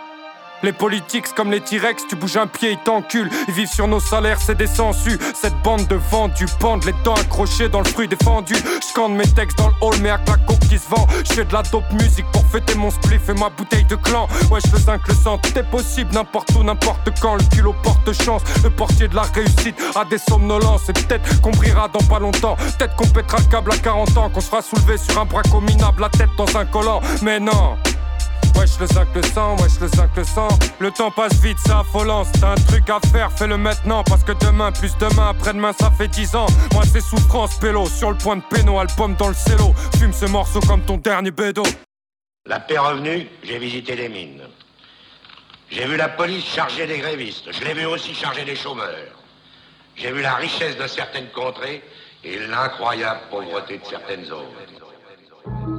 Les 0.64 0.74
politiques, 0.74 1.26
comme 1.36 1.52
les 1.52 1.62
T-Rex, 1.62 2.08
tu 2.10 2.16
bouges 2.16 2.38
un 2.38 2.48
pied, 2.48 2.72
ils 2.72 2.78
t'enculent. 2.80 3.30
Ils 3.48 3.54
vivent 3.54 3.72
sur 3.72 3.88
nos 3.88 4.00
salaires, 4.00 4.40
c'est 4.42 4.58
des 4.58 4.66
sangsues. 4.66 5.20
Cette 5.36 5.56
bande 5.64 5.86
de 5.88 5.96
vendus 5.96 6.48
pendent 6.60 6.84
les 6.84 6.96
dents 7.04 7.14
accrochées 7.14 7.70
dans 7.70 7.80
le 7.80 7.86
fruit 7.86 8.08
défendu. 8.08 8.56
Scande 8.82 9.14
mes 9.14 9.28
textes 9.28 9.60
dans 9.60 9.68
le 9.68 9.74
hall, 9.82 9.96
mais 10.02 10.10
à 10.10 10.18
la 10.18 10.38
coke 10.48 10.60
qui 10.68 10.80
se 10.80 10.90
vend. 10.90 11.06
J'fais 11.24 11.46
de 11.46 11.54
la 11.54 11.62
dope 11.62 11.92
musique 11.94 12.26
pour 12.34 12.44
fêter 12.48 12.74
mon 12.74 12.90
spliff 12.90 13.30
et 13.30 13.34
ma 13.34 13.50
bouteille 13.50 13.86
de 13.86 13.96
clan. 13.96 14.28
Ouais, 14.50 14.60
je 14.66 14.78
zinc, 14.78 15.08
le 15.08 15.14
sang, 15.14 15.38
tout 15.38 15.58
est 15.58 15.70
possible, 15.70 16.12
n'importe 16.14 16.50
où, 16.56 16.64
n'importe 16.64 17.12
quand. 17.22 17.36
Le 17.36 17.44
culot 17.56 17.76
porte 17.84 18.12
chance, 18.14 18.42
le 18.64 18.72
portier 18.72 19.08
de 19.08 19.16
la 19.16 19.24
réussite 19.24 19.76
a 19.96 20.06
des 20.06 20.18
somnolences. 20.18 20.90
Et 20.90 20.94
peut-être 20.94 21.40
qu'on 21.42 21.52
brillera 21.52 21.88
dans 21.88 22.06
pas 22.08 22.20
longtemps. 22.20 22.56
Peut-être 22.78 22.96
qu'on 22.96 23.08
pètera 23.08 23.38
le 23.38 23.52
câble 23.52 23.72
à 23.74 23.78
40 23.78 24.18
ans, 24.18 24.30
qu'on 24.30 24.42
sera 24.42 24.64
soulevé 24.64 24.98
sur 24.98 25.22
un 25.22 25.26
braco 25.26 25.62
minable, 25.62 26.02
la 26.02 26.10
tête 26.10 26.30
dans 26.36 26.58
un 26.58 26.66
collant. 26.66 27.00
Mais 27.22 27.40
non. 27.40 27.78
Wesh 28.58 28.80
le 28.80 28.88
5 28.88 29.08
le 29.14 29.22
sang, 29.22 29.56
wesh 29.58 29.80
le 29.80 29.88
5 29.88 30.16
le 30.16 30.24
sang 30.24 30.48
Le 30.80 30.90
temps 30.90 31.12
passe 31.12 31.34
vite, 31.42 31.58
c'est 31.64 31.72
affolant 31.72 32.24
T'as 32.42 32.54
un 32.54 32.56
truc 32.56 32.90
à 32.90 33.00
faire, 33.12 33.32
fais-le 33.32 33.56
maintenant 33.58 34.04
Parce 34.04 34.24
que 34.24 34.32
demain, 34.32 34.72
plus 34.72 34.98
demain, 34.98 35.30
après-demain, 35.30 35.74
ça 35.74 35.92
fait 35.92 36.08
10 36.08 36.36
ans 36.36 36.48
Moi 36.74 36.84
c'est 36.92 37.02
souffrance, 37.02 37.60
pélo 37.60 37.86
Sur 37.86 38.12
le 38.12 38.18
point 38.18 38.38
de 38.38 38.42
péno, 38.50 38.80
album 38.80 39.16
dans 39.16 39.28
le 39.28 39.36
cello 39.36 39.74
Fume 40.00 40.12
ce 40.12 40.26
morceau 40.26 40.60
comme 40.62 40.82
ton 40.82 40.98
dernier 40.98 41.32
bédo 41.32 41.64
La 42.48 42.60
paix 42.60 42.80
revenue, 42.80 43.28
j'ai 43.44 43.60
visité 43.60 43.96
les 43.96 44.10
mines. 44.10 44.42
J'ai 45.70 45.86
vu 45.86 45.98
la 45.98 46.10
police 46.10 46.46
charger 46.46 46.88
des 46.88 47.00
grévistes. 47.00 47.52
Je 47.52 47.64
l'ai 47.64 47.74
vu 47.74 47.86
aussi 47.86 48.14
charger 48.16 48.46
des 48.46 48.56
chômeurs. 48.56 48.88
J'ai 49.96 50.12
vu 50.12 50.22
la 50.22 50.36
richesse 50.36 50.78
de 50.78 50.88
certaines 50.88 51.30
contrées 51.30 51.84
et 52.24 52.40
l'incroyable 52.48 53.20
pauvreté 53.30 53.78
de 53.78 53.86
certaines 53.86 54.32
autres. 54.32 55.77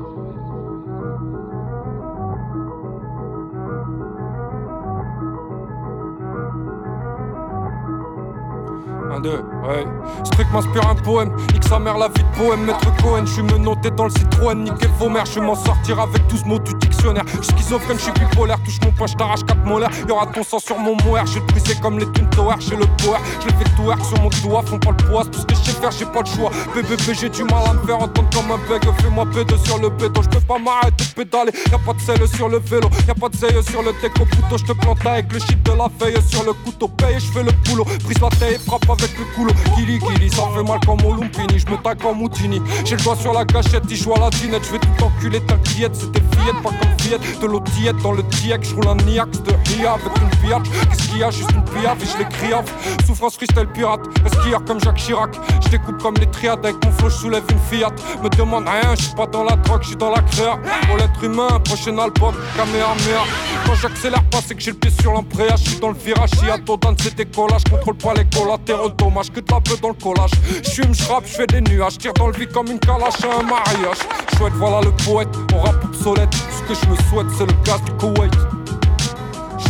Un, 9.11 9.21
deux, 9.21 9.43
ouais. 9.67 9.87
Ce 10.25 10.31
truc 10.31 10.47
m'inspire 10.53 10.87
un 10.89 10.95
poème. 10.95 11.35
Nique 11.53 11.65
sa 11.65 11.79
mère 11.79 11.97
la 11.97 12.09
vie 12.09 12.23
de 12.23 12.37
poème. 12.37 12.65
Maître 12.65 12.95
Cohen, 13.03 13.25
je 13.25 13.33
suis 13.33 13.43
menotté 13.43 13.91
dans 13.91 14.05
le 14.05 14.11
Citroën. 14.11 14.55
Niquer 14.55 14.89
vos 14.99 15.09
mères, 15.09 15.25
je 15.25 15.41
m'en 15.41 15.55
sortir 15.55 15.99
avec 15.99 16.27
12 16.27 16.45
mots 16.45 16.59
du 16.59 16.75
dictionnaire. 16.75 17.25
Je 17.27 17.43
suis 17.43 17.53
schizophrène, 17.55 17.97
je 17.97 18.03
suis 18.03 18.13
bipolaire. 18.13 18.59
Touche 18.65 18.79
mon 18.85 18.93
poing, 18.93 19.07
t'arrache 19.07 19.45
4 19.47 19.65
molaires. 19.65 19.91
Y'aura 20.07 20.27
ton 20.27 20.43
sang 20.43 20.59
sur 20.59 20.79
mon 20.79 20.97
moire. 21.05 21.25
Je 21.27 21.41
briser 21.41 21.75
comme 21.81 21.99
les 21.99 22.07
Twin 22.07 22.29
Towers. 22.31 22.57
J'ai 22.61 22.77
le 22.77 22.85
power. 22.99 23.19
Je 23.41 23.47
le 23.47 23.53
fais 23.53 23.71
tout 23.77 23.91
air 23.91 24.05
sur 24.05 24.21
mon 24.21 24.29
doigt. 24.43 24.63
Font 24.67 24.79
pas 24.79 24.91
le 24.91 24.97
poids. 25.09 25.25
Tout 25.25 25.41
ce 25.41 25.47
que 25.47 25.55
je 25.55 25.61
sais 25.61 25.81
faire, 25.81 25.91
j'ai 25.91 26.07
pas 26.07 26.21
le 26.21 26.27
choix. 26.27 26.51
BBB, 26.75 27.15
j'ai 27.19 27.31
du 27.31 27.45
mal 27.45 27.63
à 27.69 27.73
me 27.73 27.87
faire 27.87 28.01
entendre 28.03 28.29
comme 28.35 28.51
un 28.51 28.59
bug. 28.69 28.83
Fais-moi 29.01 29.27
pédo 29.33 29.57
sur 29.65 29.79
le 29.79 29.89
béton. 29.89 30.21
Je 30.23 30.29
peux 30.29 30.41
pas 30.41 30.59
m'arrêter 30.59 31.05
de 31.05 31.25
pédaler. 31.25 31.53
Y'a 31.73 31.79
pas 31.79 31.95
de 31.95 32.01
sel 32.01 32.29
sur 32.29 32.49
le 32.49 32.59
vélo. 32.59 32.91
Y'a 33.07 33.15
pas 33.15 33.29
de 33.31 33.37
zeille 33.37 33.63
sur 33.65 33.83
le 33.83 33.93
deck 34.03 34.13
au 34.21 34.27
couteau. 34.27 34.59
Je 34.59 34.65
te 34.65 34.73
plante 34.73 34.99
avec 35.07 35.33
le 35.33 35.39
shit 35.39 35.63
de 35.63 35.73
la 35.73 35.89
feuille 35.99 36.21
sur 36.29 36.45
le 36.45 36.53
couteau. 36.53 36.89
Paye, 36.89 37.19
je 37.19 37.33
fais 37.33 37.43
le 37.43 37.53
boulot. 37.65 37.85
Brise 38.05 38.21
la 38.21 38.29
taille 38.29 38.59
frappe 38.59 38.98
avec 38.99 39.19
le 39.19 39.25
coulo. 39.35 39.53
Kili 39.75 39.99
Kili, 39.99 40.31
ça 40.31 40.43
fait 40.55 40.63
mal 40.63 40.81
comme 40.87 41.05
au 41.05 41.15
Lumpini, 41.15 41.59
je 41.59 41.67
me 41.71 41.77
tague 41.83 42.05
en 42.05 42.15
Moutini. 42.15 42.61
J'ai 42.85 42.97
le 42.97 43.03
doigt 43.03 43.17
sur 43.17 43.33
la 43.33 43.45
gâchette, 43.45 43.85
il 43.89 43.97
joue 43.97 44.15
à 44.15 44.19
la 44.19 44.31
dinette, 44.31 44.65
je 44.67 44.73
vais 44.73 44.79
tout 44.79 45.05
enculer, 45.05 45.41
t'inquiète, 45.41 45.95
c'était 45.95 46.23
fillette, 46.37 46.63
pas 46.63 46.71
comme 46.71 46.99
fillette. 47.01 47.41
De 47.41 47.47
l'eau 47.47 47.61
tiède 47.61 47.97
dans 48.03 48.13
le 48.13 48.23
tiek, 48.29 48.59
je 48.63 48.75
roule 48.75 48.89
un 48.89 48.97
Niax 48.97 49.43
de 49.43 49.53
Ria 49.69 49.93
avec 49.93 50.23
une 50.23 50.41
pillac. 50.41 50.63
Qu'est-ce 50.63 51.09
qu'il 51.09 51.19
y 51.19 51.23
a, 51.23 51.31
juste 51.31 51.51
une 51.53 51.65
piaf 51.65 52.03
et 52.03 52.07
je 52.07 52.19
les 52.19 52.29
criave. 52.29 52.65
Souffrance 53.07 53.37
freestyle 53.37 53.69
pirate, 53.73 54.01
skieur 54.27 54.65
comme 54.65 54.81
Jacques 54.81 54.97
Chirac. 54.97 55.35
Je 55.65 55.69
découpe 55.71 55.99
comme 56.03 56.15
les 56.15 56.27
triades, 56.27 56.65
avec 56.65 56.85
mon 56.85 56.93
flow, 56.93 57.09
je 57.09 57.15
soulève 57.15 57.45
une 57.51 57.59
Fiat. 57.59 57.93
Me 58.23 58.29
demande 58.31 58.67
rien, 58.69 58.95
je 58.97 59.03
suis 59.03 59.15
pas 59.15 59.27
dans 59.27 59.45
la 59.45 59.57
drogue, 59.57 59.83
je 59.83 59.89
suis 59.89 59.97
dans 59.97 60.11
la 60.11 60.23
créa. 60.23 60.59
Pour 60.87 60.97
l'être 60.97 61.23
humain, 61.23 61.61
prochain 61.65 61.97
album, 61.99 62.35
Kamehameha. 62.57 63.25
Quand 63.67 63.75
j'accélère 63.75 64.25
pas, 64.25 64.39
c'est 64.47 64.55
que 64.55 64.61
j'ai 64.61 64.71
le 64.71 64.79
pied 64.79 64.91
sur 65.01 65.13
l'embrayage, 65.13 65.61
je 65.65 65.71
suis 65.71 65.81
dans 65.81 65.91
le 65.91 65.95
virage, 65.95 66.31
si 66.31 66.49
à 66.51 66.59
dans 66.59 66.79
c'est 66.99 67.15
décollage, 67.15 67.65
contrôle 67.71 67.97
pas 67.97 68.15
les 68.15 68.25
collatéraux, 68.25 68.88
dommage 68.91 69.31
que 69.31 69.41
de 69.41 69.47
peu 69.47 69.77
dans 69.81 69.89
le 69.89 69.95
collage. 69.95 70.31
J'fume, 70.63 70.95
j'rappe, 70.95 71.27
j'fais 71.27 71.47
des 71.47 71.61
nuages, 71.61 71.99
tire 71.99 72.13
dans 72.15 72.29
le 72.29 72.33
vide 72.35 72.53
comme 72.53 72.69
une 72.69 72.79
calache 72.79 73.23
à 73.25 73.41
un 73.41 73.43
mariage. 73.43 73.99
Chouette, 74.37 74.53
voilà 74.55 74.81
le 74.81 74.91
poète, 75.05 75.29
on 75.55 75.61
rappe 75.61 75.85
obsolète. 75.85 76.35
Ce 76.35 76.63
que 76.69 76.75
je 76.75 76.91
me 76.91 76.97
souhaite, 77.09 77.27
c'est 77.37 77.47
le 77.47 77.65
gaz 77.65 77.83
du 77.83 77.93
Koweït. 77.93 78.35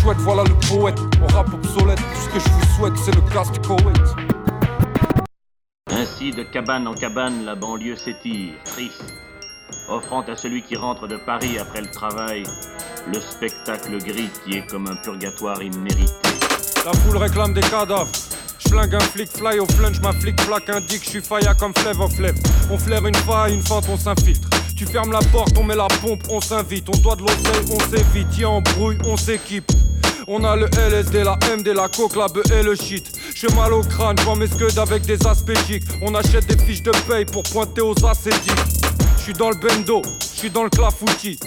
Chouette, 0.01 0.19
voilà 0.19 0.45
le 0.45 0.55
poète, 0.69 0.99
on 1.23 1.27
rappe 1.35 1.53
obsolète. 1.55 2.01
Ce 2.15 2.29
que 2.29 2.41
je 2.41 2.49
vous 2.49 2.77
souhaite, 2.77 2.97
c'est 2.97 3.15
le 3.15 3.23
gaz 3.35 3.51
du 3.53 3.61
Koweït. 3.61 4.03
Ainsi, 5.91 6.31
de 6.31 6.43
cabane 6.43 6.87
en 6.87 6.95
cabane, 6.95 7.45
la 7.45 7.55
banlieue 7.55 7.97
s'étire, 7.97 8.55
triste, 8.65 9.15
offrant 9.89 10.23
à 10.23 10.37
celui 10.37 10.63
qui 10.63 10.77
rentre 10.77 11.09
de 11.09 11.17
Paris 11.17 11.59
après 11.59 11.81
le 11.81 11.91
travail 11.91 12.45
le 13.13 13.21
spectacle 13.21 13.97
gris 13.99 14.29
qui 14.45 14.59
est 14.59 14.67
comme 14.67 14.87
un 14.87 14.97
purgatoire 14.97 15.63
immérité. 15.63 16.28
La 16.91 16.95
foule 17.01 17.19
réclame 17.19 17.53
des 17.53 17.61
cadavres. 17.61 18.11
J'flingue 18.59 18.95
un 18.95 19.01
flic 19.01 19.29
fly 19.37 19.59
au 19.59 19.67
flunch, 19.67 20.01
ma 20.01 20.15
flic 20.15 20.37
plaque 20.37 20.71
indique, 20.71 21.05
j'suis 21.05 21.21
failla 21.21 21.53
comme 21.53 21.75
Flev 21.77 22.01
of 22.01 22.15
Flev. 22.15 22.35
On 22.71 22.79
flaire 22.79 23.05
une 23.05 23.15
faille, 23.15 23.53
une 23.53 23.63
fente, 23.63 23.85
on 23.91 23.99
s'infiltre. 23.99 24.49
Tu 24.75 24.87
fermes 24.87 25.13
la 25.13 25.19
porte, 25.31 25.53
on 25.59 25.65
met 25.65 25.77
la 25.77 25.89
pompe, 26.01 26.23
on 26.31 26.41
s'invite. 26.41 26.89
On 26.89 26.97
doit 26.97 27.15
de 27.17 27.21
l'oseille, 27.21 27.67
on 27.71 27.79
s'évite. 27.79 28.39
Y'a 28.39 28.49
embrouille, 28.49 28.97
on 29.05 29.19
s'équipe. 29.19 29.71
On 30.29 30.43
a 30.45 30.57
le 30.57 30.67
LSD, 30.79 31.25
la 31.25 31.39
MD, 31.55 31.75
la 31.75 31.89
coke, 31.89 32.17
la 32.17 32.27
bœuf 32.29 32.51
et 32.53 32.63
le 32.63 32.75
shit. 32.75 33.13
J'ai 33.35 33.55
mal 33.55 33.75
au 33.75 33.83
crâne, 33.83 34.17
j'vois 34.21 34.37
mes 34.37 34.47
scuds 34.47 34.79
avec 34.79 35.03
des 35.03 35.27
aspégiques. 35.27 35.85
On 36.01 36.15
achète 36.15 36.47
des 36.47 36.57
fiches 36.57 36.85
de 36.85 36.93
paye 37.07 37.27
pour 37.27 37.43
pointer 37.43 37.83
aux 37.83 38.03
acédiques. 38.07 38.65
J'suis 39.19 39.35
dans 39.35 39.51
le 39.51 39.57
bendo, 39.57 40.01
j'suis 40.35 40.49
dans 40.49 40.65
le 40.65 40.71
clafoutis. 40.71 41.39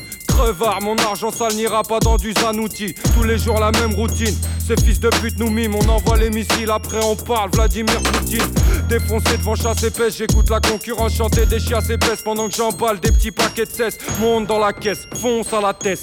Mon 0.81 0.95
argent 0.97 1.31
sale 1.31 1.53
n'ira 1.53 1.83
pas 1.83 1.99
dans 1.99 2.17
du 2.17 2.33
zanouti. 2.33 2.95
Tous 3.15 3.23
les 3.23 3.37
jours 3.37 3.59
la 3.59 3.71
même 3.71 3.93
routine. 3.93 4.35
Ces 4.65 4.75
fils 4.83 4.99
de 4.99 5.09
pute 5.21 5.37
nous 5.37 5.51
miment, 5.51 5.77
on 5.83 5.89
envoie 5.89 6.17
les 6.17 6.31
missiles, 6.31 6.71
après 6.71 6.99
on 7.03 7.15
parle. 7.15 7.51
Vladimir 7.53 8.01
Poutine, 8.01 8.51
défoncé 8.89 9.37
devant 9.37 9.55
chasse 9.55 9.83
épaisse. 9.83 10.17
J'écoute 10.17 10.49
la 10.49 10.59
concurrence 10.59 11.13
chanter 11.13 11.45
des 11.45 11.59
chiasses 11.59 11.91
épaisses 11.91 12.23
pendant 12.23 12.49
que 12.49 12.55
j'emballe 12.55 12.99
des 12.99 13.11
petits 13.11 13.31
paquets 13.31 13.65
de 13.65 13.71
cesse. 13.71 13.99
Monte 14.19 14.47
dans 14.47 14.57
la 14.57 14.73
caisse, 14.73 15.07
fonce 15.21 15.53
à 15.53 15.61
la 15.61 15.73
tête. 15.73 15.99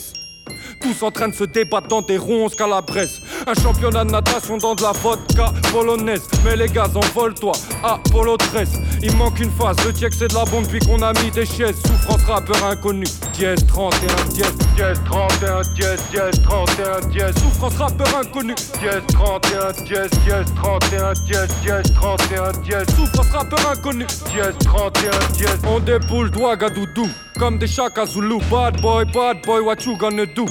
Tous 0.81 1.03
en 1.03 1.11
train 1.11 1.29
de 1.29 1.35
se 1.35 1.45
débattre 1.45 1.89
dans 1.89 2.03
des 2.03 2.17
ronces 2.17 2.55
calabresses. 2.55 3.21
Un 3.47 3.61
championnat 3.61 4.05
de 4.05 4.13
natation 4.13 4.57
dans 4.57 4.77
de 4.77 4.83
la 4.83 4.93
vodka 4.93 5.53
polonaise. 5.73 6.23
Mais 6.45 6.55
les 6.55 6.69
gars, 6.69 6.89
envole-toi, 6.95 7.53
Apollo 7.83 8.37
13. 8.37 8.69
Il 9.03 9.17
manque 9.17 9.41
une 9.41 9.51
phase, 9.51 9.77
le 9.85 9.93
tiek 9.93 10.13
c'est 10.17 10.29
de 10.29 10.35
la 10.35 10.45
bombe 10.45 10.65
depuis 10.65 10.79
qu'on 10.79 11.03
a 11.03 11.13
mis 11.25 11.31
des 11.33 11.45
chaises. 11.45 11.77
Souffrance 11.85 12.23
rappeur 12.23 12.65
inconnu. 12.65 13.07
Dièse 13.39 13.65
31 13.69 14.29
dièse. 14.35 14.59
Dièse 14.75 15.01
31 15.05 15.63
dièse 15.75 16.03
dièse 16.11 16.43
31 16.43 17.09
dièse. 17.09 17.35
Souffrance 17.37 17.77
rappeur 17.77 18.19
inconnu. 18.19 18.55
Dièse 18.81 19.03
31 19.13 19.85
dièse 19.85 20.11
dièse 20.25 20.47
31 20.57 21.13
dièse 21.25 21.49
dièse 21.63 21.95
31 21.95 22.53
dièse. 22.63 22.87
Souffrance 22.97 23.31
rappeur 23.31 23.71
inconnu. 23.71 24.05
Dièse 24.33 24.55
31 24.65 25.11
dièse. 25.35 25.59
On 25.69 25.79
déboule 25.79 26.31
Ouagadougou 26.37 27.09
comme 27.39 27.59
des 27.59 27.69
chaks 27.69 27.97
à 27.97 28.07
Zulu 28.07 28.39
bad 28.51 28.81
boy 28.81 29.05
bad 29.15 29.37
boy 29.47 29.61
what 29.61 29.77
you 29.87 29.97
gonna 29.97 30.27
do? 30.27 30.45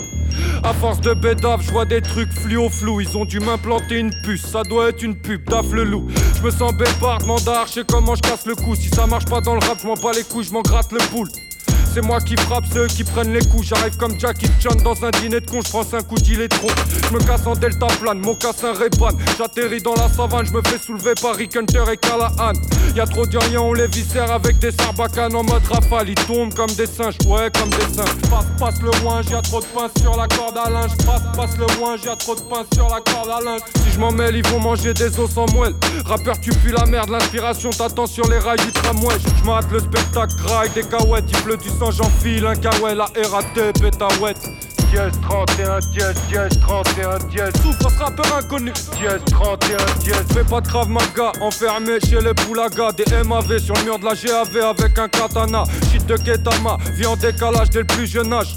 À 0.63 0.73
force 0.73 1.01
de 1.01 1.13
bédave, 1.13 1.61
je 1.61 1.71
vois 1.71 1.85
des 1.85 2.01
trucs 2.01 2.31
fluo 2.31 2.69
flou. 2.69 3.01
Ils 3.01 3.17
ont 3.17 3.25
dû 3.25 3.41
m'implanter 3.41 3.99
une 3.99 4.11
puce, 4.23 4.45
ça 4.45 4.63
doit 4.63 4.89
être 4.89 5.03
une 5.03 5.15
pub, 5.15 5.43
daf 5.49 5.69
le 5.71 5.83
loup. 5.83 6.07
Je 6.37 6.41
me 6.41 6.51
sens 6.51 6.73
bébard, 6.73 7.25
mandar, 7.25 7.67
je 7.67 7.73
sais 7.73 7.83
comment 7.85 8.15
je 8.15 8.21
casse 8.21 8.45
le 8.45 8.55
cou. 8.55 8.75
Si 8.75 8.87
ça 8.87 9.05
marche 9.07 9.25
pas 9.25 9.41
dans 9.41 9.55
le 9.55 9.59
rap, 9.59 9.77
je 9.81 9.87
m'en 9.87 9.95
bats 9.95 10.11
les 10.15 10.23
couilles, 10.23 10.45
je 10.45 10.53
m'en 10.53 10.61
gratte 10.61 10.91
le 10.93 10.99
boule. 11.11 11.27
C'est 11.97 12.05
moi 12.05 12.21
qui 12.21 12.35
frappe 12.35 12.65
ceux 12.71 12.85
qui 12.85 13.03
prennent 13.03 13.33
les 13.33 13.43
coups. 13.43 13.69
J'arrive 13.69 13.97
comme 13.97 14.19
Jackie 14.19 14.45
Chan 14.59 14.75
dans 14.83 15.03
un 15.03 15.09
dîner 15.19 15.39
de 15.39 15.49
con. 15.49 15.61
Je 15.65 15.69
prends 15.71 15.93
un 15.93 16.03
coup 16.03 16.13
trop 16.13 16.67
Je 17.09 17.11
me 17.15 17.19
casse 17.25 17.47
en 17.47 17.55
delta 17.55 17.87
plane, 17.99 18.19
mon 18.19 18.35
casse 18.35 18.63
un 18.63 18.73
répan. 18.73 19.09
J'atterris 19.35 19.81
dans 19.81 19.95
la 19.95 20.07
savane, 20.07 20.45
je 20.45 20.51
me 20.51 20.61
fais 20.61 20.77
soulever 20.77 21.15
par 21.19 21.35
Rick 21.35 21.55
Hunter 21.55 21.85
et 21.91 21.97
Callahan. 21.97 22.53
Y'a 22.95 23.07
trop 23.07 23.25
d'Iriens, 23.25 23.61
on 23.61 23.73
les 23.73 23.87
viscère 23.87 24.31
avec 24.31 24.59
des 24.59 24.69
sarbacanes 24.71 25.35
en 25.35 25.41
mode 25.41 25.65
rafale. 25.71 26.09
Ils 26.09 26.25
tombent 26.27 26.53
comme 26.53 26.69
des 26.69 26.85
singes, 26.85 27.17
ouais, 27.25 27.49
comme 27.59 27.69
des 27.71 27.95
singes. 27.95 28.15
Passe, 28.29 28.45
passe 28.59 28.81
le 28.83 28.91
ouin, 29.03 29.21
y'a 29.31 29.41
trop 29.41 29.61
de 29.61 29.65
pain 29.65 29.89
sur 29.99 30.15
la 30.15 30.27
corde 30.27 30.55
à 30.55 30.69
linge. 30.69 30.91
Passe, 31.03 31.23
passe 31.35 31.57
le 31.57 31.65
ouin, 31.81 31.95
y'a 32.05 32.15
trop 32.15 32.35
de 32.35 32.41
pain 32.41 32.63
sur 32.75 32.89
la 32.89 33.01
corde 33.01 33.29
à 33.29 33.43
linge. 33.43 33.61
Si 33.83 33.93
je 33.93 33.99
m'en 33.99 34.11
mêle, 34.11 34.35
ils 34.35 34.47
vont 34.49 34.59
manger 34.59 34.93
des 34.93 35.19
os 35.19 35.31
sans 35.31 35.51
moelle. 35.51 35.73
Rappeur, 36.05 36.39
tu 36.41 36.51
pues 36.51 36.73
la 36.73 36.85
merde, 36.85 37.09
l'inspiration 37.09 37.71
t'attend 37.71 38.05
sur 38.05 38.27
les 38.27 38.37
rails 38.37 38.63
du 38.63 38.71
tramway. 38.71 39.15
Je 39.19 39.73
le 39.73 39.79
spectacle, 39.79 40.35
graille 40.43 40.69
des 40.75 40.83
cahuètes, 40.83 41.25
il 41.27 41.37
pleut 41.41 41.57
du 41.57 41.69
sang 41.69 41.86
j'enfile 41.91 42.45
un 42.45 42.55
kawaii, 42.55 42.95
la 42.95 43.05
RAT, 43.05 43.71
pétaouette. 43.79 44.49
Dièse 44.91 45.11
31, 45.21 45.79
dièse, 45.91 46.15
dièse 46.29 46.59
31, 46.61 47.19
dièse. 47.29 47.53
Souffre 47.61 47.91
rappeur 47.99 48.37
inconnu. 48.37 48.71
Dièse 48.97 49.21
31, 49.25 49.77
dièse. 49.99 50.25
Fais 50.33 50.43
pas 50.45 50.61
de 50.61 50.67
crave 50.67 50.89
maga, 50.89 51.33
enfermé 51.41 51.99
chez 51.99 52.21
les 52.21 52.33
poulagas. 52.33 52.93
Des 52.93 53.23
MAV 53.23 53.59
sur 53.59 53.75
le 53.75 53.83
mur 53.83 53.99
de 53.99 54.05
la 54.05 54.13
GAV 54.13 54.63
avec 54.63 54.97
un 54.97 55.09
katana. 55.09 55.63
Shit 55.91 56.05
de 56.05 56.15
Ketama, 56.15 56.77
vie 56.93 57.05
en 57.05 57.17
décalage 57.17 57.69
dès 57.69 57.79
le 57.79 57.85
plus 57.85 58.07
jeune 58.07 58.31
âge. 58.31 58.55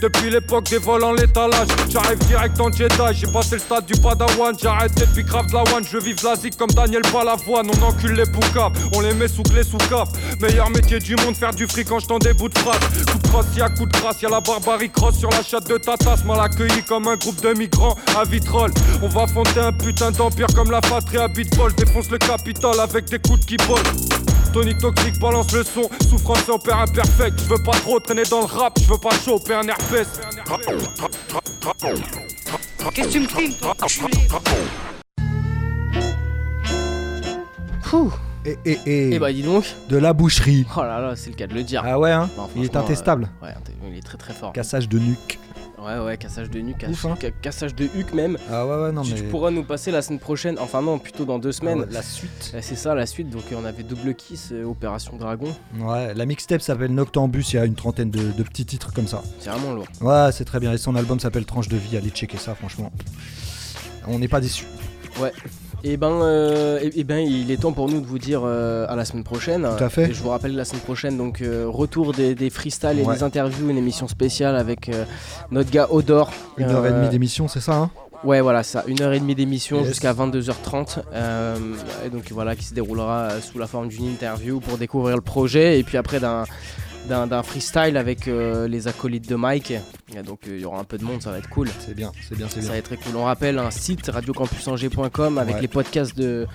Depuis 0.00 0.30
l'époque 0.30 0.64
des 0.70 0.78
vols 0.78 1.04
en 1.04 1.12
l'étalage, 1.12 1.68
j'arrive 1.88 2.18
direct 2.26 2.60
en 2.60 2.70
Jedi. 2.70 2.94
J'ai 3.12 3.26
passé 3.26 3.56
le 3.56 3.60
stade 3.60 3.86
du 3.86 4.00
Padawan, 4.00 4.54
j'ai 4.60 4.68
arrêté 4.68 5.06
depuis 5.06 5.24
grave 5.24 5.46
la 5.52 5.62
one. 5.74 5.84
Je 5.90 5.98
vis 5.98 6.22
l'Asie 6.22 6.50
comme 6.50 6.70
Daniel 6.70 7.02
Balavoine. 7.12 7.68
On 7.70 7.82
encule 7.82 8.12
les 8.12 8.26
poucaves, 8.26 8.72
on 8.94 9.00
les 9.00 9.14
met 9.14 9.28
sous 9.28 9.42
clé 9.42 9.62
sous 9.62 9.78
caf. 9.78 10.08
Meilleur 10.40 10.70
métier 10.70 10.98
du 10.98 11.16
monde, 11.16 11.34
faire 11.34 11.54
du 11.54 11.66
fric 11.66 11.88
quand 11.88 11.98
je 11.98 12.18
des 12.18 12.34
bouts 12.34 12.48
de 12.48 12.58
phrase. 12.58 12.80
Coup 13.10 13.18
de 13.18 13.28
crosse, 13.28 13.46
y'a 13.56 13.68
coup 13.68 13.86
de 13.86 13.92
grâce, 13.92 14.20
y'a 14.22 14.28
la 14.28 14.40
barbarie 14.40 14.90
cross 14.90 15.18
sur 15.18 15.30
la 15.30 15.42
chatte 15.42 15.68
de 15.68 15.78
Tatas. 15.78 16.22
Mal 16.24 16.40
accueilli 16.40 16.82
comme 16.82 17.08
un 17.08 17.16
groupe 17.16 17.40
de 17.40 17.52
migrants 17.54 17.96
à 18.16 18.24
Vitrolles. 18.24 18.74
On 19.02 19.08
va 19.08 19.26
fonder 19.26 19.60
un 19.60 19.72
putain 19.72 20.10
d'empire 20.10 20.48
comme 20.54 20.70
la 20.70 20.80
patrie 20.80 21.18
à 21.18 21.28
Bitball. 21.28 21.72
Défonce 21.74 22.10
le 22.10 22.18
Capitole 22.18 22.80
avec 22.80 23.06
des 23.06 23.18
coups 23.18 23.40
de 23.40 23.44
qui 23.46 23.56
Tony 24.54 24.72
toxique 24.78 25.18
balance 25.18 25.52
le 25.52 25.64
son, 25.64 25.90
souffrance 26.08 26.48
en 26.48 26.60
père 26.60 26.78
imperfect. 26.78 27.40
Je 27.40 27.48
veux 27.48 27.62
pas 27.64 27.72
trop 27.72 27.98
traîner 27.98 28.22
dans 28.30 28.38
le 28.42 28.46
rap, 28.46 28.78
je 28.80 28.86
veux 28.88 28.98
pas 28.98 29.10
choper 29.10 29.52
un 29.54 29.66
herpès. 29.66 30.06
Qu'est-ce 32.94 33.08
que 33.08 33.12
tu 33.12 33.20
me 33.20 33.26
filmes 33.26 33.54
toi 33.54 33.74
Et, 38.44 38.58
et, 38.64 38.78
et, 38.86 39.14
Et 39.14 39.18
bah 39.18 39.32
dis 39.32 39.42
donc. 39.42 39.64
de 39.88 39.96
la 39.96 40.12
boucherie. 40.12 40.64
Oh 40.76 40.82
là 40.82 41.00
là, 41.00 41.16
c'est 41.16 41.30
le 41.30 41.34
cas 41.36 41.48
de 41.48 41.54
le 41.54 41.64
dire. 41.64 41.82
Ah 41.84 41.98
ouais, 41.98 42.12
hein 42.12 42.30
Non, 42.36 42.48
Il 42.54 42.62
est 42.62 42.66
franchement, 42.66 42.84
intestable. 42.84 43.28
euh, 43.42 43.46
ouais, 43.46 43.54
il 43.90 43.98
est 43.98 44.02
très 44.02 44.18
très 44.18 44.34
fort. 44.34 44.52
Cassage 44.52 44.88
de 44.88 45.00
nuque. 45.00 45.40
Ouais, 45.84 45.98
ouais, 45.98 46.16
cassage 46.16 46.48
de 46.50 46.60
nuque, 46.60 46.76
Ouf, 46.88 47.02
cassage, 47.02 47.10
hein. 47.12 47.16
ca- 47.20 47.30
cassage 47.30 47.74
de 47.74 47.84
huc 47.94 48.14
même. 48.14 48.38
Ah 48.50 48.66
ouais, 48.66 48.74
ouais, 48.84 48.92
non, 48.92 49.02
tu, 49.02 49.12
mais- 49.12 49.16
tu 49.20 49.24
pourras 49.24 49.50
nous 49.50 49.64
passer 49.64 49.90
la 49.90 50.00
semaine 50.02 50.18
prochaine, 50.18 50.56
enfin 50.58 50.80
non, 50.80 50.98
plutôt 50.98 51.24
dans 51.24 51.38
deux 51.38 51.52
semaines. 51.52 51.80
ouais, 51.80 51.86
la 51.90 52.02
suite. 52.02 52.54
C'est 52.62 52.74
ça, 52.76 52.94
la 52.94 53.06
suite. 53.06 53.28
Donc 53.30 53.42
euh, 53.52 53.56
on 53.60 53.64
avait 53.64 53.82
double 53.82 54.14
kiss, 54.14 54.50
euh, 54.52 54.64
Opération 54.64 55.16
Dragon. 55.16 55.54
Ouais, 55.78 56.14
la 56.14 56.24
mixtape 56.26 56.62
s'appelle 56.62 56.92
Noctambus, 56.94 57.52
il 57.52 57.56
y 57.56 57.58
a 57.58 57.64
une 57.66 57.74
trentaine 57.74 58.10
de, 58.10 58.32
de 58.32 58.42
petits 58.42 58.64
titres 58.64 58.92
comme 58.92 59.06
ça. 59.06 59.22
C'est 59.40 59.50
vraiment 59.50 59.72
lourd. 59.74 59.86
Ouais, 60.00 60.30
c'est 60.32 60.44
très 60.44 60.60
bien. 60.60 60.72
Et 60.72 60.78
son 60.78 60.94
album 60.96 61.20
s'appelle 61.20 61.44
Tranche 61.44 61.68
de 61.68 61.76
vie, 61.76 61.96
allez 61.96 62.10
checker 62.10 62.38
ça, 62.38 62.54
franchement. 62.54 62.90
On 64.06 64.18
n'est 64.18 64.28
pas 64.28 64.40
déçus. 64.40 64.66
Ouais. 65.20 65.32
Et 65.86 65.98
ben, 65.98 66.10
euh, 66.22 66.78
eh- 66.82 66.92
eh 66.96 67.04
ben, 67.04 67.18
il 67.18 67.50
est 67.50 67.58
temps 67.60 67.72
pour 67.72 67.88
nous 67.90 68.00
de 68.00 68.06
vous 68.06 68.18
dire 68.18 68.40
euh, 68.44 68.86
à 68.88 68.96
la 68.96 69.04
semaine 69.04 69.22
prochaine. 69.24 69.68
Tout 69.76 69.84
à 69.84 69.90
fait. 69.90 70.10
Et 70.10 70.14
je 70.14 70.22
vous 70.22 70.30
rappelle 70.30 70.56
la 70.56 70.64
semaine 70.64 70.80
prochaine, 70.80 71.18
donc 71.18 71.42
euh, 71.42 71.66
retour 71.68 72.12
des, 72.14 72.34
des 72.34 72.48
freestyles 72.48 72.98
et 72.98 73.02
Ouais. 73.02 73.16
des 73.16 73.22
interviews, 73.22 73.68
une 73.68 73.76
émission 73.76 74.08
spéciale 74.08 74.56
avec 74.56 74.90
notre 75.50 75.70
gars 75.70 75.88
Odor. 75.90 76.32
Une 76.56 76.70
heure 76.70 76.86
et 76.86 76.90
demie 76.90 77.10
d'émission, 77.10 77.48
c'est 77.48 77.60
ça, 77.60 77.74
hein? 77.76 77.90
Ouais, 78.24 78.40
voilà, 78.40 78.62
ça, 78.62 78.84
une 78.86 79.02
heure 79.02 79.12
et 79.12 79.20
demie 79.20 79.34
d'émission 79.34 79.80
Yes. 79.80 79.88
jusqu'à 79.88 80.14
22h30. 80.14 81.00
euh, 81.12 81.56
et 82.06 82.08
donc 82.08 82.24
voilà, 82.32 82.56
qui 82.56 82.64
se 82.64 82.72
déroulera 82.72 83.28
sous 83.42 83.58
la 83.58 83.66
forme 83.66 83.88
d'une 83.88 84.06
interview 84.06 84.60
pour 84.60 84.78
découvrir 84.78 85.16
le 85.16 85.20
projet. 85.22 85.78
Et 85.78 85.82
puis 85.82 85.98
après, 85.98 86.18
d'un. 86.20 86.44
D'un, 87.08 87.42
freestyle 87.42 87.98
avec 87.98 88.28
euh, 88.28 88.66
les 88.66 88.88
acolytes 88.88 89.28
de 89.28 89.34
Mike. 89.36 89.72
Et 90.16 90.22
donc 90.22 90.40
euh, 90.48 90.54
il 90.56 90.60
y 90.62 90.64
aura 90.64 90.80
un 90.80 90.84
peu 90.84 90.96
de 90.96 91.04
monde, 91.04 91.20
ça 91.22 91.30
va 91.30 91.36
être 91.38 91.50
cool. 91.50 91.68
C'est 91.84 91.94
bien, 91.94 92.10
c'est 92.26 92.34
bien, 92.36 92.46
c'est 92.48 92.54
Ça 92.56 92.60
bien. 92.60 92.70
va 92.70 92.76
être 92.78 92.86
très 92.86 92.96
cool. 92.96 93.14
On 93.16 93.24
rappelle 93.24 93.58
un 93.58 93.70
site 93.70 94.08
radiocampusangers.com 94.08 95.36
avec 95.38 95.56
Ouais. 95.56 95.60
les 95.60 95.68
podcasts 95.68 96.16
de, 96.16 96.46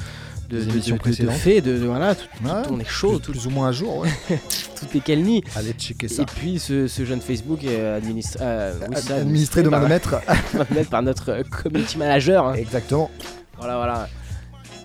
de, 0.49 0.57
de- 0.63 0.69
émissions 0.71 0.95
de- 0.95 1.77
voilà, 1.85 2.15
tout, 2.15 2.25
tout- 2.39 2.45
Ouais, 2.47 2.61
on 2.71 2.79
est 2.79 2.83
chaud, 2.89 3.19
plus- 3.19 3.19
tout, 3.21 3.31
plus 3.33 3.45
ou 3.47 3.51
moins 3.51 3.69
à 3.69 3.71
jour, 3.71 3.97
ouais. 3.99 4.09
tout 4.29 4.97
est 4.97 5.01
calni. 5.01 5.43
Allez 5.55 5.73
checker 5.73 6.07
ça. 6.07 6.23
Et 6.23 6.25
puis 6.25 6.57
ce, 6.57 6.87
ce 6.87 7.05
jeune 7.05 7.21
Facebook 7.21 7.63
est 7.63 7.79
administré, 7.85 8.39
euh, 8.43 8.73
oui, 8.89 8.95
Ad- 8.95 9.03
ça, 9.03 9.15
administré 9.17 9.61
de 9.61 9.69
par- 9.69 9.81
par 10.89 11.03
notre 11.03 11.29
euh, 11.29 11.43
community 11.43 11.97
manager. 11.99 12.47
hein. 12.47 12.53
Exactement. 12.55 13.11
Voilà, 13.59 13.75
voilà. 13.77 14.09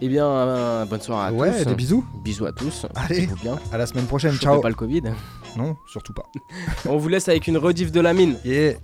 Eh 0.02 0.08
bien, 0.08 0.26
euh, 0.26 0.84
bonne 0.84 1.00
soirée 1.00 1.28
à 1.28 1.32
Ouais, 1.32 1.56
tous. 1.62 1.64
des 1.70 1.74
bisous. 1.74 2.04
Bisous 2.22 2.44
à 2.44 2.52
tous. 2.52 2.84
Allez, 2.94 3.28
bien. 3.42 3.58
à 3.72 3.78
la 3.78 3.86
semaine 3.86 4.04
prochaine. 4.04 4.32
Chopez 4.32 4.44
Ciao. 4.44 4.60
pas 4.60 4.68
le 4.68 4.74
Covid. 4.74 5.02
Non, 5.56 5.76
surtout 5.86 6.12
pas. 6.12 6.24
On 6.86 6.96
vous 6.96 7.08
laisse 7.08 7.28
avec 7.28 7.46
une 7.46 7.56
rediff 7.56 7.92
de 7.92 8.00
la 8.00 8.12
mine. 8.12 8.38
Yeah. 8.44 8.74